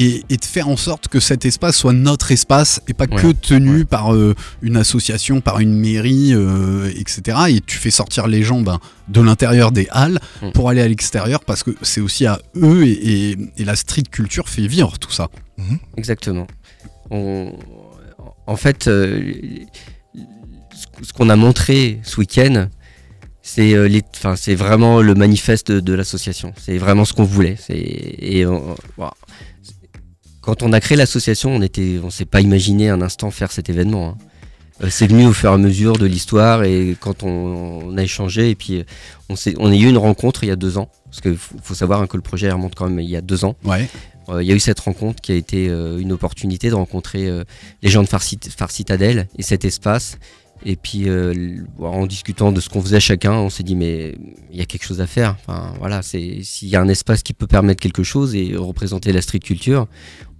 et, 0.00 0.22
et 0.30 0.36
de 0.36 0.44
faire 0.44 0.68
en 0.68 0.76
sorte 0.76 1.08
que 1.08 1.18
cet 1.20 1.44
espace 1.44 1.76
soit 1.76 1.92
notre 1.92 2.30
espace 2.32 2.80
et 2.88 2.94
pas 2.94 3.06
Ouais. 3.10 3.20
que 3.20 3.32
tenu 3.32 3.78
Ouais. 3.78 3.84
par 3.84 4.14
euh, 4.14 4.34
une 4.62 4.76
association, 4.76 5.40
par 5.40 5.58
une 5.58 5.74
mairie, 5.74 6.32
euh, 6.34 6.88
etc. 6.96 7.36
Et 7.48 7.60
tu 7.60 7.76
fais 7.78 7.90
sortir 7.90 8.26
les 8.28 8.42
gens 8.42 8.60
ben, 8.62 8.78
de 9.08 9.20
l'intérieur 9.20 9.72
des 9.72 9.88
halles 9.90 10.20
Mm. 10.42 10.50
pour 10.52 10.68
aller 10.70 10.80
à 10.82 10.88
l'extérieur 10.88 11.40
parce 11.44 11.62
que 11.64 11.72
c'est 11.82 12.00
aussi 12.00 12.26
à 12.26 12.38
eux 12.56 12.84
et, 12.86 12.90
et- 13.32 13.36
et 13.58 13.64
la 13.64 13.74
street 13.76 14.04
culture 14.10 14.48
fait 14.48 14.66
vivre 14.66 14.98
tout 14.98 15.10
ça. 15.12 15.28
Exactement. 15.96 16.46
On- 17.10 17.52
En 18.46 18.56
fait, 18.56 18.86
euh, 18.86 19.32
ce- 21.04 21.12
qu'on 21.12 21.28
a 21.28 21.36
montré 21.36 22.00
ce 22.02 22.18
week-end, 22.20 22.68
c'est 23.42 23.74
euh, 23.74 23.88
les- 23.88 24.02
enfin, 24.16 24.36
c'est 24.36 24.54
vraiment 24.54 25.00
le 25.02 25.14
manifeste 25.14 25.70
de, 25.72 25.80
de 25.80 25.92
l'association. 25.92 26.52
C'est 26.62 26.78
vraiment 26.78 27.04
ce 27.04 27.12
qu'on 27.12 27.24
voulait. 27.24 27.56
Et 27.68 28.46
on- 28.46 28.74
voilà. 28.96 29.14
Quand 30.48 30.62
on 30.62 30.72
a 30.72 30.80
créé 30.80 30.96
l'association, 30.96 31.50
on 31.54 31.60
était, 31.60 32.00
on 32.02 32.08
s'est 32.08 32.24
pas 32.24 32.40
imaginé 32.40 32.88
un 32.88 33.02
instant 33.02 33.30
faire 33.30 33.52
cet 33.52 33.68
événement. 33.68 34.08
hein. 34.08 34.16
Euh, 34.82 34.86
C'est 34.88 35.06
venu 35.06 35.26
au 35.26 35.34
fur 35.34 35.50
et 35.50 35.52
à 35.52 35.58
mesure 35.58 35.98
de 35.98 36.06
l'histoire 36.06 36.64
et 36.64 36.96
quand 36.98 37.22
on, 37.22 37.28
on 37.84 37.98
a 37.98 38.02
échangé 38.02 38.48
et 38.48 38.54
puis 38.54 38.78
euh, 38.78 38.84
on, 39.58 39.70
a 39.70 39.74
eu 39.74 39.86
une 39.88 39.98
rencontre 39.98 40.44
il 40.44 40.46
y 40.46 40.50
a 40.50 40.56
deux 40.56 40.78
ans 40.78 40.88
parce 41.04 41.20
qu'il 41.20 41.36
faut, 41.36 41.56
faut 41.62 41.74
savoir 41.74 42.00
hein, 42.00 42.06
que 42.06 42.16
le 42.16 42.22
projet 42.22 42.50
remonte 42.50 42.74
quand 42.74 42.88
même 42.88 42.98
il 43.00 43.10
y 43.10 43.16
a 43.16 43.20
deux 43.20 43.44
ans. 43.44 43.56
Ouais. 43.62 43.90
Euh, 44.30 44.42
Il 44.42 44.48
y 44.48 44.52
a 44.52 44.54
eu 44.54 44.60
cette 44.60 44.80
rencontre 44.80 45.20
qui 45.20 45.32
a 45.32 45.34
été 45.34 45.68
euh, 45.68 45.98
une 45.98 46.12
opportunité 46.12 46.70
de 46.70 46.74
rencontrer 46.76 47.26
euh, 47.28 47.44
les 47.82 47.90
gens 47.90 48.02
de 48.02 48.08
Phare, 48.08 48.22
Cit- 48.22 48.48
Phare 48.56 48.70
Citadel 48.70 49.28
et 49.36 49.42
cet 49.42 49.66
espace. 49.66 50.16
Et 50.66 50.74
puis, 50.74 51.06
en 51.78 52.04
discutant 52.06 52.50
de 52.50 52.60
ce 52.60 52.68
qu'on 52.68 52.82
faisait 52.82 52.98
chacun, 52.98 53.30
on 53.34 53.48
s'est 53.48 53.62
dit, 53.62 53.76
mais 53.76 54.16
il 54.50 54.58
y 54.58 54.60
a 54.60 54.64
quelque 54.64 54.84
chose 54.84 55.00
à 55.00 55.06
faire. 55.06 55.36
Enfin, 55.38 55.72
voilà, 55.78 56.02
s'il 56.02 56.42
y 56.68 56.74
a 56.74 56.80
un 56.80 56.88
espace 56.88 57.22
qui 57.22 57.32
peut 57.32 57.46
permettre 57.46 57.80
quelque 57.80 58.02
chose 58.02 58.34
et 58.34 58.56
représenter 58.56 59.12
la 59.12 59.22
street 59.22 59.38
culture, 59.38 59.86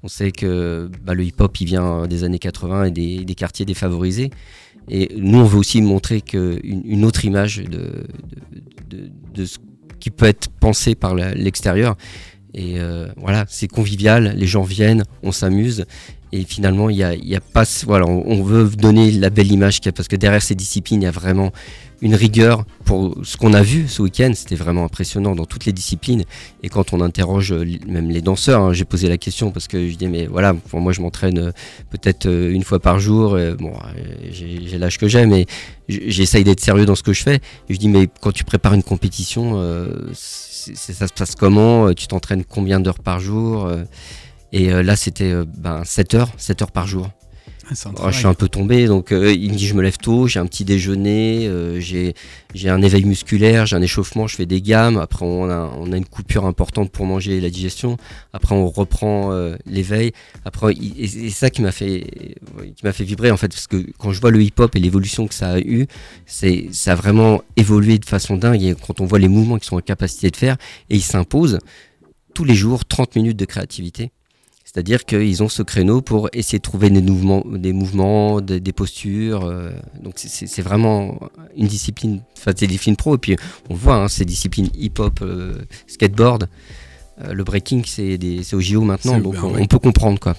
on 0.02 0.08
sait 0.08 0.30
que 0.30 0.90
bah, 1.04 1.14
le 1.14 1.24
hip-hop, 1.24 1.60
il 1.60 1.66
vient 1.66 2.06
des 2.06 2.24
années 2.24 2.38
80 2.38 2.84
et 2.84 3.24
des, 3.24 3.34
quartiers 3.34 3.66
défavorisés. 3.66 4.30
Et 4.88 5.14
nous, 5.16 5.38
on 5.38 5.44
veut 5.44 5.58
aussi 5.58 5.82
montrer 5.82 6.22
une, 6.32 7.04
autre 7.04 7.24
image 7.24 7.62
de, 7.64 9.44
ce 9.44 9.58
qui 10.00 10.10
peut 10.10 10.26
être 10.26 10.48
pensé 10.48 10.94
par 10.94 11.14
l'extérieur. 11.14 11.96
Et 12.54 12.80
euh, 12.80 13.08
voilà, 13.16 13.44
c'est 13.48 13.68
convivial, 13.68 14.34
les 14.36 14.46
gens 14.46 14.62
viennent, 14.62 15.04
on 15.22 15.32
s'amuse. 15.32 15.84
Et 16.32 16.44
finalement, 16.44 16.90
il 16.90 16.96
y 16.96 17.04
a, 17.04 17.14
y 17.14 17.34
a 17.34 17.40
pas, 17.40 17.64
voilà, 17.86 18.06
on, 18.06 18.42
veut 18.42 18.68
donner 18.68 19.10
la 19.10 19.30
belle 19.30 19.50
image 19.50 19.80
qu'il 19.80 19.86
y 19.86 19.88
a, 19.88 19.92
parce 19.92 20.08
que 20.08 20.16
derrière 20.16 20.42
ces 20.42 20.54
disciplines, 20.54 21.02
il 21.02 21.04
y 21.04 21.08
a 21.08 21.10
vraiment 21.12 21.52
une 22.00 22.14
rigueur 22.14 22.64
pour 22.84 23.16
ce 23.24 23.36
qu'on 23.36 23.54
a 23.54 23.62
vu 23.62 23.88
ce 23.88 24.02
week-end. 24.02 24.32
C'était 24.34 24.54
vraiment 24.54 24.84
impressionnant 24.84 25.34
dans 25.34 25.46
toutes 25.46 25.64
les 25.64 25.72
disciplines. 25.72 26.24
Et 26.62 26.68
quand 26.68 26.92
on 26.92 27.00
interroge 27.00 27.52
euh, 27.52 27.64
même 27.86 28.10
les 28.10 28.20
danseurs, 28.20 28.62
hein, 28.62 28.72
j'ai 28.72 28.84
posé 28.84 29.08
la 29.08 29.18
question 29.18 29.50
parce 29.50 29.66
que 29.68 29.88
je 29.88 29.96
dis 29.96 30.06
mais 30.06 30.26
voilà, 30.26 30.54
moi 30.72 30.92
je 30.92 31.00
m'entraîne 31.00 31.38
euh, 31.38 31.52
peut-être 31.90 32.26
euh, 32.26 32.52
une 32.52 32.62
fois 32.62 32.78
par 32.78 33.00
jour. 33.00 33.36
bon, 33.58 33.72
j'ai 34.30 34.78
l'âge 34.78 34.98
que 34.98 35.08
j'ai, 35.08 35.26
mais 35.26 35.46
j'essaye 35.88 36.44
d'être 36.44 36.60
sérieux 36.60 36.86
dans 36.86 36.94
ce 36.94 37.02
que 37.02 37.12
je 37.12 37.22
fais. 37.22 37.40
Je 37.68 37.76
dis 37.76 37.88
mais 37.88 38.08
quand 38.20 38.32
tu 38.32 38.44
prépares 38.44 38.74
une 38.74 38.82
compétition, 38.82 39.54
ça 40.14 41.06
se 41.06 41.12
passe 41.12 41.34
comment? 41.34 41.92
Tu 41.94 42.06
t'entraînes 42.06 42.44
combien 42.44 42.80
d'heures 42.80 43.00
par 43.00 43.20
jour? 43.20 43.68
Et 44.52 44.72
euh, 44.72 44.82
là 44.82 44.96
c'était 44.96 45.32
euh, 45.32 45.44
ben, 45.46 45.84
7 45.84 46.14
heures, 46.14 46.30
7 46.36 46.62
heures 46.62 46.72
par 46.72 46.86
jour. 46.86 47.10
Ah, 47.70 47.74
Oh, 48.02 48.10
je 48.10 48.16
suis 48.16 48.26
un 48.26 48.34
peu 48.34 48.48
tombé, 48.48 48.86
donc 48.86 49.12
euh, 49.12 49.32
il 49.32 49.52
me 49.52 49.56
dit 49.56 49.66
je 49.66 49.74
me 49.74 49.82
lève 49.82 49.98
tôt, 49.98 50.26
j'ai 50.26 50.40
un 50.40 50.46
petit 50.46 50.64
déjeuner, 50.64 51.46
euh, 51.46 51.78
j'ai 51.80 52.14
un 52.70 52.80
éveil 52.80 53.04
musculaire, 53.04 53.66
j'ai 53.66 53.76
un 53.76 53.82
échauffement, 53.82 54.26
je 54.26 54.36
fais 54.36 54.46
des 54.46 54.62
gammes, 54.62 54.96
après 54.96 55.26
on 55.26 55.50
a, 55.50 55.70
on 55.76 55.92
a 55.92 55.96
une 55.96 56.06
coupure 56.06 56.46
importante 56.46 56.90
pour 56.90 57.04
manger 57.04 57.36
et 57.36 57.40
la 57.40 57.50
digestion, 57.50 57.98
après 58.32 58.54
on 58.54 58.68
reprend 58.68 59.32
euh, 59.32 59.56
l'éveil, 59.66 60.12
après 60.46 60.72
et 60.72 61.06
c'est 61.06 61.28
ça 61.30 61.50
qui 61.50 61.60
m'a 61.60 61.72
fait 61.72 62.06
qui 62.74 62.84
m'a 62.84 62.92
fait 62.92 63.04
vibrer 63.04 63.30
en 63.30 63.36
fait 63.36 63.48
parce 63.48 63.66
que 63.66 63.84
quand 63.98 64.12
je 64.12 64.20
vois 64.20 64.30
le 64.30 64.40
hip-hop 64.42 64.74
et 64.74 64.80
l'évolution 64.80 65.26
que 65.26 65.34
ça 65.34 65.50
a 65.50 65.58
eu, 65.58 65.86
c'est 66.24 66.68
ça 66.72 66.92
a 66.92 66.94
vraiment 66.94 67.42
évolué 67.56 67.98
de 67.98 68.06
façon 68.06 68.36
dingue. 68.36 68.62
Et 68.62 68.74
quand 68.74 69.00
on 69.00 69.04
voit 69.04 69.18
les 69.18 69.28
mouvements 69.28 69.58
qu'ils 69.58 69.68
sont 69.68 69.76
en 69.76 69.80
capacité 69.80 70.30
de 70.30 70.36
faire 70.36 70.56
et 70.88 70.96
ils 70.96 71.02
s'imposent 71.02 71.58
tous 72.34 72.44
les 72.44 72.54
jours 72.54 72.86
30 72.86 73.16
minutes 73.16 73.38
de 73.38 73.44
créativité. 73.44 74.10
C'est-à-dire 74.70 75.06
qu'ils 75.06 75.42
ont 75.42 75.48
ce 75.48 75.62
créneau 75.62 76.02
pour 76.02 76.28
essayer 76.34 76.58
de 76.58 76.62
trouver 76.62 76.90
des 76.90 77.00
mouvements, 77.00 77.42
des, 77.50 77.72
mouvements, 77.72 78.42
des, 78.42 78.60
des 78.60 78.72
postures. 78.74 79.44
euh, 79.46 79.70
donc 80.02 80.14
c'est- 80.16 80.60
vraiment 80.60 81.18
une 81.56 81.66
discipline, 81.66 82.20
enfin 82.36 82.52
c'est 82.54 82.66
des 82.66 82.72
disciplines 82.72 82.96
pro. 82.96 83.14
Et 83.14 83.18
puis 83.18 83.36
on 83.70 83.72
le 83.74 83.78
voit, 83.80 83.94
hein, 83.96 84.08
ces 84.08 84.26
disciplines 84.26 84.68
hip-hop, 84.74 85.20
euh, 85.22 85.62
skateboard, 85.86 86.48
euh, 87.24 87.32
le 87.32 87.44
breaking, 87.44 87.82
c'est 87.86 88.18
au 88.54 88.60
JO 88.60 88.82
maintenant, 88.82 89.18
donc 89.18 89.34
ben 89.36 89.42
on, 89.58 89.66
peut 89.66 89.78
comprendre 89.78 90.20
quoi. 90.20 90.36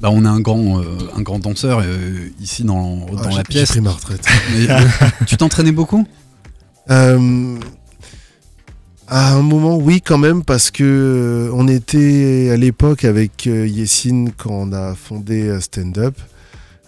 Bah, 0.00 0.08
on 0.12 0.24
a 0.24 0.28
un 0.30 0.40
grand, 0.40 0.80
euh, 0.80 0.84
un 1.16 1.22
grand 1.22 1.38
danseur 1.38 1.80
euh, 1.84 2.28
ici 2.40 2.64
dans, 2.64 3.06
Ah, 3.10 3.22
dans 3.22 3.22
j'ai- 3.22 3.28
la 3.28 3.36
J'ai 3.36 3.42
pièce. 3.44 3.68
pris 3.70 3.80
ma 3.80 3.92
retraite. 3.92 4.26
Mais, 4.56 4.68
euh, 4.70 4.80
tu 5.26 5.36
t'entraînais 5.36 5.72
beaucoup? 5.72 6.04
Euh, 6.90 7.58
à 9.10 9.32
un 9.32 9.42
moment, 9.42 9.76
oui, 9.76 10.02
quand 10.02 10.18
même, 10.18 10.44
parce 10.44 10.70
que 10.70 10.84
euh, 10.84 11.50
on 11.54 11.66
était 11.66 12.50
à 12.52 12.58
l'époque 12.58 13.06
avec 13.06 13.46
euh, 13.46 13.66
quand 14.36 14.50
on 14.50 14.72
a 14.72 14.94
fondé 14.94 15.48
euh, 15.48 15.60
Stand 15.60 15.96
Up. 15.96 16.14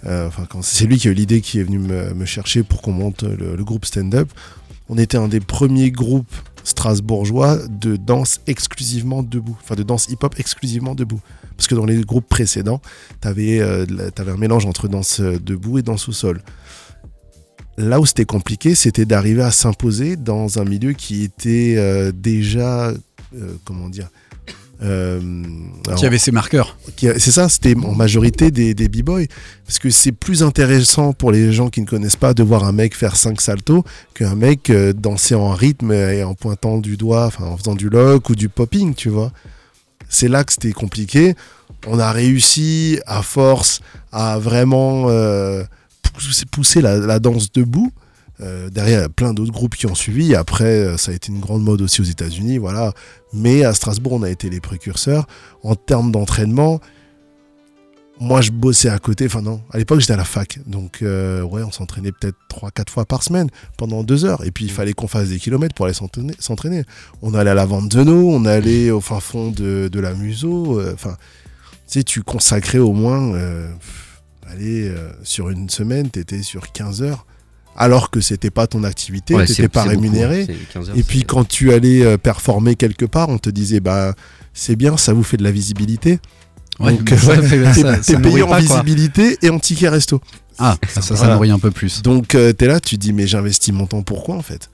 Euh, 0.04 0.28
enfin, 0.28 0.46
c'est 0.60 0.84
lui 0.84 0.98
qui 0.98 1.08
a 1.08 1.12
eu 1.12 1.14
l'idée 1.14 1.40
qui 1.40 1.60
est 1.60 1.62
venu 1.62 1.78
me, 1.78 2.24
chercher 2.26 2.62
pour 2.62 2.82
qu'on 2.82 2.92
monte 2.92 3.22
le, 3.22 3.64
groupe 3.64 3.86
Stand 3.86 4.14
Up. 4.14 4.28
On 4.90 4.98
était 4.98 5.16
un 5.16 5.28
des 5.28 5.40
premiers 5.40 5.90
groupes 5.90 6.34
strasbourgeois 6.62 7.58
de 7.68 7.96
danse 7.96 8.40
exclusivement 8.46 9.22
debout, 9.22 9.56
enfin 9.62 9.74
de 9.74 9.82
danse 9.82 10.08
hip-hop 10.08 10.34
exclusivement 10.38 10.94
debout. 10.94 11.20
Parce 11.56 11.68
que 11.68 11.74
dans 11.74 11.86
les 11.86 12.02
groupes 12.02 12.28
précédents, 12.28 12.82
t'avais 13.20 13.60
un 13.62 14.36
mélange 14.36 14.66
entre 14.66 14.88
danse 14.88 15.20
debout 15.20 15.78
et 15.78 15.82
danse 15.82 16.08
au 16.08 16.12
sol. 16.12 16.42
Là 17.80 18.00
où 18.00 18.06
c'était 18.06 18.24
compliqué, 18.24 18.74
c'était 18.74 19.06
d'arriver 19.06 19.42
à 19.42 19.50
s'imposer 19.50 20.16
dans 20.16 20.58
un 20.58 20.64
milieu 20.64 20.92
qui 20.92 21.22
était 21.22 21.74
euh, 21.78 22.12
déjà, 22.12 22.88
euh, 22.88 23.56
comment 23.64 23.88
dire, 23.88 24.08
euh, 24.82 25.20
alors, 25.86 25.98
Qui 25.98 26.06
avait 26.06 26.18
ses 26.18 26.32
marqueurs 26.32 26.78
c'est 26.96 27.30
ça, 27.30 27.48
c'était 27.48 27.76
en 27.76 27.94
majorité 27.94 28.50
des, 28.50 28.72
des 28.72 28.88
b-boys. 28.88 29.24
Parce 29.66 29.78
que 29.78 29.90
c'est 29.90 30.12
plus 30.12 30.42
intéressant 30.42 31.12
pour 31.12 31.32
les 31.32 31.52
gens 31.52 31.68
qui 31.68 31.80
ne 31.82 31.86
connaissent 31.86 32.16
pas 32.16 32.34
de 32.34 32.42
voir 32.42 32.64
un 32.64 32.72
mec 32.72 32.96
faire 32.96 33.16
5 33.16 33.40
saltos 33.40 33.84
qu'un 34.14 34.34
mec 34.34 34.70
euh, 34.70 34.92
danser 34.92 35.34
en 35.34 35.50
rythme 35.50 35.92
et 35.92 36.24
en 36.24 36.34
pointant 36.34 36.78
du 36.78 36.96
doigt, 36.96 37.26
enfin 37.26 37.44
en 37.44 37.56
faisant 37.56 37.74
du 37.74 37.88
lock 37.88 38.30
ou 38.30 38.34
du 38.34 38.48
popping, 38.48 38.94
tu 38.94 39.08
vois. 39.10 39.32
C'est 40.08 40.28
là 40.28 40.44
que 40.44 40.52
c'était 40.52 40.72
compliqué. 40.72 41.34
On 41.86 41.98
a 41.98 42.12
réussi 42.12 43.00
à 43.06 43.22
force 43.22 43.80
à 44.12 44.38
vraiment 44.38 45.06
euh, 45.08 45.62
pousser, 46.50 46.80
la, 46.80 46.98
la 46.98 47.18
danse 47.18 47.52
debout. 47.52 47.92
Euh, 48.40 48.70
derrière, 48.70 49.00
il 49.00 49.02
y 49.02 49.04
a 49.04 49.08
plein 49.08 49.34
d'autres 49.34 49.52
groupes 49.52 49.76
qui 49.76 49.86
ont 49.86 49.94
suivi. 49.94 50.34
Après, 50.34 50.64
euh, 50.64 50.96
ça 50.96 51.12
a 51.12 51.14
été 51.14 51.30
une 51.30 51.40
grande 51.40 51.62
mode 51.62 51.82
aussi 51.82 52.00
aux 52.00 52.04
États-Unis, 52.04 52.58
voilà. 52.58 52.92
Mais 53.32 53.64
à 53.64 53.74
Strasbourg, 53.74 54.14
on 54.14 54.22
a 54.22 54.30
été 54.30 54.48
les 54.48 54.60
précurseurs. 54.60 55.26
En 55.62 55.74
termes 55.74 56.10
d'entraînement, 56.10 56.80
moi, 58.18 58.40
je 58.40 58.50
bossais 58.50 58.88
à 58.88 58.98
côté. 58.98 59.26
Enfin, 59.26 59.42
non, 59.42 59.60
à 59.70 59.78
l'époque, 59.78 60.00
j'étais 60.00 60.14
à 60.14 60.16
la 60.16 60.24
fac. 60.24 60.58
Donc, 60.66 61.02
euh, 61.02 61.42
ouais, 61.42 61.62
on 61.62 61.70
s'entraînait 61.70 62.12
peut-être 62.12 62.36
3-4 62.48 62.88
fois 62.88 63.04
par 63.04 63.22
semaine 63.22 63.48
pendant 63.76 64.02
deux 64.02 64.24
heures. 64.24 64.44
Et 64.44 64.50
puis, 64.50 64.64
il 64.64 64.70
fallait 64.70 64.94
qu'on 64.94 65.08
fasse 65.08 65.28
des 65.28 65.38
kilomètres 65.38 65.74
pour 65.74 65.84
aller 65.84 65.94
s'entraîner-. 65.94 66.84
On 67.20 67.34
allait 67.34 67.50
à 67.50 67.54
la 67.54 67.66
vente 67.66 67.88
de 67.88 68.10
eau, 68.10 68.30
on 68.30 68.46
allait 68.46 68.90
au 68.90 69.00
fin 69.02 69.20
fond 69.20 69.50
de, 69.50 69.88
de 69.92 70.00
la 70.00 70.14
museau. 70.14 70.80
Enfin, 70.92 71.16
tu 71.90 71.98
sais, 71.98 72.04
tu 72.04 72.22
consacrais 72.22 72.78
au 72.78 72.92
moins, 72.92 73.34
euh, 73.34 73.68
allez, 74.50 74.88
euh, 74.88 75.10
sur 75.22 75.50
une 75.50 75.68
semaine, 75.70 76.10
tu 76.10 76.18
étais 76.20 76.42
sur 76.42 76.72
15 76.72 77.02
heures. 77.02 77.26
Alors 77.76 78.10
que 78.10 78.20
c'était 78.20 78.50
pas 78.50 78.66
ton 78.66 78.82
activité, 78.84 79.34
Ouais, 79.34 79.46
n'étais 79.46 79.68
pas 79.68 79.84
beaucoup, 79.84 80.00
rémunéré. 80.00 80.42
hein, 80.42 80.46
c'est 80.48 80.72
15 80.72 80.90
heures, 80.90 80.98
Et 80.98 81.02
puis 81.02 81.22
quand 81.24 81.44
tu 81.46 81.72
allais 81.72 82.02
euh, 82.04 82.18
performer 82.18 82.74
quelque 82.74 83.04
part, 83.06 83.28
on 83.28 83.38
te 83.38 83.48
disait 83.48 83.80
bah 83.80 84.14
c'est 84.52 84.74
bien, 84.76 84.96
ça 84.96 85.12
vous 85.12 85.22
fait 85.22 85.36
de 85.36 85.44
la 85.44 85.52
visibilité. 85.52 86.18
Ouais, 86.80 86.92
Donc, 86.94 87.04
T'es 87.08 87.16
ça- 87.16 87.36
t'es 87.98 88.02
ça 88.02 88.18
payé 88.18 88.42
en 88.42 88.48
pas, 88.48 88.60
quoi. 88.62 88.80
visibilité 88.82 89.38
et 89.42 89.50
en 89.50 89.58
ticket 89.58 89.88
resto. 89.88 90.20
Ah, 90.58 90.76
ça, 90.88 91.00
ça, 91.00 91.14
Voilà. 91.14 91.34
nourrit 91.34 91.50
un 91.52 91.58
peu 91.58 91.70
plus. 91.70 92.02
Donc 92.02 92.34
euh, 92.34 92.52
t'es 92.52 92.66
là, 92.66 92.80
tu 92.80 92.96
te 92.96 93.00
dis 93.00 93.12
mais 93.12 93.26
j'investis 93.26 93.72
mon 93.72 93.86
temps 93.86 94.02
pourquoi 94.02 94.34
en 94.36 94.42
fait? 94.42 94.68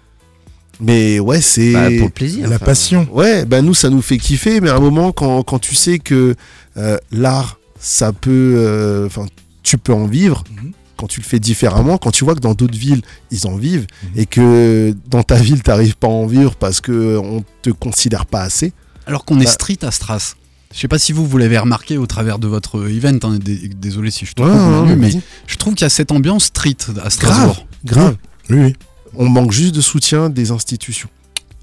Mais 0.81 1.19
ouais 1.21 1.41
c'est 1.41 1.73
Bah, 1.73 1.89
pour 1.99 2.07
le 2.07 2.13
plaisir. 2.13 2.49
La 2.49 2.57
enfin, 2.57 2.65
passion. 2.65 3.09
ouais 3.13 3.45
bah 3.45 3.63
nous 3.63 3.75
ça 3.75 3.89
nous 3.91 4.03
fait 4.03 4.19
kiffer, 4.19 4.61
mais 4.61 4.71
à 4.71 4.77
un 4.77 4.81
moment 4.81 5.13
quand, 5.13 5.43
quand 5.43 5.59
tu 5.59 5.75
sais 5.75 5.99
que 5.99 6.35
euh, 6.77 6.97
l'art 7.13 7.59
ça 7.79 8.13
peut, 8.13 8.55
euh, 8.57 9.07
enfin 9.07 9.27
tu 9.67 9.79
peux 9.79 9.93
en 9.93 10.07
vivre. 10.07 10.45
Mhm. 10.51 10.73
Quand 10.97 11.09
tu 11.09 11.21
le 11.21 11.27
fais 11.27 11.39
différemment, 11.41 11.99
quand 11.99 12.11
tu 12.11 12.25
vois 12.25 12.35
que 12.35 12.41
dans 12.41 12.55
d'autres 12.55 12.79
villes 12.79 13.03
ils 13.31 13.47
en 13.47 13.57
vivent 13.57 13.87
Mhm. 14.03 14.09
et 14.21 14.27
que 14.27 14.95
dans 15.11 15.23
ta 15.23 15.35
ville 15.37 15.63
t'arrives 15.63 15.97
pas 15.97 16.07
à 16.07 16.11
en 16.11 16.27
vivre 16.27 16.55
parce 16.57 16.81
que 16.81 17.19
on 17.23 17.45
te 17.63 17.71
considère 17.71 18.25
pas 18.27 18.43
assez, 18.43 18.73
Alors 19.07 19.25
qu'on 19.25 19.39
est 19.41 19.45
Bah- 19.45 19.51
street 19.51 19.79
à 19.83 19.91
Stras. 19.91 20.35
Je 20.75 20.81
sais 20.81 20.89
pas 20.89 20.99
si 20.99 21.13
vous, 21.13 21.25
vous 21.27 21.39
l'avez 21.39 21.59
remarqué 21.59 21.97
au 21.97 22.07
travers 22.07 22.39
de 22.39 22.47
votre 22.49 22.89
event. 22.91 23.19
hein, 23.23 23.39
dé- 23.39 23.69
désolé 23.77 24.11
si 24.11 24.27
je 24.27 24.33
te 24.33 24.43
Ouais, 24.43 24.97
mais 24.97 25.11
je 25.47 25.57
trouve 25.57 25.75
qu'il 25.75 25.85
y 25.85 25.87
a 25.87 25.91
cette 25.91 26.11
ambiance 26.13 26.45
street 26.47 26.77
à 27.05 27.09
Strasbourg. 27.11 27.67
grave. 27.85 28.17
Oui, 28.51 28.57
oui. 28.61 28.73
On 29.15 29.29
manque 29.29 29.53
juste 29.53 29.75
de 29.75 29.81
soutien 29.81 30.29
des 30.29 30.51
institutions. 30.51 31.09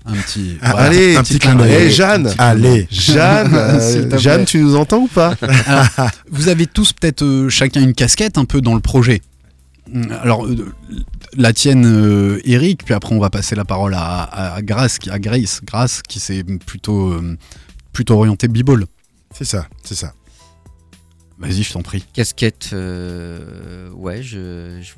Un 0.06 0.14
petit. 0.14 0.58
Ah, 0.62 0.72
voilà, 0.72 0.88
allez, 0.88 1.16
un 1.16 1.24
petit 1.24 1.40
clin 1.40 1.56
d'œil. 1.56 1.90
Jeanne 1.92 2.34
Allez. 2.38 2.88
Jeanne, 2.92 3.54
euh, 3.54 4.18
Jeanne, 4.20 4.44
tu 4.46 4.60
nous 4.60 4.76
entends 4.76 5.00
ou 5.00 5.08
pas 5.08 5.36
Vous 6.30 6.50
avez 6.50 6.68
tous 6.68 6.92
peut-être 6.92 7.24
euh, 7.24 7.50
chacun 7.50 7.82
une 7.82 7.94
casquette 7.94 8.38
un 8.38 8.46
peu 8.46 8.60
dans 8.60 8.74
le 8.76 8.82
projet. 8.82 9.22
Hum, 9.94 10.12
Alors, 10.22 10.46
euh, 10.46 10.74
la 11.38 11.54
tienne, 11.54 11.86
euh, 11.86 12.42
Eric, 12.44 12.84
puis 12.84 12.94
après 12.94 13.16
on 13.16 13.20
va 13.20 13.30
passer 13.30 13.56
la 13.56 13.64
parole 13.66 13.94
à, 13.96 14.24
à, 14.56 14.62
Grace, 14.62 14.98
à 15.10 15.20
Grace, 15.20 15.62
Grace, 15.64 16.02
qui 16.08 16.20
s'est 16.20 16.44
plutôt, 16.44 17.10
euh, 17.12 17.38
plutôt 17.94 18.16
orienté 18.16 18.48
b-ball. 18.48 18.86
C'est 19.34 19.46
ça, 19.46 19.68
c'est 19.84 19.96
ça. 19.96 20.14
Vas-y, 21.40 21.64
je 21.64 21.74
t'en 21.74 21.82
prie. 21.82 22.04
Casquette, 22.14 22.70
euh, 22.74 23.90
ouais, 23.92 24.22
je, 24.22 24.80
je- 24.82 24.94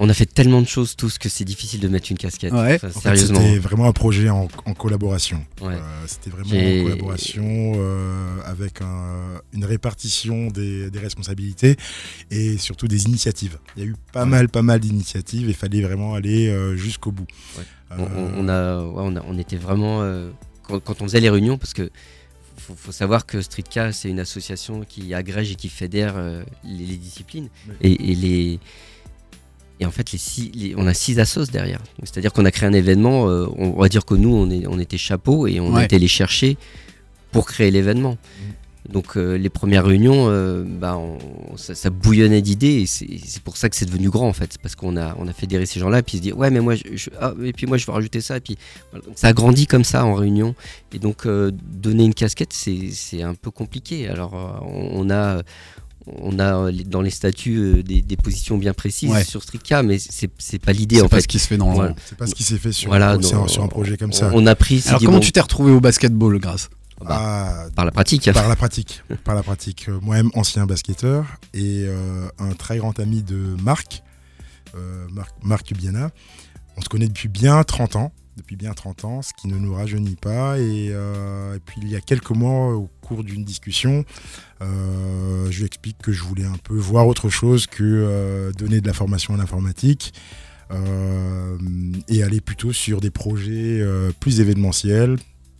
On 0.00 0.08
a 0.08 0.14
fait 0.14 0.26
tellement 0.26 0.62
de 0.62 0.66
choses 0.68 0.94
tous 0.94 1.18
que 1.18 1.28
c'est 1.28 1.44
difficile 1.44 1.80
de 1.80 1.88
mettre 1.88 2.10
une 2.12 2.18
casquette. 2.18 2.52
Ouais. 2.52 2.76
Enfin, 2.76 2.86
En 2.88 2.90
fait, 2.92 3.00
sérieusement. 3.00 3.40
c'était 3.40 3.58
vraiment 3.58 3.86
un 3.86 3.92
projet 3.92 4.28
en, 4.28 4.46
en 4.64 4.74
collaboration. 4.74 5.44
Ouais. 5.60 5.74
Euh, 5.74 6.04
c'était 6.06 6.30
vraiment 6.30 6.50
en 6.54 6.82
collaboration 6.84 7.72
euh, 7.76 8.40
avec 8.44 8.80
un- 8.80 9.40
une 9.52 9.64
répartition 9.64 10.48
des, 10.48 10.88
des 10.90 10.98
responsabilités 11.00 11.76
et 12.30 12.58
surtout 12.58 12.86
des 12.86 13.06
initiatives. 13.06 13.58
Il 13.76 13.82
y 13.82 13.86
a 13.86 13.88
eu 13.88 13.96
pas 14.12 14.24
mal, 14.24 14.48
pas 14.48 14.62
mal 14.62 14.78
d'initiatives 14.78 15.46
et 15.46 15.50
il 15.50 15.54
fallait 15.56 15.82
vraiment 15.82 16.14
aller 16.14 16.48
euh, 16.48 16.76
jusqu'au 16.76 17.10
bout. 17.10 17.26
On, 17.90 18.02
on- 18.02 18.32
on 18.44 18.48
a, 18.48 18.80
ouais, 18.84 18.92
on, 19.04 19.16
a- 19.16 19.24
on 19.26 19.36
était 19.36 19.56
vraiment. 19.56 20.02
quand, 20.62 20.78
quand 20.78 21.02
on 21.02 21.06
faisait 21.06 21.20
les 21.20 21.30
réunions, 21.30 21.58
parce 21.58 21.72
que 21.74 21.90
faut, 22.56 22.74
faut 22.76 22.92
savoir 22.92 23.24
que 23.26 23.40
Streetcar, 23.40 23.92
c'est 23.94 24.10
une 24.10 24.20
association 24.20 24.82
qui 24.88 25.14
agrège 25.14 25.50
et 25.50 25.54
qui 25.56 25.68
fédère 25.70 26.14
les, 26.62 26.86
les 26.86 26.96
disciplines. 26.98 27.48
Et 27.80 27.96
les. 28.14 28.60
Et 29.80 29.86
en 29.86 29.90
fait, 29.90 30.10
les 30.12 30.18
six, 30.18 30.50
les- 30.54 30.74
on 30.76 30.86
a 30.86 30.94
six 30.94 31.18
assos 31.20 31.46
derrière. 31.52 31.80
C'est-à-dire 32.02 32.32
qu'on 32.32 32.44
a 32.44 32.50
créé 32.50 32.68
un 32.68 32.72
événement, 32.72 33.28
euh, 33.28 33.46
on, 33.56 33.70
va 33.70 33.88
dire 33.88 34.04
que 34.04 34.14
nous, 34.14 34.34
on, 34.34 34.50
est, 34.50 34.66
on 34.66 34.78
était 34.80 34.98
chapeau 34.98 35.46
et 35.46 35.60
on 35.60 35.72
Ouais. 35.74 35.84
été 35.84 35.98
les 35.98 36.08
chercher 36.08 36.56
pour 37.32 37.46
créer 37.46 37.70
l'événement. 37.70 38.12
Mm. 38.12 38.92
Donc 38.92 39.16
euh, 39.18 39.36
les 39.36 39.50
premières 39.50 39.84
réunions, 39.84 40.28
euh, 40.30 40.64
bah, 40.66 40.96
on- 40.96 41.18
ça, 41.58 41.74
ça 41.74 41.90
bouillonnait 41.90 42.40
d'idées 42.40 42.80
et 42.82 42.86
c'est 42.86 43.42
pour 43.42 43.58
ça 43.58 43.68
que 43.68 43.76
c'est 43.76 43.84
devenu 43.84 44.08
grand 44.08 44.26
en 44.28 44.32
fait, 44.32 44.48
C'est 44.52 44.60
parce 44.62 44.76
qu'on 44.76 44.96
a, 44.96 45.14
on 45.18 45.28
a 45.28 45.32
fédéré 45.34 45.66
ces 45.66 45.78
gens-là 45.78 45.98
et 45.98 46.02
puis 46.02 46.14
ils 46.14 46.18
se 46.18 46.22
disent 46.22 46.32
ouais 46.32 46.50
mais 46.50 46.60
moi 46.60 46.74
je, 46.74 46.84
je- 46.96 47.10
ah, 47.20 47.34
et 47.44 47.52
puis 47.52 47.66
moi 47.66 47.76
je 47.76 47.84
veux 47.84 47.92
rajouter 47.92 48.22
ça 48.22 48.38
et 48.38 48.40
puis 48.40 48.56
voilà. 48.90 49.04
Donc, 49.04 49.18
ça 49.18 49.28
a 49.28 49.32
grandi 49.34 49.66
comme 49.66 49.84
ça 49.84 50.06
en 50.06 50.14
réunion 50.14 50.54
et 50.94 50.98
donc 50.98 51.26
euh, 51.26 51.50
donner 51.52 52.04
une 52.04 52.14
casquette 52.14 52.54
c'est 52.54 53.22
un 53.22 53.34
peu 53.34 53.50
compliqué. 53.50 54.08
Alors 54.08 54.32
on, 54.64 55.02
on 55.06 55.10
a 55.10 55.42
on 56.22 56.38
a 56.38 56.56
euh, 56.56 56.72
dans 56.86 57.00
les 57.00 57.10
statuts 57.10 57.56
euh, 57.58 57.82
des, 57.82 58.02
des 58.02 58.16
positions 58.16 58.58
bien 58.58 58.72
précises 58.74 59.10
Ouais. 59.10 59.24
sur 59.24 59.42
Streetcar 59.42 59.82
mais 59.82 59.98
c'est 59.98 60.30
c'est 60.38 60.58
pas 60.58 60.72
l'idée 60.72 60.96
C'est 60.96 61.02
en 61.02 61.08
pas 61.08 61.16
fait. 61.16 61.22
ce 61.22 61.28
qui 61.28 61.38
se 61.38 61.46
fait 61.48 61.56
dans 61.56 61.68
le 61.70 61.74
Voilà. 61.74 61.94
C'est 62.04 62.16
pas 62.18 62.26
ce 62.26 62.34
qui 62.34 62.42
s'est 62.42 62.58
fait 62.58 62.72
sur, 62.72 62.88
Voilà, 62.88 63.12
un 63.12 63.68
projet 63.68 63.96
comme 63.96 64.12
ça. 64.12 64.30
On, 64.34 64.46
a 64.46 64.54
pris 64.54 64.82
Alors, 64.88 65.00
comment 65.00 65.12
bon, 65.14 65.20
tu 65.20 65.32
t'es 65.32 65.40
retrouvé 65.40 65.72
au 65.72 65.80
basketball, 65.80 66.38
Grace 66.38 66.70
Ah, 67.06 67.66
par 67.74 67.84
la 67.84 67.90
pratique. 67.92 68.30
par 68.32 68.48
la 68.48 68.56
pratique. 68.56 69.02
par 69.24 69.34
la 69.34 69.42
pratique. 69.42 69.88
Euh, 69.88 69.98
Moi-même, 70.02 70.30
ancien 70.34 70.66
basketteur 70.66 71.24
et 71.54 71.84
euh, 71.86 72.28
un 72.38 72.52
très 72.54 72.78
grand 72.78 72.98
ami 72.98 73.22
de 73.22 73.56
Marc, 73.62 74.02
euh, 74.74 75.06
Marc, 75.12 75.32
Marc 75.42 75.72
Biana. 75.74 76.10
On 76.76 76.80
se 76.80 76.88
connaît 76.88 77.08
depuis 77.08 77.28
bien 77.28 77.62
30 77.64 77.96
ans. 77.96 78.12
Depuis 78.36 78.54
bien 78.54 78.72
30 78.72 79.04
ans, 79.04 79.20
ce 79.20 79.32
qui 79.32 79.48
ne 79.48 79.58
nous 79.58 79.74
rajeunit 79.74 80.14
pas. 80.14 80.60
Et, 80.60 80.90
euh, 80.92 81.56
et 81.56 81.58
puis, 81.58 81.80
il 81.82 81.88
y 81.88 81.96
a 81.96 82.00
quelques 82.00 82.30
mois, 82.30 82.72
au 82.76 82.88
cours 83.00 83.24
d'une 83.24 83.42
discussion, 83.44 84.04
je 84.60 85.58
lui 85.58 85.64
explique 85.66 85.98
que 86.02 86.12
je 86.12 86.22
voulais 86.22 86.44
un 86.44 86.56
peu 86.62 86.74
voir 86.76 87.06
autre 87.06 87.28
chose 87.30 87.66
que 87.66 87.82
euh, 87.84 88.50
donner 88.52 88.80
de 88.80 88.86
la 88.86 88.92
formation 88.94 89.34
à 89.34 89.36
l'informatique. 89.36 90.12
euh, 90.70 91.56
et 92.08 92.22
aller 92.22 92.40
plutôt 92.40 92.72
sur 92.72 93.00
des 93.00 93.10
projets 93.10 93.80
euh, 93.80 94.10
plus 94.20 94.40
événementiels, 94.40 95.16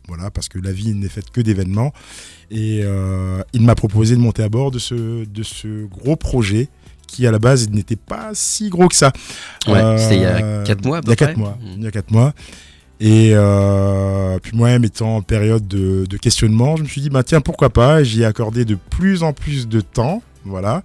voilà, 0.07 0.31
parce 0.31 0.49
que 0.49 0.59
la 0.59 0.73
vie 0.73 0.95
n'est 0.95 1.09
faite 1.09 1.31
que 1.31 1.41
d'événements. 1.41 1.93
Et 2.51 2.81
euh, 2.83 3.43
il 3.55 3.63
m'a 3.63 3.75
proposé 3.75 4.17
de 4.17 4.21
monter 4.21 4.43
à 4.43 4.49
bord 4.49 4.71
de 4.71 4.79
ce, 4.79 5.25
de 5.25 5.43
ce 5.43 5.87
gros 5.87 6.17
projet 6.17 6.69
qui 7.07 7.27
à 7.27 7.31
la 7.31 7.39
base 7.39 7.71
n'était 7.71 7.97
pas 7.97 8.33
si 8.35 8.69
gros 8.69 8.87
que 8.89 8.95
ça. 8.97 9.13
Ouais, 9.67 9.75
Euh, 9.79 9.97
c'était 9.99 10.17
il 10.17 10.23
y 10.23 10.27
a 10.27 10.63
quatre 10.65 10.85
mois, 10.85 10.99
à 10.99 11.01
Il 11.05 11.09
y 11.09 11.13
a 11.13 11.17
quatre 11.17 11.33
près. 11.33 11.41
mois. 11.41 11.59
Il 11.77 11.83
y 11.83 11.87
a 11.87 11.91
quatre 11.91 12.11
mois. 12.11 12.35
Et 13.01 13.31
euh, 13.33 14.39
puis 14.43 14.57
moi-même 14.57 14.85
étant 14.85 15.17
en 15.17 15.23
période 15.23 15.67
de, 15.69 16.05
de 16.07 16.17
questionnement, 16.17 16.77
je 16.77 16.83
me 16.83 16.89
suis 16.89 17.01
dit 17.01 17.11
bah 17.11 17.23
tiens 17.23 17.41
pourquoi 17.41 17.71
pas? 17.71 18.03
J'y 18.03 18.23
ai 18.23 18.25
accordé 18.25 18.65
de 18.65 18.75
plus 18.75 19.23
en 19.23 19.33
plus 19.33 19.69
de 19.69 19.81
temps, 19.81 20.23
voilà. 20.45 20.83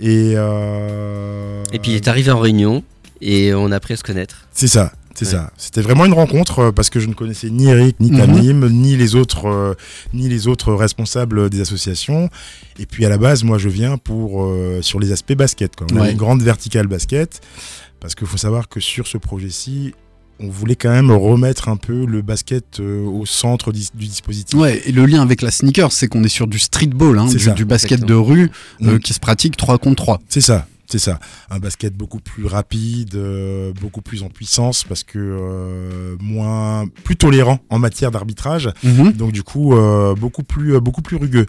Et 0.00 0.32
euh, 0.36 1.62
Et 1.72 1.78
puis 1.78 1.92
il 1.92 1.94
est 1.96 2.08
arrivé 2.08 2.30
en 2.32 2.40
réunion 2.40 2.82
et 3.20 3.54
on 3.54 3.70
a 3.70 3.76
appris 3.76 3.94
à 3.94 3.96
se 3.96 4.02
connaître. 4.02 4.48
c'est 4.52 4.66
ça, 4.66 4.92
c'est 5.14 5.24
Ouais. 5.26 5.30
ça. 5.30 5.52
C'était 5.56 5.82
vraiment 5.82 6.04
une 6.04 6.14
rencontre 6.14 6.58
euh, 6.58 6.72
parce 6.72 6.90
que 6.90 6.98
je 6.98 7.06
ne 7.06 7.14
connaissais 7.14 7.48
ni 7.50 7.68
Eric, 7.68 8.00
ni 8.00 8.10
Mhm. 8.10 8.18
Tamim, 8.18 8.68
ni 8.68 8.96
les 8.96 9.14
autres, 9.14 9.46
euh, 9.46 9.74
ni 10.12 10.28
les 10.28 10.48
autres 10.48 10.72
responsables 10.74 11.48
des 11.48 11.60
associations. 11.60 12.28
Et 12.80 12.86
puis 12.86 13.04
à 13.06 13.08
la 13.08 13.18
base, 13.18 13.44
moi, 13.44 13.58
je 13.58 13.68
viens 13.68 13.98
pour 13.98 14.42
euh, 14.42 14.82
sur 14.82 14.98
les 14.98 15.12
aspects 15.12 15.34
basket. 15.34 15.76
Quoi. 15.76 15.86
On 15.92 15.96
a 15.98 16.00
Ouais. 16.00 16.10
une 16.10 16.16
grande 16.18 16.42
verticale 16.42 16.88
basket 16.88 17.40
parce 18.00 18.16
qu'il 18.16 18.26
faut 18.26 18.36
savoir 18.36 18.68
que 18.68 18.80
sur 18.80 19.06
ce 19.06 19.16
projet-ci, 19.18 19.94
on 20.42 20.48
voulait 20.48 20.76
quand 20.76 20.90
même 20.90 21.10
remettre 21.10 21.68
un 21.68 21.76
peu 21.76 22.04
le 22.04 22.22
basket 22.22 22.80
euh, 22.80 23.04
au 23.04 23.26
centre 23.26 23.72
du 23.72 24.06
dispositif. 24.08 24.58
Ouais, 24.58 24.82
et 24.84 24.92
le 24.92 25.06
lien 25.06 25.22
avec 25.22 25.42
la 25.42 25.50
sneaker, 25.50 25.92
c'est 25.92 26.08
qu'on 26.08 26.24
est 26.24 26.28
sur 26.28 26.46
du 26.46 26.58
streetball, 26.58 27.18
hein, 27.18 27.26
C'est 27.28 27.38
du, 27.38 27.44
ça, 27.44 27.52
du 27.52 27.64
basket 27.64 28.02
exactement. 28.02 28.20
de 28.20 28.26
rue 28.26 28.50
euh, 28.82 28.98
qui 28.98 29.14
se 29.14 29.20
pratique 29.20 29.56
3 29.56 29.78
contre 29.78 30.02
3. 30.02 30.20
C'est 30.28 30.40
ça, 30.40 30.66
c'est 30.92 30.98
ça. 30.98 31.18
Un 31.48 31.58
basket 31.58 31.96
beaucoup 31.96 32.20
plus 32.20 32.44
rapide, 32.44 33.14
euh, 33.14 33.72
beaucoup 33.80 34.02
plus 34.02 34.22
en 34.22 34.28
puissance 34.28 34.84
parce 34.84 35.04
que 35.04 35.18
euh, 35.18 36.16
moins, 36.20 36.84
plus 37.04 37.16
tolérant 37.16 37.60
en 37.70 37.78
matière 37.78 38.10
d'arbitrage. 38.10 38.68
Donc 38.82 39.32
du 39.32 39.42
coup, 39.42 39.74
euh, 39.74 40.14
beaucoup 40.14 40.42
plus, 40.42 40.78
beaucoup 40.80 41.00
plus 41.00 41.16
rugueux. 41.16 41.46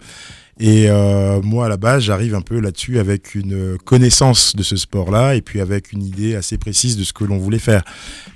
Et 0.60 0.86
euh, 0.88 1.42
moi, 1.42 1.66
à 1.66 1.68
la 1.68 1.76
base, 1.76 2.04
j'arrive 2.04 2.34
un 2.34 2.40
peu 2.40 2.60
là-dessus 2.60 2.98
avec 2.98 3.34
une 3.34 3.76
connaissance 3.84 4.54
de 4.54 4.62
ce 4.62 4.76
sport-là 4.76 5.34
et 5.34 5.42
puis 5.42 5.60
avec 5.60 5.92
une 5.92 6.02
idée 6.02 6.36
assez 6.36 6.58
précise 6.58 6.96
de 6.96 7.02
ce 7.02 7.12
que 7.12 7.24
l'on 7.24 7.38
voulait 7.38 7.58
faire. 7.58 7.82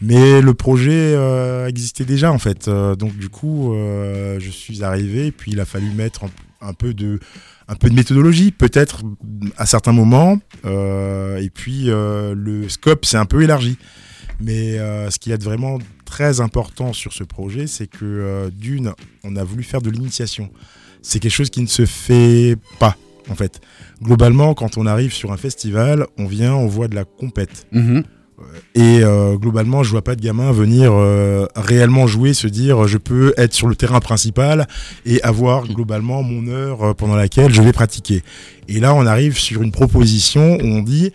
Mais 0.02 0.40
le 0.40 0.52
projet 0.54 1.14
euh, 1.14 1.68
existait 1.68 2.04
déjà 2.04 2.32
en 2.32 2.38
fait. 2.38 2.66
Euh, 2.66 2.96
donc 2.96 3.16
du 3.16 3.28
coup, 3.28 3.72
je 3.72 4.50
suis 4.50 4.82
arrivé 4.82 5.26
et 5.26 5.32
puis 5.32 5.52
il 5.52 5.60
a 5.60 5.64
fallu 5.64 5.90
mettre 5.90 6.24
un, 6.60 6.72
peu 6.72 6.92
de 6.92 7.20
un 7.68 7.76
peu 7.76 7.88
de 7.88 7.94
méthodologie, 7.94 8.50
peut-être 8.50 9.02
à 9.56 9.66
certains 9.66 9.92
moments. 9.92 10.38
Et 10.64 11.50
puis 11.54 11.84
le 11.86 12.68
scope 12.68 13.04
s'est 13.04 13.16
un 13.16 13.26
peu 13.26 13.42
élargi. 13.42 13.78
Mais 14.40 14.78
euh, 14.78 15.10
ce 15.10 15.18
qui 15.18 15.32
est 15.32 15.42
vraiment 15.42 15.78
très 16.04 16.40
important 16.40 16.92
sur 16.92 17.12
ce 17.12 17.24
projet, 17.24 17.66
c'est 17.66 17.88
que 17.88 18.50
d'une, 18.54 18.92
on 19.24 19.36
a 19.36 19.44
voulu 19.44 19.62
faire 19.62 19.82
de 19.82 19.90
l'initiation. 19.90 20.50
C'est 21.08 21.20
quelque 21.20 21.32
chose 21.32 21.48
qui 21.48 21.62
ne 21.62 21.66
se 21.66 21.86
fait 21.86 22.56
pas, 22.78 22.94
en 23.30 23.34
fait. 23.34 23.62
Globalement, 24.02 24.52
quand 24.52 24.76
on 24.76 24.84
arrive 24.84 25.10
sur 25.10 25.32
un 25.32 25.38
festival, 25.38 26.06
on 26.18 26.26
vient, 26.26 26.54
on 26.54 26.66
voit 26.66 26.86
de 26.86 26.94
la 26.94 27.06
compète. 27.06 27.66
Mhm. 27.72 28.04
Et 28.74 29.00
euh, 29.02 29.36
globalement, 29.36 29.82
je 29.82 29.90
vois 29.90 30.02
pas 30.02 30.16
de 30.16 30.20
gamin 30.20 30.52
venir 30.52 30.92
euh, 30.92 31.46
réellement 31.56 32.06
jouer, 32.06 32.34
se 32.34 32.46
dire 32.46 32.86
je 32.86 32.98
peux 32.98 33.32
être 33.38 33.54
sur 33.54 33.68
le 33.68 33.74
terrain 33.74 34.00
principal 34.00 34.68
et 35.06 35.22
avoir 35.22 35.66
globalement 35.66 36.22
mon 36.22 36.46
heure 36.46 36.82
euh, 36.82 36.92
pendant 36.92 37.16
laquelle 37.16 37.54
je 37.54 37.62
vais 37.62 37.72
pratiquer. 37.72 38.22
Et 38.68 38.78
là, 38.78 38.94
on 38.94 39.06
arrive 39.06 39.38
sur 39.38 39.62
une 39.62 39.72
proposition 39.72 40.58
où 40.58 40.66
on 40.66 40.82
dit 40.82 41.10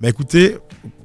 bah 0.00 0.08
écoutez, 0.08 0.56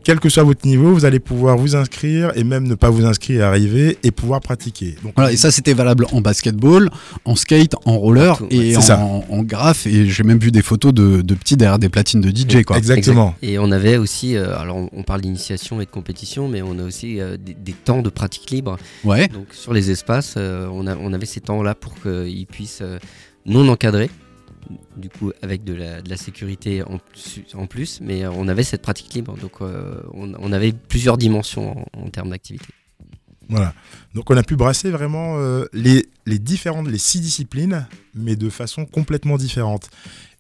quel 0.04 0.20
que 0.20 0.30
soit 0.30 0.44
votre 0.44 0.66
niveau, 0.66 0.94
vous 0.94 1.06
allez 1.06 1.20
pouvoir 1.20 1.58
vous 1.58 1.76
inscrire 1.76 2.32
et 2.36 2.44
même 2.44 2.68
ne 2.68 2.76
pas 2.76 2.90
vous 2.90 3.06
inscrire 3.06 3.42
et 3.42 3.44
arriver 3.44 3.98
et 4.04 4.12
pouvoir 4.12 4.42
pratiquer. 4.42 4.96
Donc, 5.04 5.14
Voilà, 5.16 5.32
et 5.32 5.38
ça 5.38 5.52
c'était 5.52 5.74
valable 5.74 6.06
en 6.12 6.22
basketball, 6.22 6.90
en 7.26 7.36
skate, 7.36 7.76
en 7.86 7.98
roller 7.98 8.38
Partout, 8.40 8.48
et 8.52 8.76
en, 8.78 9.44
graphe. 9.44 9.86
Et 9.88 10.08
j'ai 10.08 10.24
même 10.24 10.40
vu 10.40 10.52
des 10.52 10.62
photos 10.62 10.94
de, 10.94 11.22
de 11.22 11.34
petits 11.36 11.58
derrière 11.58 11.80
des 11.80 11.90
platines 11.90 12.22
de 12.22 12.30
DJ. 12.30 12.64
Quoi. 12.64 12.78
Exactement. 12.78 13.36
Exact. 13.42 13.54
Et 13.54 13.60
on 13.60 13.72
avait 13.72 13.98
aussi, 13.98 14.36
euh, 14.36 14.58
alors 14.58 14.78
on, 14.78 14.90
on 14.94 15.04
parle 15.04 15.22
d'initiation 15.22 15.82
et 15.82 15.86
de 15.86 15.92
compétition, 15.92 16.48
mais 16.48 16.62
on 16.62 16.80
a 16.80 16.84
aussi 16.84 17.20
euh, 17.20 17.38
des, 17.38 17.54
des 17.54 17.74
temps 17.74 18.02
de 18.02 18.10
pratique 18.10 18.50
libre. 18.52 18.78
Ouais, 19.04 19.28
Donc 19.28 19.48
sur 19.52 19.74
les 19.74 19.92
espaces, 19.92 20.36
euh, 20.38 20.68
on, 20.72 20.88
a- 20.88 20.96
on 20.98 21.14
avait 21.14 21.26
ces 21.26 21.42
temps-là 21.42 21.76
pour 21.76 21.94
qu'ils 22.02 22.48
puissent 22.48 22.80
euh, 22.82 22.98
non 23.46 23.68
encadrer, 23.70 24.10
du 24.98 25.10
coup 25.10 25.32
avec 25.42 25.64
de 25.64 25.74
la, 25.74 26.02
de 26.02 26.10
la 26.10 26.18
sécurité 26.18 26.84
en 26.84 27.00
plus, 27.00 27.44
en 27.54 27.68
plus, 27.68 28.00
mais 28.02 28.24
euh, 28.24 28.32
on 28.32 28.48
avait 28.48 28.64
cette 28.64 28.82
pratique 28.82 29.14
libre. 29.14 29.36
Donc 29.38 29.62
euh, 29.62 30.02
on, 30.14 30.34
on 30.40 30.52
avait 30.52 30.72
plusieurs 30.74 31.18
dimensions 31.18 31.86
en, 31.94 32.06
en 32.06 32.10
termes 32.10 32.30
d'activité. 32.30 32.68
Voilà. 33.50 33.74
Donc 34.14 34.30
on 34.30 34.38
a 34.38 34.44
pu 34.44 34.56
brasser 34.56 34.92
vraiment 34.92 35.38
euh, 35.40 35.66
les, 35.74 36.06
les 36.28 36.38
différentes, 36.38 36.88
les 36.88 37.00
six 37.00 37.20
disciplines, 37.20 37.88
mais 38.14 38.36
de 38.36 38.50
façon 38.50 38.86
complètement 38.86 39.38
différente. 39.38 39.90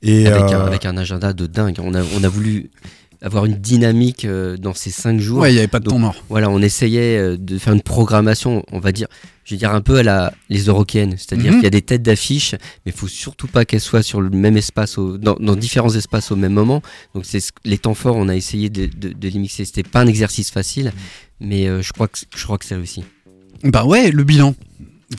Et 0.01 0.27
Avec, 0.27 0.53
un, 0.53 0.61
avec 0.61 0.85
un 0.85 0.95
agenda 0.95 1.33
de 1.33 1.45
dingue. 1.45 1.77
On 1.81 1.93
a, 1.93 2.03
on 2.03 2.23
a 2.23 2.29
voulu 2.29 2.71
avoir 3.21 3.45
une 3.45 3.55
dynamique 3.55 4.23
euh, 4.25 4.55
dans 4.57 4.73
ces 4.73 4.91
cinq 4.91 5.19
jours. 5.19 5.39
ouais, 5.39 5.51
il 5.51 5.53
n'y 5.53 5.59
avait 5.59 5.67
pas 5.67 5.79
de 5.79 5.85
Donc, 5.85 5.93
temps 5.95 5.99
mort. 5.99 6.15
Voilà, 6.29 6.49
on 6.49 6.61
essayait 6.61 7.17
euh, 7.17 7.37
de 7.37 7.57
faire 7.57 7.73
une 7.73 7.81
programmation, 7.81 8.63
on 8.71 8.79
va 8.79 8.91
dire, 8.91 9.07
je 9.43 9.55
vais 9.55 9.57
dire 9.59 9.73
un 9.73 9.81
peu 9.81 9.97
à 9.97 10.03
la 10.03 10.33
les 10.49 10.63
Eurokéennes, 10.65 11.15
c'est-à-dire 11.17 11.51
Mhm. 11.51 11.57
qu'il 11.57 11.63
y 11.63 11.67
a 11.67 11.71
des 11.71 11.81
têtes 11.81 12.01
d'affiche, 12.03 12.53
mais 12.85 12.91
il 12.91 12.97
faut 12.97 13.07
surtout 13.07 13.47
pas 13.47 13.65
qu'elles 13.65 13.81
soient 13.81 14.03
sur 14.03 14.21
le 14.21 14.29
même 14.29 14.55
espace, 14.57 14.97
au- 14.97 15.17
dans, 15.17 15.35
dans 15.39 15.55
différents 15.55 15.93
espaces 15.93 16.31
au 16.31 16.35
même 16.35 16.53
moment. 16.53 16.81
Donc 17.13 17.25
c'est 17.25 17.39
ce- 17.39 17.51
les 17.65 17.77
temps 17.77 17.93
forts, 17.95 18.15
on 18.15 18.29
a 18.29 18.35
essayé 18.35 18.69
de, 18.69 18.85
de, 18.85 19.09
de 19.13 19.27
les 19.27 19.39
mixer. 19.39 19.65
C'était 19.65 19.83
pas 19.83 20.01
un 20.01 20.07
exercice 20.07 20.49
facile, 20.51 20.93
mais 21.41 21.67
euh, 21.67 21.81
je 21.81 21.91
crois 21.93 22.07
que 22.07 22.19
je 22.35 22.43
crois 22.43 22.57
que 22.57 22.65
c'est 22.65 22.75
réussi. 22.75 23.03
Bah 23.63 23.83
ouais, 23.85 24.11
le 24.11 24.23
bilan. 24.23 24.55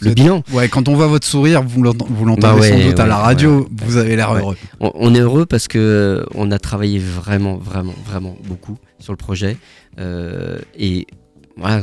Le 0.01 0.14
bilan, 0.14 0.43
Ouais, 0.53 0.68
quand 0.68 0.88
on 0.88 0.95
voit 0.95 1.09
votre 1.09 1.26
sourire, 1.26 1.62
vous 1.62 1.82
l'ent- 1.82 1.93
vous 2.09 2.24
l'entendez 2.24 2.43
Bah 2.43 2.55
ouais, 2.61 2.68
sans 2.82 2.88
doute 2.88 3.01
à 3.01 3.07
la 3.07 3.16
radio, 3.16 3.61
ouais, 3.61 3.66
vous 3.84 3.97
avez 3.97 4.14
l'air 4.16 4.32
heureux. 4.34 4.57
on, 4.80 4.93
on 4.95 5.14
est 5.14 5.20
heureux 5.20 5.47
parce 5.47 5.66
que 5.68 5.78
euh, 5.78 6.24
on 6.34 6.51
a 6.53 6.59
travaillé 6.59 6.99
vraiment, 7.01 7.57
vraiment, 7.57 7.95
vraiment 8.07 8.36
beaucoup 8.45 8.76
sur 9.01 9.12
le 9.12 9.16
projet. 9.16 9.57
Euh, 9.99 10.59
et 10.78 11.07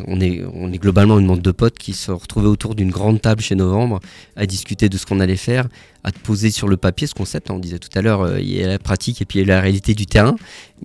on 0.07 0.19
est, 0.19 0.43
on 0.53 0.71
est 0.71 0.78
globalement 0.78 1.19
une 1.19 1.28
bande 1.28 1.41
de 1.41 1.51
potes 1.51 1.78
qui 1.78 1.93
se 1.93 2.11
retrouvaient 2.11 2.47
autour 2.47 2.75
d'une 2.75 2.89
grande 2.91 3.21
table 3.21 3.41
chez 3.41 3.55
Novembre 3.55 3.99
à 4.36 4.45
discuter 4.45 4.89
de 4.89 4.97
ce 4.97 5.05
qu'on 5.05 5.19
allait 5.19 5.36
faire, 5.36 5.67
à 6.03 6.11
poser 6.11 6.51
sur 6.51 6.67
le 6.67 6.78
papier 6.78 7.07
ce 7.07 7.13
concept. 7.13 7.49
hein, 7.51 7.55
On 7.55 7.59
disait 7.59 7.80
tout 7.80 7.89
à 7.95 8.01
l'heure, 8.01 8.21
euh, 8.21 8.39
il 8.39 8.49
y 8.51 8.63
a 8.63 8.67
la 8.67 8.80
pratique 8.80 9.21
et 9.21 9.25
puis 9.25 9.39
il 9.39 9.47
y 9.47 9.51
a 9.51 9.55
la 9.55 9.61
réalité 9.61 9.93
du 9.93 10.05
terrain. 10.05 10.36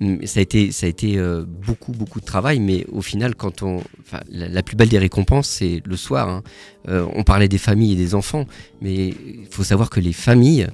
Mm, 0.01 0.25
Ça 0.27 0.41
a 0.41 0.43
été, 0.43 0.73
ça 0.73 0.87
a 0.87 0.89
été 0.89 1.17
euh, 1.19 1.45
beaucoup, 1.47 1.93
beaucoup 1.93 2.21
de 2.21 2.25
travail, 2.27 2.61
mais 2.61 2.87
au 2.93 3.03
final, 3.03 3.35
quand 3.35 3.63
on, 3.63 3.83
la 4.31 4.63
plus 4.63 4.77
belle 4.77 4.89
des 4.89 4.99
récompenses, 4.99 5.49
c'est 5.49 5.83
le 5.85 5.97
soir. 5.97 6.29
hein. 6.29 6.43
Euh, 6.89 7.07
on 7.15 7.23
parlait 7.23 7.49
des 7.49 7.59
familles 7.59 7.93
et 7.93 7.97
des 7.97 8.15
enfants, 8.15 8.47
mais 8.81 9.09
il 9.09 9.47
faut 9.51 9.65
savoir 9.65 9.89
que 9.91 10.01
les 10.01 10.13
familles, 10.13 10.67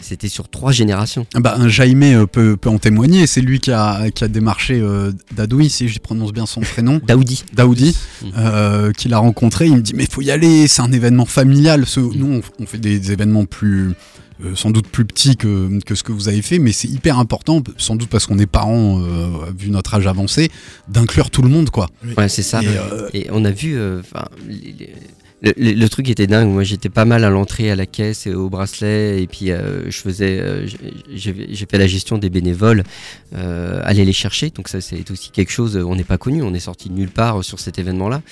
c'était 0.00 0.28
sur 0.28 0.48
trois 0.48 0.72
générations. 0.72 1.26
Bah, 1.34 1.56
un 1.58 1.68
Jaime 1.68 2.02
euh, 2.02 2.26
peut, 2.26 2.56
peut 2.56 2.68
en 2.68 2.78
témoigner, 2.78 3.26
c'est 3.26 3.40
lui 3.40 3.60
qui 3.60 3.72
a, 3.72 4.10
qui 4.10 4.24
a 4.24 4.28
démarché 4.28 4.74
euh, 4.80 5.12
Dadoui, 5.34 5.68
si 5.70 5.88
je 5.88 5.98
prononce 5.98 6.32
bien 6.32 6.46
son 6.46 6.60
prénom, 6.60 7.00
Daoudi. 7.06 7.44
Daoudi, 7.54 7.96
Mhm. 8.22 8.32
euh, 8.38 8.92
qui 8.92 9.08
l'a 9.08 9.18
rencontré, 9.18 9.66
il 9.66 9.76
me 9.76 9.80
dit 9.82 9.92
mais 9.94 10.06
faut 10.10 10.22
y 10.22 10.30
aller, 10.30 10.68
c'est 10.68 10.82
un 10.82 10.92
événement 10.92 11.26
familial. 11.26 11.84
Ce- 11.86 12.00
nous 12.00 12.40
on, 12.58 12.62
on 12.62 12.66
fait 12.66 12.78
des, 12.78 13.12
événements 13.12 13.44
plus 13.44 13.92
euh, 14.44 14.54
sans 14.54 14.70
doute 14.70 14.86
plus 14.88 15.04
petits 15.06 15.36
que, 15.36 15.78
que 15.84 15.94
ce 15.94 16.02
que 16.02 16.12
vous 16.12 16.28
avez 16.28 16.42
fait, 16.42 16.58
mais 16.58 16.72
c'est 16.72 16.88
hyper 16.88 17.18
important, 17.18 17.62
sans 17.78 17.96
doute 17.96 18.10
parce 18.10 18.26
qu'on 18.26 18.38
est 18.38 18.46
parents, 18.46 19.00
vu 19.56 19.70
notre 19.70 19.94
âge 19.94 20.06
avancé, 20.06 20.50
d'inclure 20.88 21.30
tout 21.30 21.40
le 21.42 21.48
monde 21.48 21.70
quoi. 21.70 21.88
Ouais, 22.18 22.28
c'est 22.28 22.42
ça. 22.42 22.60
Et, 23.12 23.20
Et 23.20 23.26
on 23.32 23.44
a 23.46 23.50
vu, 23.50 23.78
les- 24.46 24.92
le, 25.42 25.88
truc 25.88 26.08
était 26.08 26.26
dingue. 26.26 26.48
Moi, 26.48 26.64
j'étais 26.64 26.88
pas 26.88 27.04
mal 27.04 27.24
à 27.24 27.30
l'entrée, 27.30 27.70
à 27.70 27.76
la 27.76 27.86
caisse 27.86 28.26
et 28.26 28.34
au 28.34 28.48
bracelet. 28.48 29.22
Et 29.22 29.26
puis, 29.26 29.50
euh, 29.50 29.90
je 29.90 29.98
faisais, 29.98 30.40
euh, 30.40 30.66
j'ai- 31.14 31.66
fait 31.70 31.78
la 31.78 31.86
gestion 31.86 32.16
des 32.16 32.30
bénévoles, 32.30 32.84
euh, 33.34 33.80
aller 33.84 34.04
les 34.04 34.12
chercher. 34.12 34.50
Donc, 34.50 34.68
ça, 34.68 34.80
c'est 34.80 35.10
aussi 35.10 35.30
quelque 35.30 35.52
chose. 35.52 35.76
On 35.76 35.94
n'est 35.94 36.04
pas 36.04 36.18
connu, 36.18 36.42
on 36.42 36.54
est 36.54 36.60
sorti 36.60 36.88
de 36.88 36.94
nulle 36.94 37.10
part 37.10 37.44
sur 37.44 37.60
cet 37.60 37.78
événement-là. 37.78 38.22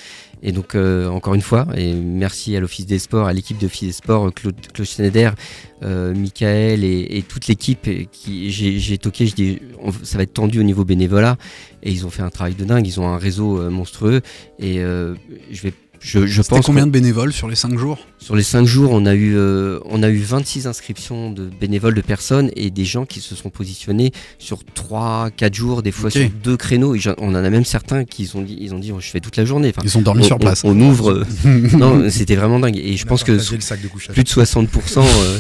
Et 0.43 0.53
donc, 0.53 0.75
encore 0.75 1.33
une 1.33 1.41
fois, 1.41 1.67
et 1.75 1.95
merci 1.95 2.55
à 2.55 2.61
l'Office 2.61 2.85
des 2.85 2.99
Sports, 2.99 3.27
à 3.27 3.33
l'équipe 3.33 3.57
de 3.57 3.67
des 3.67 3.93
Sports, 3.93 4.33
Claude, 4.35 4.55
Claude 4.75 4.87
Schneider, 4.87 5.35
Michael 5.83 6.85
et, 6.85 7.25
toute 7.27 7.47
l'équipe 7.47 7.89
qui 8.13 8.51
j'ai 8.51 8.99
toqué, 8.99 9.27
je 9.27 9.35
dis 9.35 9.59
ça 10.03 10.19
va 10.19 10.25
être 10.25 10.35
tendu 10.35 10.61
au 10.61 10.63
niveau 10.63 10.85
bénévolat 10.85 11.39
et 11.83 11.91
ils 11.91 12.05
ont 12.05 12.11
fait 12.11 12.21
un 12.21 12.29
travail 12.29 12.55
de 12.55 12.65
dingue, 12.65 12.87
ils 12.87 13.01
ont 13.01 13.09
un 13.09 13.17
réseau 13.17 13.71
monstrueux 13.71 14.21
et 14.59 14.77
je 14.77 15.63
vais 15.63 15.73
je, 16.05 16.27
je 16.27 16.43
C'était 16.43 16.57
pense 16.57 16.67
combien 16.67 16.87
de 16.87 16.91
bénévoles 16.91 17.33
sur 17.33 17.49
les 17.49 17.57
5 17.57 17.79
jours 17.79 17.99
sur 18.19 18.37
les 18.37 18.43
5 18.43 18.65
jours, 18.67 18.91
on 18.93 19.07
a 19.07 19.15
eu 19.15 19.37
euh, 19.37 19.81
on 19.87 20.03
a 20.03 20.09
eu 20.09 20.19
26 20.19 20.67
inscriptions 20.67 21.31
de 21.31 21.45
bénévoles 21.61 21.95
de 21.95 22.01
personnes 22.03 22.51
et 22.57 22.71
des 22.71 22.85
gens 22.85 23.07
qui 23.07 23.21
se 23.21 23.35
sont 23.35 23.49
positionnés 23.49 24.13
sur 24.39 24.65
3 24.65 25.31
4 25.35 25.55
jours, 25.55 25.83
des 25.83 25.93
fois 25.93 26.11
sur 26.11 26.29
deux 26.43 26.59
créneaux 26.59 26.95
et 26.95 27.01
on 27.19 27.29
en 27.29 27.35
a 27.35 27.49
même 27.51 27.65
certains 27.65 28.05
qui 28.05 28.31
ont 28.35 28.43
dit 28.43 28.57
ils 28.61 28.75
ont 28.75 28.79
dit 28.79 28.93
je 28.99 29.11
fais 29.11 29.21
toute 29.21 29.37
la 29.39 29.47
journée. 29.47 29.71
Enfin, 29.71 29.81
Ils 29.83 29.97
ont 29.97 30.03
dormi 30.03 30.23
on, 30.23 30.27
sur 30.27 30.39
place. 30.39 30.63
on 30.65 30.79
ouvre 30.79 31.11
euh, 31.11 31.27
non, 31.73 32.09
c'était 32.11 32.37
vraiment 32.37 32.61
dingue 32.61 32.77
et 32.77 32.97
je 32.99 33.07
pense 33.07 33.25
que 33.25 33.33
le 33.33 33.39
sac 33.39 33.81
de 33.83 33.89
couchage. 33.89 34.15
plus 34.15 34.25
de 34.25 34.29
60%, 34.29 34.99
euh, 34.99 35.39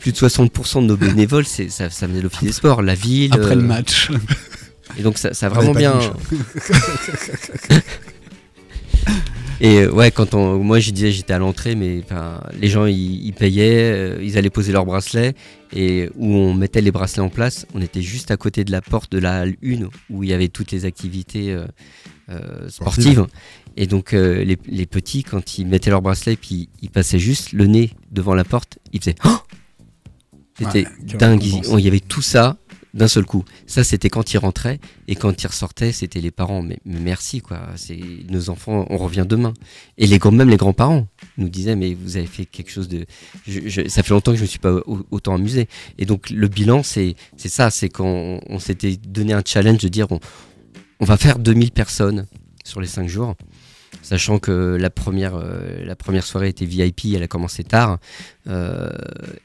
plus 0.00 0.12
de 0.12 0.16
60% 0.16 0.80
de 0.82 0.86
nos 0.86 0.96
bénévoles, 0.96 1.44
ça, 1.46 1.90
ça 1.90 2.06
venait 2.06 2.18
de 2.18 2.24
l'office 2.24 2.42
des 2.42 2.52
sports, 2.52 2.80
la 2.80 2.94
ville. 2.94 3.34
Après 3.34 3.52
euh, 3.52 3.56
le 3.56 3.62
match. 3.62 4.10
Et 4.98 5.02
donc 5.02 5.18
ça, 5.18 5.34
ça 5.34 5.46
a 5.46 5.48
vraiment 5.50 5.74
bien. 5.74 5.98
Et 9.60 9.78
euh, 9.80 9.90
ouais, 9.90 10.10
quand 10.10 10.34
on, 10.34 10.58
moi 10.62 10.80
je 10.80 10.90
disais 10.90 11.12
j'étais 11.12 11.32
à 11.32 11.38
l'entrée, 11.38 11.74
mais 11.74 12.02
les 12.60 12.68
gens 12.68 12.86
ils, 12.86 13.24
ils 13.24 13.32
payaient, 13.32 13.92
euh, 13.92 14.18
ils 14.22 14.36
allaient 14.36 14.50
poser 14.50 14.72
leurs 14.72 14.84
bracelets 14.84 15.34
et 15.72 16.10
où 16.16 16.26
on 16.34 16.54
mettait 16.54 16.82
les 16.82 16.90
bracelets 16.90 17.22
en 17.22 17.30
place, 17.30 17.66
on 17.74 17.80
était 17.80 18.02
juste 18.02 18.30
à 18.30 18.36
côté 18.36 18.64
de 18.64 18.72
la 18.72 18.82
porte 18.82 19.12
de 19.12 19.18
la 19.18 19.40
halle 19.40 19.56
1 19.64 19.88
où 20.10 20.22
il 20.22 20.28
y 20.30 20.32
avait 20.32 20.48
toutes 20.48 20.72
les 20.72 20.84
activités 20.84 21.52
euh, 21.52 21.66
euh, 22.28 22.68
sportives. 22.68 23.26
Et 23.78 23.86
donc 23.86 24.12
les, 24.12 24.58
les 24.66 24.86
petits, 24.86 25.22
quand 25.22 25.58
ils 25.58 25.66
mettaient 25.66 25.90
leurs 25.90 26.02
bracelets, 26.02 26.36
puis 26.36 26.70
ils 26.80 26.90
passaient 26.90 27.18
juste 27.18 27.52
le 27.52 27.66
nez 27.66 27.90
devant 28.10 28.34
la 28.34 28.44
porte, 28.44 28.78
ils 28.92 29.00
faisaient 29.00 29.16
Oh 29.24 29.38
C'était 30.58 30.86
Ouais, 30.86 31.16
dingue. 31.18 31.44
Il 31.44 31.80
y 31.80 31.88
avait 31.88 32.00
tout 32.00 32.22
ça 32.22 32.56
d'un 32.96 33.06
seul 33.08 33.24
coup. 33.24 33.44
Ça, 33.66 33.84
c'était 33.84 34.08
quand 34.10 34.32
ils 34.32 34.38
rentraient. 34.38 34.80
Et 35.06 35.14
quand 35.14 35.40
ils 35.42 35.46
ressortaient, 35.46 35.92
c'était 35.92 36.20
les 36.20 36.30
parents. 36.32 36.62
Mais, 36.62 36.78
merci, 36.84 37.40
quoi. 37.40 37.60
C'est 37.76 38.00
nos 38.28 38.50
enfants, 38.50 38.86
on 38.90 38.96
revient 38.96 39.24
demain. 39.28 39.52
Et 39.98 40.06
les, 40.06 40.18
même 40.32 40.48
les 40.48 40.56
grands-parents 40.56 41.06
nous 41.36 41.48
disaient, 41.48 41.76
mais 41.76 41.94
vous 41.94 42.16
avez 42.16 42.26
fait 42.26 42.46
quelque 42.46 42.70
chose 42.70 42.88
de. 42.88 43.04
ça 43.88 44.02
fait 44.02 44.10
longtemps 44.10 44.32
que 44.32 44.38
je 44.38 44.42
me 44.42 44.48
suis 44.48 44.58
pas 44.58 44.72
au- 44.72 45.06
autant 45.10 45.34
amusé. 45.34 45.68
Et 45.98 46.06
donc, 46.06 46.30
le 46.30 46.48
bilan, 46.48 46.82
c'est 46.82 47.14
ça. 47.36 47.70
C'est 47.70 47.88
qu'on 47.90 48.40
on 48.48 48.58
s'était 48.58 48.96
donné 48.96 49.32
un 49.34 49.42
challenge 49.44 49.78
de 49.78 49.88
dire, 49.88 50.06
on, 50.10 50.18
on 50.98 51.04
va 51.04 51.16
faire 51.16 51.38
2000 51.38 51.70
personnes 51.72 52.26
sur 52.64 52.80
les 52.80 52.88
5 52.88 53.08
jours. 53.08 53.36
Sachant 54.06 54.38
que 54.38 54.76
la 54.80 54.88
première, 54.88 55.34
euh, 55.34 55.84
la 55.84 55.96
première 55.96 56.24
soirée 56.24 56.50
était 56.50 56.64
VIP, 56.64 57.06
elle 57.16 57.24
a 57.24 57.26
commencé 57.26 57.64
tard. 57.64 57.98
Euh, 58.46 58.88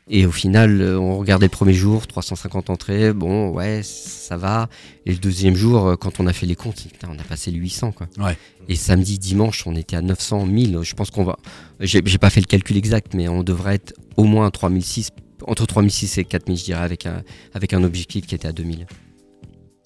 et 0.07 0.27
au 0.27 0.31
final, 0.31 0.81
euh, 0.81 0.99
on 0.99 1.17
regardait 1.17 1.47
le 1.47 1.49
premier 1.49 1.73
jour, 1.73 2.05
350 2.05 2.69
entrées, 2.69 3.11
bon, 3.11 3.49
ouais, 3.49 3.81
ça 3.83 4.37
va. 4.37 4.69
Et 5.07 5.13
le 5.13 5.17
deuxième 5.17 5.55
jour, 5.55 5.97
quand 5.99 6.19
on 6.19 6.27
a 6.27 6.33
fait 6.33 6.45
les 6.45 6.53
comptes, 6.53 6.75
putain, 6.75 7.09
on 7.11 7.17
a 7.17 7.23
passé 7.23 7.49
les 7.49 7.57
800, 7.57 7.91
quoi. 7.93 8.07
Ouais. 8.19 8.37
Et 8.69 8.75
samedi, 8.75 9.17
dimanche, 9.17 9.65
on 9.65 9.75
était 9.75 9.95
à 9.95 10.03
900, 10.03 10.45
1000. 10.45 10.77
Je 10.83 10.93
pense 10.93 11.09
qu'on 11.09 11.23
va. 11.23 11.39
J'ai 11.79 12.03
j'ai 12.05 12.19
pas 12.19 12.29
fait 12.29 12.41
le 12.41 12.45
calcul 12.45 12.77
exact, 12.77 13.15
mais 13.15 13.27
on 13.27 13.41
devrait 13.41 13.73
être 13.73 13.95
au 14.15 14.25
moins 14.25 14.45
à 14.45 14.51
3006, 14.51 15.09
entre 15.47 15.65
3006 15.65 16.19
et 16.19 16.23
4000, 16.23 16.57
je 16.59 16.65
dirais, 16.65 16.83
avec 16.83 17.07
un, 17.07 17.23
avec 17.55 17.73
un 17.73 17.83
objectif 17.83 18.27
qui 18.27 18.35
était 18.35 18.47
à 18.47 18.51
2000. 18.51 18.85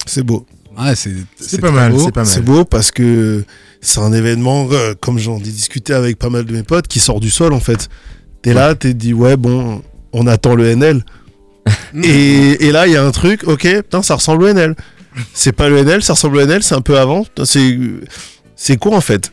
C'est 0.04 0.22
beau. 0.22 0.46
Ouais, 0.78 0.94
c'est 0.94 1.60
pas 1.60 1.70
mal, 1.70 1.92
beau. 1.92 2.10
pas 2.10 2.20
mal. 2.20 2.26
C'est 2.26 2.42
beau 2.42 2.64
parce 2.64 2.90
que 2.90 3.44
c'est 3.80 4.00
un 4.00 4.12
événement, 4.12 4.68
euh, 4.72 4.94
comme 5.00 5.18
j'en 5.18 5.38
ai 5.38 5.42
discuté 5.42 5.94
avec 5.94 6.18
pas 6.18 6.28
mal 6.28 6.44
de 6.44 6.52
mes 6.52 6.62
potes, 6.62 6.86
qui 6.88 7.00
sort 7.00 7.20
du 7.20 7.30
sol 7.30 7.52
en 7.52 7.60
fait. 7.60 7.88
T'es 8.42 8.52
là, 8.52 8.74
t'es 8.74 8.94
dit, 8.94 9.14
ouais, 9.14 9.36
bon, 9.36 9.82
on 10.12 10.26
attend 10.26 10.54
le 10.54 10.66
NL. 10.66 11.04
et, 12.02 12.66
et 12.66 12.72
là, 12.72 12.86
il 12.86 12.92
y 12.92 12.96
a 12.96 13.04
un 13.04 13.10
truc, 13.10 13.44
ok, 13.44 13.82
putain, 13.82 14.02
ça 14.02 14.14
ressemble 14.14 14.44
au 14.44 14.48
NL. 14.48 14.76
C'est 15.32 15.52
pas 15.52 15.68
le 15.68 15.78
NL, 15.78 16.02
ça 16.02 16.12
ressemble 16.12 16.36
au 16.36 16.40
NL, 16.46 16.62
c'est 16.62 16.74
un 16.74 16.82
peu 16.82 16.98
avant. 16.98 17.24
C'est 17.44 18.76
quoi 18.76 18.96
en 18.96 19.00
fait 19.00 19.32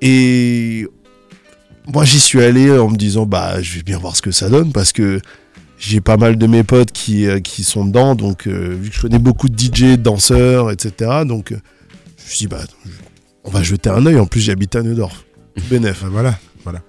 Et 0.00 0.86
moi, 1.86 2.04
j'y 2.04 2.20
suis 2.20 2.42
allé 2.42 2.70
en 2.70 2.88
me 2.88 2.96
disant, 2.96 3.26
bah, 3.26 3.60
je 3.60 3.74
vais 3.74 3.82
bien 3.82 3.98
voir 3.98 4.16
ce 4.16 4.22
que 4.22 4.30
ça 4.30 4.48
donne 4.48 4.72
parce 4.72 4.92
que 4.92 5.20
j'ai 5.82 6.00
pas 6.00 6.16
mal 6.16 6.36
de 6.36 6.46
mes 6.46 6.62
potes 6.62 6.92
qui, 6.92 7.26
euh, 7.26 7.40
qui 7.40 7.64
sont 7.64 7.84
dedans, 7.84 8.14
donc 8.14 8.46
euh, 8.46 8.76
vu 8.80 8.90
que 8.90 8.96
je 8.96 9.00
connais 9.00 9.18
beaucoup 9.18 9.48
de 9.48 9.58
DJ, 9.58 9.82
de 9.92 9.96
danseurs, 9.96 10.70
etc., 10.70 11.10
donc 11.26 11.50
euh, 11.52 11.56
je 12.18 12.22
me 12.22 12.28
suis 12.28 12.38
dit, 12.38 12.46
bah, 12.46 12.60
on 13.44 13.50
va 13.50 13.62
jeter 13.62 13.90
un 13.90 14.06
œil. 14.06 14.18
En 14.20 14.26
plus, 14.26 14.40
j'habite 14.40 14.76
à 14.76 14.82
Neudorf. 14.82 15.24
Bénef. 15.70 16.04
Bah, 16.04 16.08
voilà. 16.62 16.80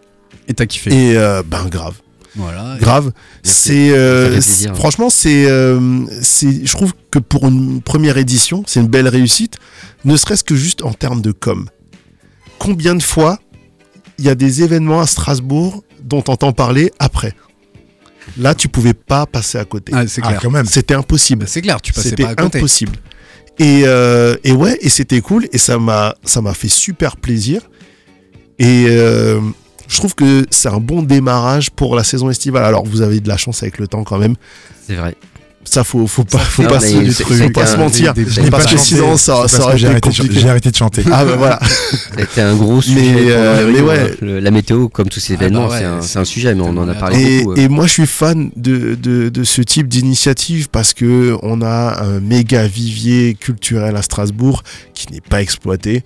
Et 0.47 0.53
t'as 0.53 0.65
kiffé. 0.65 0.91
Et 0.93 1.17
euh, 1.17 1.41
ben 1.45 1.67
grave, 1.69 1.95
Voilà. 2.35 2.77
grave. 2.79 3.11
C'est 3.43 3.91
euh, 3.91 4.41
franchement 4.75 5.09
c'est 5.09 5.45
euh, 5.47 6.05
c'est 6.21 6.65
je 6.65 6.71
trouve 6.73 6.93
que 7.11 7.17
pour 7.19 7.47
une 7.47 7.81
première 7.81 8.17
édition, 8.17 8.63
c'est 8.67 8.81
une 8.81 8.87
belle 8.87 9.07
réussite, 9.07 9.57
ne 10.05 10.15
serait-ce 10.17 10.43
que 10.43 10.55
juste 10.55 10.83
en 10.83 10.91
termes 10.93 11.21
de 11.21 11.31
com. 11.31 11.69
Combien 12.59 12.93
de 12.95 13.01
fois 13.01 13.39
il 14.19 14.25
y 14.25 14.29
a 14.29 14.35
des 14.35 14.63
événements 14.63 14.99
à 14.99 15.07
Strasbourg 15.07 15.83
dont 16.03 16.21
t'entends 16.21 16.51
parler 16.51 16.91
après? 16.99 17.33
Là, 18.37 18.55
tu 18.55 18.67
pouvais 18.67 18.93
pas 18.93 19.25
passer 19.25 19.57
à 19.57 19.65
côté. 19.65 19.91
Ah, 19.95 20.07
c'est 20.07 20.21
Ah, 20.23 20.29
clair. 20.29 20.39
quand 20.41 20.49
même. 20.51 20.65
C'était 20.65 20.93
impossible. 20.95 21.45
C'est 21.47 21.61
clair, 21.61 21.79
tu 21.81 21.93
passais 21.93 22.09
C'était 22.09 22.23
pas 22.23 22.29
à 22.29 22.35
côté. 22.35 22.57
impossible. 22.57 22.93
Et, 23.59 23.83
euh, 23.85 24.35
et 24.43 24.51
ouais, 24.51 24.77
et 24.81 24.89
c'était 24.89 25.21
cool, 25.21 25.47
et 25.51 25.57
ça 25.59 25.77
m'a, 25.77 26.15
ça 26.23 26.41
m'a 26.41 26.53
fait 26.55 26.67
super 26.69 27.17
plaisir. 27.17 27.61
Et 28.57 28.85
euh, 28.87 29.39
je 29.87 29.97
trouve 29.97 30.15
que 30.15 30.45
c'est 30.49 30.69
un 30.69 30.79
bon 30.79 31.03
démarrage 31.03 31.69
pour 31.69 31.95
la 31.95 32.03
saison 32.03 32.29
estivale. 32.31 32.65
Alors, 32.65 32.85
vous 32.85 33.01
avez 33.01 33.19
de 33.19 33.27
la 33.27 33.37
chance 33.37 33.61
avec 33.61 33.77
le 33.77 33.87
temps 33.87 34.03
quand 34.03 34.17
même. 34.17 34.35
C'est 34.87 34.95
vrai. 34.95 35.15
Ça, 35.65 35.83
faut, 35.83 36.05
faut 36.07 36.23
pas, 36.25 36.39
faut 36.39 36.63
Non, 36.63 36.69
pas, 36.69 36.79
se, 36.79 37.23
faut 37.23 37.49
pas 37.51 37.77
mentir. 37.77 38.13
des- 38.13 38.25
des- 38.25 38.49
parce 38.51 38.65
pas 38.65 38.71
que 38.73 38.77
sinon, 38.77 39.17
ça, 39.17 39.37
aurait 39.39 39.77
j'ai 39.77 39.85
été 39.85 39.91
arrêté, 39.91 40.09
de 40.09 40.13
ch- 40.13 40.17
compliqué. 40.21 40.41
j'ai 40.41 40.49
arrêté 40.49 40.71
de 40.71 40.75
chanter. 40.75 41.03
Ah 41.11 41.25
bah 41.25 41.35
voilà. 41.37 41.59
C'était 42.19 42.41
un 42.41 42.55
gros 42.55 42.81
sujet. 42.81 42.99
Mais, 43.01 43.31
euh, 43.31 43.71
mais 43.73 43.81
ouais. 43.81 43.99
hein. 44.11 44.15
Le- 44.21 44.39
la 44.39 44.51
météo, 44.51 44.89
comme 44.89 45.07
tous 45.09 45.19
ces 45.19 45.33
Ah 45.33 45.37
bah 45.37 45.45
événements, 45.45 45.67
ouais, 45.69 45.79
c'est 46.01 46.19
un, 46.19 46.25
sujet, 46.25 46.53
mais 46.53 46.61
on 46.61 46.77
en 46.77 46.87
a 46.89 46.93
parlé 46.93 47.21
Et, 47.21 47.39
beaucoup. 47.43 47.53
euh. 47.53 47.63
et 47.63 47.69
moi, 47.69 47.87
je 47.87 47.91
suis 47.93 48.05
fan 48.07 48.51
de, 48.55 48.95
de, 48.95 49.29
de 49.29 49.43
ce 49.43 49.61
type 49.61 49.87
d'initiative 49.87 50.69
parce 50.69 50.93
que 50.93 51.35
on 51.41 51.61
a 51.61 52.03
un 52.03 52.19
méga 52.19 52.67
vivier 52.67 53.33
culturel 53.35 53.95
à 53.95 54.01
Strasbourg 54.01 54.63
qui 54.93 55.11
n'est 55.13 55.21
pas 55.21 55.41
exploité. 55.41 56.03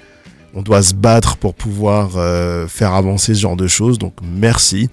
On 0.53 0.61
doit 0.61 0.81
se 0.83 0.93
battre 0.93 1.35
pour 1.37 1.53
pouvoir 1.55 2.11
euh, 2.15 2.67
faire 2.67 2.93
avancer 2.93 3.33
ce 3.35 3.39
genre 3.41 3.57
de 3.57 3.67
choses. 3.67 3.97
Donc, 3.99 4.13
merci. 4.23 4.89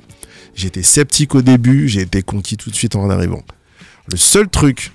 J'étais 0.57 0.83
sceptique 0.83 1.35
au 1.35 1.43
début, 1.43 1.89
j'ai 1.89 2.01
été 2.03 2.23
conquis 2.23 2.57
tout 2.57 2.71
de 2.71 2.75
suite 2.75 2.97
en 2.97 3.09
arrivant. 3.11 3.43
Le 4.11 4.17
seul 4.17 4.49
truc, 4.49 4.93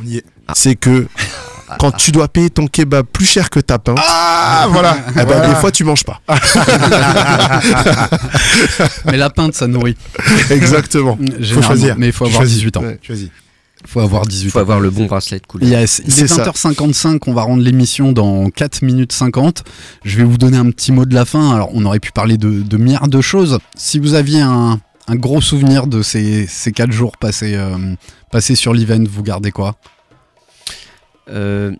On 0.00 0.06
y 0.06 0.16
est. 0.18 0.24
c'est 0.54 0.74
que 0.76 1.06
quand 1.78 1.90
tu 1.92 2.10
dois 2.12 2.28
payer 2.28 2.48
ton 2.48 2.66
kebab 2.66 3.04
plus 3.06 3.26
cher 3.26 3.50
que 3.50 3.60
ta 3.60 3.78
pain, 3.78 3.94
Ah, 3.98 4.66
voilà. 4.70 4.96
eh 5.20 5.24
ben, 5.26 5.48
des 5.48 5.54
fois 5.56 5.70
tu 5.70 5.84
manges 5.84 6.04
pas. 6.04 6.20
Mais 9.06 9.16
la 9.16 9.30
pinte, 9.30 9.54
ça 9.54 9.66
nourrit. 9.66 9.96
Exactement. 10.50 11.18
Généralement. 11.38 11.62
choisir. 11.62 11.94
Mais 11.98 12.06
il 12.08 12.12
faut 12.12 12.24
avoir 12.24 12.40
Choisis. 12.42 12.56
18 12.58 12.76
ans. 12.78 12.82
Ouais. 12.82 12.98
Choisis. 13.02 13.28
Il 13.84 13.88
faut 13.88 14.00
avoir 14.00 14.22
Il 14.24 14.28
18 14.30 14.50
faut 14.50 14.58
ans. 14.58 14.62
avoir 14.62 14.80
le 14.80 14.90
bon 14.90 15.06
bracelet 15.06 15.38
de 15.38 15.46
couleur. 15.46 15.68
Yes. 15.68 16.00
Il 16.04 16.08
est, 16.10 16.10
C'est 16.10 16.26
ça. 16.26 16.42
20h55, 16.44 17.18
on 17.26 17.32
va 17.32 17.42
rendre 17.42 17.62
l'émission 17.62 18.12
dans 18.12 18.50
4 18.50 18.82
minutes 18.82 19.12
50. 19.12 19.62
Je 20.04 20.16
vais 20.16 20.24
vous 20.24 20.36
donner 20.38 20.56
un 20.56 20.70
petit 20.70 20.90
mot 20.90 21.04
de 21.04 21.14
la 21.14 21.24
fin. 21.24 21.54
Alors, 21.54 21.70
on 21.74 21.84
aurait 21.84 22.00
pu 22.00 22.10
parler 22.10 22.38
de, 22.38 22.62
de 22.62 22.76
milliards 22.76 23.06
de 23.08 23.20
choses. 23.20 23.58
Si 23.76 23.98
vous 24.00 24.14
aviez 24.14 24.40
un, 24.40 24.80
un 25.08 25.16
gros 25.16 25.40
souvenir 25.40 25.86
de 25.86 26.02
ces, 26.02 26.46
ces 26.46 26.70
4 26.72 26.92
jours 26.92 27.16
passés, 27.16 27.54
euh, 27.56 27.94
passés 28.30 28.54
sur 28.54 28.72
l'event, 28.74 29.02
vous 29.08 29.22
gardez 29.22 29.50
quoi? 29.50 29.76
Euh, 31.30 31.74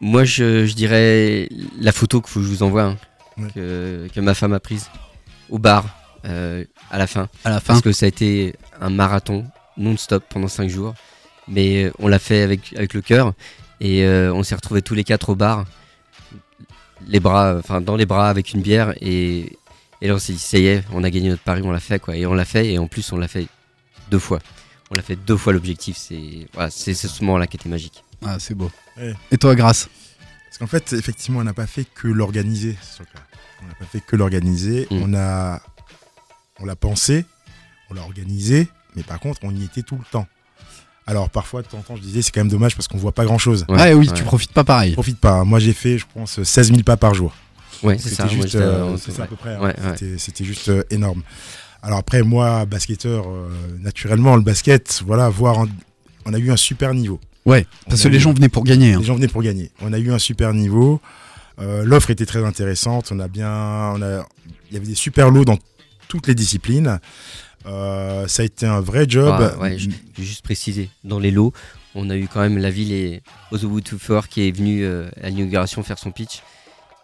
moi, 0.00 0.24
je, 0.24 0.66
je 0.66 0.74
dirais 0.74 1.48
la 1.78 1.92
photo 1.92 2.20
que 2.20 2.28
je 2.28 2.38
vous 2.40 2.62
envoie, 2.62 2.82
hein, 2.84 2.96
Ouais. 3.38 3.48
que, 3.54 4.08
que 4.14 4.20
ma 4.20 4.34
femme 4.34 4.52
a 4.52 4.60
prise 4.60 4.90
au 5.48 5.58
bar 5.58 5.86
euh, 6.26 6.64
à 6.90 6.98
la 6.98 7.06
fin. 7.06 7.28
À 7.44 7.50
la 7.50 7.60
fin 7.60 7.72
Parce 7.72 7.80
que 7.80 7.90
ça 7.92 8.04
a 8.04 8.08
été 8.08 8.54
un 8.80 8.90
marathon 8.90 9.46
non-stop 9.78 10.22
pendant 10.28 10.48
5 10.48 10.68
jours. 10.68 10.94
Mais 11.48 11.90
on 11.98 12.08
l'a 12.08 12.18
fait 12.18 12.42
avec, 12.42 12.74
avec 12.76 12.92
le 12.94 13.00
cœur. 13.00 13.32
Et 13.80 14.04
euh, 14.04 14.32
on 14.34 14.42
s'est 14.42 14.54
retrouvés 14.54 14.82
tous 14.82 14.94
les 14.94 15.02
quatre 15.02 15.30
au 15.30 15.34
bar, 15.34 15.64
les 17.08 17.20
bras, 17.20 17.56
enfin 17.58 17.80
dans 17.80 17.96
les 17.96 18.06
bras 18.06 18.28
avec 18.28 18.52
une 18.52 18.60
bière. 18.60 18.92
Et, 19.00 19.56
et 20.02 20.08
là 20.08 20.14
on 20.14 20.18
s'est 20.18 20.34
dit, 20.34 20.38
ça 20.38 20.58
y 20.58 20.66
est, 20.66 20.84
on 20.92 21.02
a 21.04 21.08
gagné 21.10 21.30
notre 21.30 21.42
pari, 21.42 21.62
on 21.64 21.70
l'a 21.72 21.80
fait 21.80 21.98
quoi. 21.98 22.14
Et 22.16 22.26
on 22.26 22.34
l'a 22.34 22.44
fait. 22.44 22.66
Et 22.72 22.78
en 22.78 22.86
plus, 22.88 23.10
on 23.12 23.16
l'a 23.16 23.28
fait 23.28 23.46
deux 24.10 24.18
fois. 24.18 24.40
On 24.90 24.94
l'a 24.94 25.02
fait 25.02 25.16
deux 25.16 25.38
fois 25.38 25.54
l'objectif. 25.54 25.96
C'est 25.96 26.46
voilà, 26.52 26.68
c'est 26.70 26.92
c'est 26.92 27.08
ce 27.08 27.24
moment-là 27.24 27.46
qui 27.46 27.56
était 27.56 27.68
magique. 27.70 28.04
Ah, 28.24 28.36
c'est 28.38 28.54
beau. 28.54 28.70
Ouais. 28.98 29.14
Et 29.30 29.38
toi, 29.38 29.54
Grâce 29.54 29.88
Parce 30.46 30.58
qu'en 30.58 30.66
fait, 30.66 30.92
effectivement, 30.92 31.38
on 31.40 31.44
n'a 31.44 31.54
pas 31.54 31.66
fait 31.66 31.84
que 31.84 32.08
l'organiser. 32.08 32.76
ce 32.82 32.96
truc-là. 32.96 33.20
On 33.62 33.68
n'a 33.68 33.74
pas 33.74 33.84
fait 33.86 34.00
que 34.00 34.16
l'organiser. 34.16 34.86
Mm. 34.90 35.02
On 35.02 35.14
a, 35.14 35.62
on 36.60 36.66
l'a 36.66 36.76
pensé, 36.76 37.24
on 37.90 37.94
l'a 37.94 38.02
organisé, 38.02 38.68
mais 38.96 39.02
par 39.04 39.18
contre, 39.20 39.40
on 39.44 39.54
y 39.54 39.64
était 39.64 39.82
tout 39.82 39.96
le 39.96 40.04
temps. 40.10 40.26
Alors 41.06 41.30
parfois, 41.30 41.62
de 41.62 41.66
temps 41.68 41.78
en 41.78 41.82
temps, 41.82 41.96
je 41.96 42.02
disais, 42.02 42.22
c'est 42.22 42.30
quand 42.32 42.40
même 42.40 42.48
dommage 42.48 42.76
parce 42.76 42.86
qu'on 42.86 42.98
voit 42.98 43.12
pas 43.12 43.24
grand-chose. 43.24 43.64
Ouais, 43.68 43.76
Ouais, 43.76 43.92
oui, 43.94 44.08
ouais. 44.08 44.14
tu 44.14 44.22
profites 44.24 44.52
pas 44.52 44.62
pareil. 44.64 44.92
Profite 44.92 45.18
pas. 45.18 45.32
hein. 45.32 45.44
Moi, 45.44 45.58
j'ai 45.58 45.72
fait, 45.72 45.96
je 45.98 46.06
pense, 46.12 46.40
16 46.42 46.68
000 46.68 46.82
pas 46.82 46.96
par 46.96 47.14
jour. 47.14 47.34
Ouais, 47.82 47.98
c'est 47.98 48.08
ça. 48.10 48.24
C'était 48.24 48.34
moi, 48.36 48.44
juste, 48.44 48.54
euh, 48.56 48.92
euh, 48.92 48.96
c'est 48.98 49.10
ça 49.12 49.18
ouais. 49.18 49.24
à 49.24 49.26
peu 49.28 49.36
près. 49.36 49.54
hein. 49.54 49.60
Ouais. 49.60 49.74
C'était- 50.18 50.44
juste 50.44 50.68
euh, 50.68 50.82
énorme. 50.90 51.22
Alors 51.82 51.98
après, 51.98 52.22
moi, 52.22 52.64
basketteur, 52.64 53.24
euh, 53.28 53.48
naturellement, 53.80 54.36
le 54.36 54.42
basket, 54.42 55.02
voilà, 55.06 55.28
voir, 55.28 55.60
un- 55.60 55.68
on 56.26 56.32
a 56.34 56.38
eu 56.38 56.50
un 56.52 56.56
super 56.56 56.94
niveau. 56.94 57.18
Ouais, 57.44 57.66
parce 57.88 58.00
On 58.00 58.04
que 58.04 58.08
a 58.08 58.10
les 58.12 58.18
eu- 58.18 58.20
gens 58.20 58.32
venaient 58.32 58.48
pour 58.48 58.62
gagner. 58.64 58.92
hein. 58.94 58.98
Les 59.00 59.04
gens 59.04 59.16
venaient 59.16 59.26
pour 59.28 59.42
gagner. 59.42 59.70
On 59.80 59.92
a 59.92 59.98
eu 59.98 60.12
un 60.12 60.18
super 60.20 60.54
niveau. 60.54 61.00
Euh, 61.60 61.82
L'offre 61.84 62.10
était 62.10 62.24
très 62.26 62.44
intéressante. 62.44 63.10
On 63.12 63.18
a 63.18 63.26
bien, 63.28 63.50
on 63.50 64.00
a, 64.02 64.24
il 64.70 64.74
y 64.74 64.76
avait 64.76 64.86
des 64.86 64.94
super 64.94 65.30
lots 65.30 65.44
dans 65.44 65.58
toutes 66.08 66.28
les 66.28 66.34
disciplines. 66.36 67.00
Euh, 67.66 68.26
ça 68.28 68.42
a 68.42 68.44
été 68.46 68.66
un 68.66 68.80
vrai 68.80 69.06
job. 69.08 69.34
Ah, 69.38 69.58
ouais, 69.60 69.78
je- 69.78 69.90
je 69.90 70.20
vais 70.20 70.24
juste 70.26 70.42
préciser, 70.42 70.88
dans 71.04 71.18
les 71.18 71.30
lots, 71.30 71.52
on 71.94 72.10
a 72.10 72.16
eu 72.16 72.26
quand 72.32 72.40
même 72.40 72.58
la 72.58 72.70
ville 72.70 72.92
et 72.92 73.22
Ozowood 73.50 73.84
Tufor 73.84 74.28
qui 74.28 74.48
est 74.48 74.50
venu 74.52 74.84
euh, 74.84 75.08
à 75.22 75.28
l'inauguration 75.30 75.82
faire 75.82 75.98
son 75.98 76.10
pitch 76.10 76.42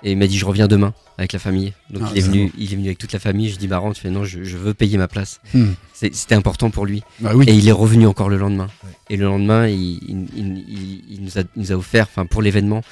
et 0.03 0.13
il 0.13 0.19
m'a 0.19 0.27
dit 0.27 0.39
je 0.39 0.45
reviens 0.45 0.69
demain 0.69 0.95
avec 1.19 1.33
la 1.33 1.39
famille. 1.39 1.73
Donc 1.91 2.03
Ah, 2.07 2.11
il, 2.13 2.19
est 2.19 2.23
venu, 2.23 2.53
il 2.57 2.73
est 2.73 2.77
venu 2.77 2.87
avec 2.87 2.99
toute 2.99 3.13
la 3.13 3.19
famille. 3.19 3.51
Je 3.51 3.57
dis 3.57 3.67
rentre, 3.73 3.97
tu 3.97 4.03
fais 4.03 4.11
non, 4.11 4.25
je, 4.25 4.45
je 4.45 4.57
veux 4.57 4.75
payer 4.75 4.97
ma 4.99 5.09
place. 5.09 5.41
Hmm. 5.55 5.73
C'était 5.93 6.35
important 6.37 6.71
pour 6.71 6.87
lui. 6.87 7.03
Bah 7.21 7.33
oui. 7.35 7.45
Et 7.49 7.55
il 7.55 7.67
est 7.69 7.73
revenu 7.73 8.07
encore 8.07 8.29
le 8.29 8.37
lendemain. 8.39 8.69
Ouais. 8.85 8.91
Et 9.11 9.17
le 9.17 9.25
lendemain, 9.25 9.67
il, 9.69 9.79
il- 9.79 10.29
il- 10.37 10.65
il- 10.69 11.05
il 11.11 11.23
nous, 11.23 11.39
a, 11.39 11.43
il 11.57 11.63
nous 11.63 11.73
a 11.73 11.75
offert, 11.75 12.07
enfin 12.11 12.27
pour 12.27 12.43
l'événement, 12.43 12.83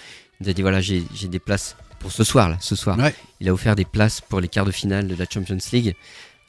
il 0.40 0.44
nous 0.44 0.50
a 0.50 0.52
dit 0.52 0.62
voilà, 0.62 0.80
j'ai 0.80 1.02
des 1.28 1.38
places 1.38 1.76
pour 2.00 2.10
ce 2.12 2.24
soir 2.24 2.48
là, 2.48 2.56
ce 2.60 2.74
soir. 2.76 2.98
Ouais. 2.98 3.14
Il 3.40 3.48
a 3.48 3.52
offert 3.52 3.76
des 3.76 3.84
places 3.84 4.20
pour 4.20 4.40
les 4.40 4.48
quarts 4.48 4.66
de 4.66 4.70
finale 4.72 5.06
de 5.08 5.14
la 5.14 5.24
Champions 5.32 5.58
League. 5.72 5.94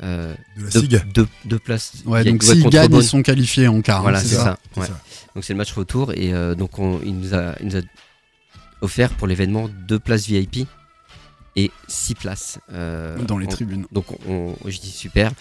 Euh, 0.04 0.36
de 0.58 0.64
la 0.64 0.70
deux, 0.70 1.00
deux- 1.14 1.28
deux 1.46 1.58
places. 1.60 1.94
Ouais, 2.06 2.24
donc 2.24 2.44
s'ils 2.44 2.64
gagnent, 2.70 2.94
ils 2.96 3.04
sont 3.04 3.24
qualifiés 3.24 3.68
en 3.68 3.82
quart. 3.82 4.00
hein, 4.00 4.02
Voilà, 4.04 4.20
c'est 4.20 4.36
ça. 4.36 4.58
C'est 4.74 4.80
ouais. 4.82 4.86
ça. 4.88 5.00
Donc 5.34 5.44
c'est 5.44 5.54
le 5.54 5.58
match 5.58 5.72
retour 5.74 6.12
et 6.14 6.34
euh, 6.34 6.54
donc 6.54 6.78
on- 6.78 7.00
il, 7.04 7.16
nous 7.18 7.34
a, 7.34 7.56
il 7.62 7.68
nous 7.68 7.78
a 7.78 7.82
offert 8.82 9.14
pour 9.14 9.28
l'événement 9.28 9.70
deux 9.88 10.00
places 10.00 10.28
VIP 10.28 10.68
et 11.56 11.72
six 11.88 12.14
places 12.16 12.60
euh, 12.72 13.18
Dans 13.24 13.38
les 13.38 13.48
tribunes. 13.48 13.86
Donc 13.92 14.06
on, 14.28 14.56
on- 14.64 14.70
je 14.70 14.80
dis 14.80 14.92
super. 14.92 15.32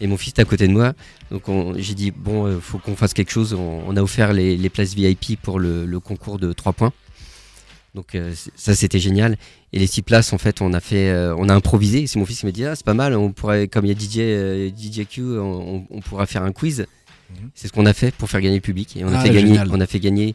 Et 0.00 0.06
mon 0.06 0.16
fils 0.16 0.32
est 0.36 0.40
à 0.40 0.44
côté 0.44 0.66
de 0.68 0.72
moi. 0.72 0.92
Donc 1.30 1.48
on- 1.48 1.74
j'ai 1.78 1.94
dit 1.94 2.10
bon, 2.10 2.46
euh, 2.46 2.60
faut 2.60 2.78
qu'on 2.78 2.96
fasse 2.96 3.14
quelque 3.14 3.30
chose. 3.30 3.54
On, 3.54 3.96
a 3.96 4.02
offert 4.02 4.32
les, 4.32 4.56
les 4.56 4.68
places 4.68 4.94
VIP 4.94 5.40
pour 5.40 5.58
le, 5.58 5.86
le 5.86 6.00
concours 6.00 6.38
de 6.38 6.52
3 6.52 6.72
points. 6.72 6.92
Donc 7.94 8.14
euh, 8.14 8.32
ça 8.56 8.74
c'était 8.74 8.98
génial. 8.98 9.36
Et 9.74 9.78
les 9.78 9.86
six 9.86 10.02
places 10.02 10.32
en 10.32 10.38
fait 10.38 10.60
on 10.62 10.72
a 10.72 10.80
fait, 10.80 11.10
euh, 11.10 11.34
on 11.38 11.48
a 11.48 11.54
improvisé. 11.54 12.06
C'est 12.06 12.18
mon 12.18 12.26
fils 12.26 12.40
qui 12.40 12.46
m'a 12.46 12.52
dit 12.52 12.64
ah 12.64 12.74
c'est 12.74 12.84
pas 12.86 12.94
mal. 12.94 13.14
On 13.14 13.32
pourrait 13.32 13.68
comme 13.68 13.84
il 13.86 13.88
y 13.88 13.94
a 13.94 13.98
DJ 13.98 14.18
euh, 14.18 14.70
DJ 14.70 15.06
Q, 15.06 15.22
on, 15.38 15.84
pourra 16.04 16.26
faire 16.26 16.42
un 16.42 16.52
quiz. 16.52 16.86
Mhm. 17.30 17.50
C'est 17.54 17.68
ce 17.68 17.72
qu'on 17.72 17.86
a 17.86 17.92
fait 17.94 18.14
pour 18.14 18.28
faire 18.30 18.40
gagner 18.40 18.56
le 18.56 18.60
public. 18.62 18.96
Et 18.96 19.04
on 19.04 19.08
a 19.12 19.18
Ah, 19.18 19.20
fait 19.22 19.28
gagner, 19.30 19.48
génial. 19.48 19.68
on 19.70 19.80
a 19.80 19.86
fait 19.86 20.00
gagner 20.00 20.34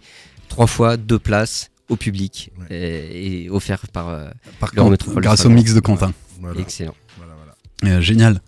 trois 0.50 0.68
fois 0.68 0.98
deux 0.98 1.20
places 1.20 1.70
au 1.90 1.96
public 1.96 2.52
Ouais. 2.60 2.76
et, 2.76 3.44
et 3.46 3.50
offert 3.50 3.88
par 3.88 4.10
euh, 4.10 4.30
Par 4.60 4.72
contre, 4.72 4.92
métropole 4.92 5.24
grâce 5.24 5.46
au 5.46 5.50
mix 5.50 5.74
de 5.74 5.80
Quentin. 5.80 6.14
Voilà, 6.42 6.60
excellent. 6.62 6.96
voilà, 7.18 7.34
voilà. 7.82 7.98
Euh, 7.98 8.02
génial. 8.02 8.42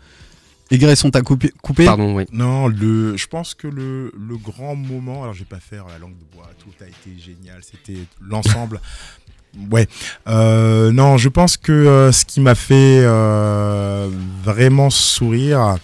Et 0.71 0.77
Grèce, 0.77 1.03
on 1.03 1.09
t'a 1.09 1.21
coupé, 1.21 1.51
coupé 1.63 1.85
Pardon, 1.85 2.13
oui. 2.15 2.25
Non, 2.31 2.67
le, 2.67 3.17
je 3.17 3.25
pense 3.27 3.55
que 3.55 3.67
le, 3.67 4.11
le 4.15 4.37
grand 4.37 4.75
moment, 4.75 5.23
alors 5.23 5.33
je 5.33 5.39
vais 5.39 5.45
pas 5.45 5.59
faire 5.59 5.85
la 5.87 5.97
langue 5.97 6.15
de 6.17 6.35
bois, 6.35 6.47
tout 6.59 6.69
a 6.83 6.87
été 6.87 7.19
génial, 7.19 7.61
c'était 7.63 7.99
l'ensemble. 8.21 8.79
ouais, 9.71 9.87
Euh, 10.27 10.91
non, 10.91 11.17
je 11.17 11.27
pense 11.29 11.57
que 11.57 11.71
euh, 11.71 12.11
ce 12.11 12.23
qui 12.23 12.39
m'a 12.39 12.53
fait 12.53 12.99
euh, 13.01 14.09
vraiment 14.43 14.91
sourire, 14.91 15.77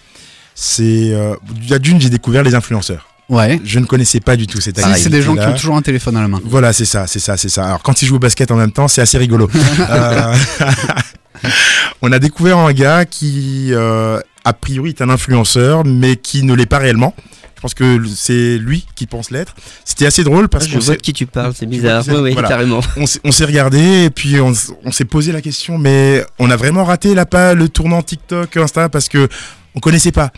c'est 0.54 1.12
euh, 1.12 1.34
déjà 1.60 1.80
d'une, 1.80 2.00
j'ai 2.00 2.08
découvert 2.10 2.44
les 2.44 2.54
influenceurs. 2.54 3.08
Ouais. 3.28 3.60
Je 3.64 3.78
ne 3.78 3.86
connaissais 3.86 4.20
pas 4.20 4.36
du 4.36 4.46
tout 4.46 4.60
cette 4.60 4.76
Si, 4.76 4.82
Pareil, 4.82 5.02
c'est 5.02 5.10
des 5.10 5.22
gens 5.22 5.34
qui 5.34 5.44
ont 5.44 5.54
toujours 5.54 5.76
un 5.76 5.82
téléphone 5.82 6.16
à 6.16 6.20
la 6.22 6.28
main. 6.28 6.40
Voilà, 6.44 6.72
c'est 6.72 6.84
ça, 6.84 7.06
c'est 7.06 7.18
ça, 7.18 7.36
c'est 7.36 7.48
ça. 7.48 7.64
Alors 7.64 7.82
quand 7.82 8.00
ils 8.02 8.06
jouent 8.06 8.16
au 8.16 8.20
basket 8.20 8.50
en 8.50 8.56
même 8.56 8.72
temps, 8.72 8.88
c'est 8.88 9.00
assez 9.00 9.18
rigolo. 9.18 9.48
Euh, 9.90 10.34
on 12.02 12.10
a 12.12 12.18
découvert 12.18 12.58
un 12.58 12.72
gars 12.72 13.04
qui, 13.04 13.68
euh, 13.72 14.20
a 14.44 14.52
priori, 14.52 14.90
est 14.90 15.02
un 15.02 15.10
influenceur, 15.10 15.84
mais 15.84 16.16
qui 16.16 16.42
ne 16.42 16.54
l'est 16.54 16.66
pas 16.66 16.78
réellement. 16.78 17.14
Je 17.56 17.60
pense 17.62 17.74
que 17.74 18.00
c'est 18.14 18.58
lui 18.58 18.86
qui 18.94 19.06
pense 19.06 19.30
l'être. 19.30 19.54
C'était 19.84 20.06
assez 20.06 20.22
drôle 20.24 20.48
parce 20.48 20.64
Ah, 20.64 20.68
je 20.68 20.74
qu'on 20.74 20.84
vois 20.84 20.94
de 20.96 21.00
qui 21.00 21.12
tu 21.12 21.26
parles, 21.26 21.52
c'est 21.54 21.66
bizarre. 21.66 22.04
Oui, 22.08 22.14
oui, 22.20 22.32
voilà. 22.32 22.48
carrément. 22.48 22.80
on 22.96 23.06
s'est- 23.06 23.44
regardé 23.44 24.04
et 24.04 24.10
puis 24.10 24.40
on, 24.40 24.52
s'est 24.92 25.04
posé 25.04 25.32
la 25.32 25.40
question, 25.40 25.78
mais 25.78 26.24
on 26.38 26.50
a 26.50 26.56
vraiment 26.56 26.84
raté 26.84 27.14
pas 27.24 27.54
le 27.54 27.68
tournant 27.68 28.02
TikTok, 28.02 28.56
Insta 28.56 28.88
parce 28.88 29.08
que 29.08 29.28
on 29.74 29.80
connaissait 29.80 30.12
pas. 30.12 30.32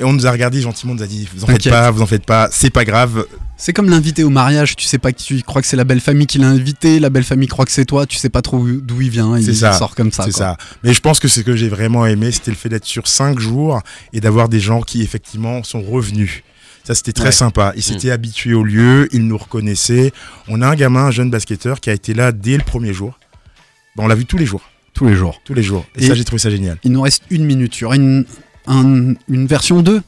Et 0.00 0.04
on 0.04 0.12
nous 0.14 0.26
a 0.26 0.30
regardé 0.30 0.60
gentiment, 0.62 0.92
on 0.92 0.96
nous 0.96 1.02
a 1.02 1.06
dit 1.06 1.28
vous 1.34 1.44
en 1.44 1.46
faites 1.46 1.68
pas, 1.68 1.90
vous 1.90 2.00
en 2.02 2.06
faites 2.06 2.24
pas, 2.24 2.48
c'est 2.50 2.70
pas 2.70 2.84
grave. 2.86 3.26
C'est 3.58 3.74
comme 3.74 3.90
l'invité 3.90 4.24
au 4.24 4.30
mariage, 4.30 4.74
tu 4.74 4.86
sais 4.86 4.96
pas 4.96 5.12
qui 5.12 5.24
tu 5.36 5.42
crois 5.42 5.60
que 5.60 5.68
c'est 5.68 5.76
la 5.76 5.84
belle 5.84 6.00
famille 6.00 6.26
qui 6.26 6.38
l'a 6.38 6.48
invité, 6.48 6.98
la 6.98 7.10
belle 7.10 7.24
famille 7.24 7.48
croit 7.48 7.66
que 7.66 7.72
c'est 7.72 7.84
toi, 7.84 8.06
tu 8.06 8.16
sais 8.16 8.30
pas 8.30 8.40
trop 8.40 8.56
où- 8.56 8.80
d'où 8.80 9.02
il 9.02 9.10
vient, 9.10 9.36
il 9.38 9.54
ça, 9.54 9.74
sort 9.74 9.94
comme 9.94 10.10
ça. 10.10 10.24
C'est 10.24 10.32
ça. 10.32 10.56
Mais 10.82 10.94
je 10.94 11.00
pense 11.02 11.20
que 11.20 11.28
ce 11.28 11.40
que 11.42 11.54
j'ai 11.54 11.68
vraiment 11.68 12.06
aimé, 12.06 12.32
c'était 12.32 12.50
le 12.50 12.56
fait 12.56 12.70
d'être 12.70 12.86
sur 12.86 13.06
cinq 13.06 13.38
jours 13.38 13.80
et 14.14 14.20
d'avoir 14.20 14.48
des 14.48 14.60
gens 14.60 14.80
qui 14.80 15.02
effectivement 15.02 15.62
sont 15.62 15.82
revenus. 15.82 16.42
Ça, 16.84 16.94
c'était 16.94 17.12
très 17.12 17.26
Ouais. 17.26 17.32
sympa. 17.32 17.74
Ils 17.76 17.82
s'étaient 17.82 18.10
habitués 18.10 18.54
au 18.54 18.64
lieu, 18.64 19.06
ils 19.12 19.26
nous 19.26 19.36
reconnaissaient. 19.36 20.12
On 20.48 20.62
a 20.62 20.66
un 20.68 20.74
gamin, 20.74 21.04
un 21.04 21.10
jeune 21.10 21.30
basketteur, 21.30 21.78
qui 21.80 21.90
a 21.90 21.92
été 21.92 22.14
là 22.14 22.32
dès 22.32 22.56
le 22.56 22.62
premier 22.62 22.94
jour. 22.94 23.18
On 23.98 24.08
l'a 24.08 24.14
vu 24.14 24.24
tous 24.24 24.38
les 24.38 24.46
jours. 24.46 24.62
Tous 24.94 25.06
les 25.06 25.14
jours. 25.14 25.38
Tous 25.44 25.52
les 25.52 25.62
jours. 25.62 25.84
Et, 25.96 26.04
Et- 26.04 26.08
ça, 26.08 26.14
j'ai 26.14 26.24
trouvé 26.24 26.38
ça 26.40 26.48
génial. 26.48 26.78
Il 26.84 26.92
nous 26.92 27.02
reste 27.02 27.22
une 27.28 27.44
minute. 27.44 27.76
Il 27.78 27.82
y 27.82 27.84
aura 27.84 27.96
une, 27.96 28.24
un- 28.66 29.14
une 29.28 29.46
version 29.46 29.82
2 29.82 30.02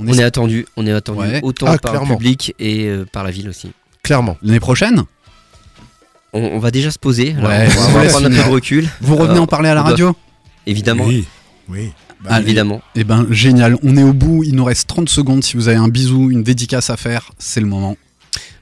On 0.00 0.12
est 0.16 0.22
attendu, 0.22 0.64
on 0.76 0.86
est 0.86 0.92
attendu 0.92 1.20
Ouais. 1.20 1.40
autant 1.42 1.66
Ah, 1.68 1.78
par 1.78 1.92
clairement. 1.92 2.10
le 2.10 2.16
public 2.18 2.54
et 2.60 2.86
euh, 2.86 3.04
par 3.10 3.24
la 3.24 3.30
ville 3.32 3.48
aussi. 3.48 3.72
Clairement. 4.02 4.36
L'année 4.42 4.60
prochaine 4.60 5.02
On, 6.32 6.40
on 6.40 6.58
va 6.58 6.70
déjà 6.70 6.90
se 6.90 6.98
poser, 6.98 7.34
alors 7.36 7.48
Ouais, 7.50 7.66
on 7.66 7.80
va, 7.80 7.86
on 7.88 7.92
va 7.92 8.02
laisse 8.04 8.12
prendre 8.12 8.26
un 8.26 8.30
peu 8.30 8.36
de 8.36 8.42
recul, 8.54 8.88
Vous 9.00 9.16
revenez 9.16 9.38
Euh, 9.38 9.42
en 9.42 9.46
parler 9.46 9.68
à 9.70 9.74
la 9.74 9.82
radio 9.82 10.14
évidemment. 10.66 11.04
Oui. 11.06 11.26
Oui. 11.68 11.90
Bah, 12.22 12.30
Allez. 12.32 12.46
Évidemment. 12.46 12.82
Eh 12.96 13.04
ben 13.04 13.26
génial, 13.30 13.76
on 13.82 13.96
est 13.96 14.02
au 14.02 14.12
bout, 14.12 14.42
il 14.44 14.54
nous 14.54 14.64
reste 14.64 14.88
30 14.88 15.08
secondes. 15.08 15.42
Si 15.44 15.56
vous 15.56 15.68
avez 15.68 15.78
un 15.78 15.88
bisou, 15.88 16.30
une 16.30 16.42
dédicace 16.42 16.90
à 16.90 16.96
faire, 16.96 17.30
c'est 17.38 17.60
le 17.60 17.66
moment. 17.66 17.96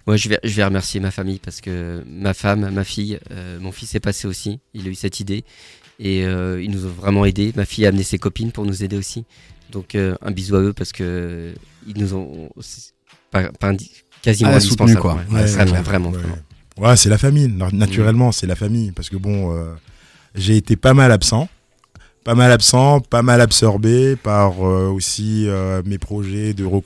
Moi, 0.06 0.16
je 0.16 0.28
vais, 0.28 0.38
je 0.44 0.54
vais 0.54 0.64
remercier 0.64 1.00
ma 1.00 1.10
famille 1.10 1.40
parce 1.42 1.60
que 1.60 2.04
ma 2.08 2.32
femme, 2.34 2.70
ma 2.70 2.84
fille, 2.84 3.18
euh, 3.32 3.58
mon 3.60 3.72
fils 3.72 3.94
est 3.94 4.00
passé 4.00 4.28
aussi. 4.28 4.60
Il 4.74 4.86
a 4.86 4.90
eu 4.90 4.94
cette 4.94 5.18
idée 5.20 5.44
et 5.98 6.24
euh, 6.24 6.62
ils 6.62 6.70
nous 6.70 6.84
ont 6.86 6.90
vraiment 6.90 7.24
aidés. 7.24 7.52
Ma 7.56 7.64
fille 7.64 7.84
a 7.86 7.88
amené 7.88 8.02
ses 8.02 8.18
copines 8.18 8.52
pour 8.52 8.64
nous 8.64 8.82
aider 8.84 8.96
aussi. 8.96 9.24
Donc, 9.70 9.94
euh, 9.94 10.14
un 10.22 10.30
bisou 10.30 10.56
à 10.56 10.60
eux 10.60 10.72
parce 10.72 10.92
que 10.92 11.52
ils 11.86 11.98
nous 11.98 12.14
ont 12.14 12.48
pas, 13.30 13.44
pas 13.52 13.72
quasiment 14.22 14.50
Ah, 14.54 14.60
soutenu, 14.60 14.94
quoi. 14.96 15.14
ouais. 15.30 15.40
Ouais, 15.40 15.46
vraiment, 15.46 15.72
ouais, 15.72 15.80
vraiment, 15.82 16.10
ouais. 16.10 16.18
vraiment. 16.18 16.36
Ouais, 16.78 16.96
c'est 16.96 17.08
la 17.08 17.18
famille. 17.18 17.48
Na- 17.48 17.70
Naturellement, 17.72 18.32
c'est 18.32 18.46
la 18.46 18.56
famille. 18.56 18.92
Parce 18.92 19.08
que 19.08 19.16
bon, 19.16 19.54
euh, 19.56 19.72
j'ai 20.34 20.56
été 20.56 20.76
pas 20.76 20.94
mal 20.94 21.10
absent. 21.10 21.48
Pas 22.24 22.34
mal 22.34 22.50
absent, 22.50 23.00
pas 23.00 23.22
mal 23.22 23.40
absorbé 23.40 24.16
par 24.16 24.66
euh, 24.66 24.88
aussi 24.88 25.44
euh, 25.48 25.80
mes 25.86 25.96
projets 25.98 26.54
de 26.54 26.64
reconstruction 26.64 26.82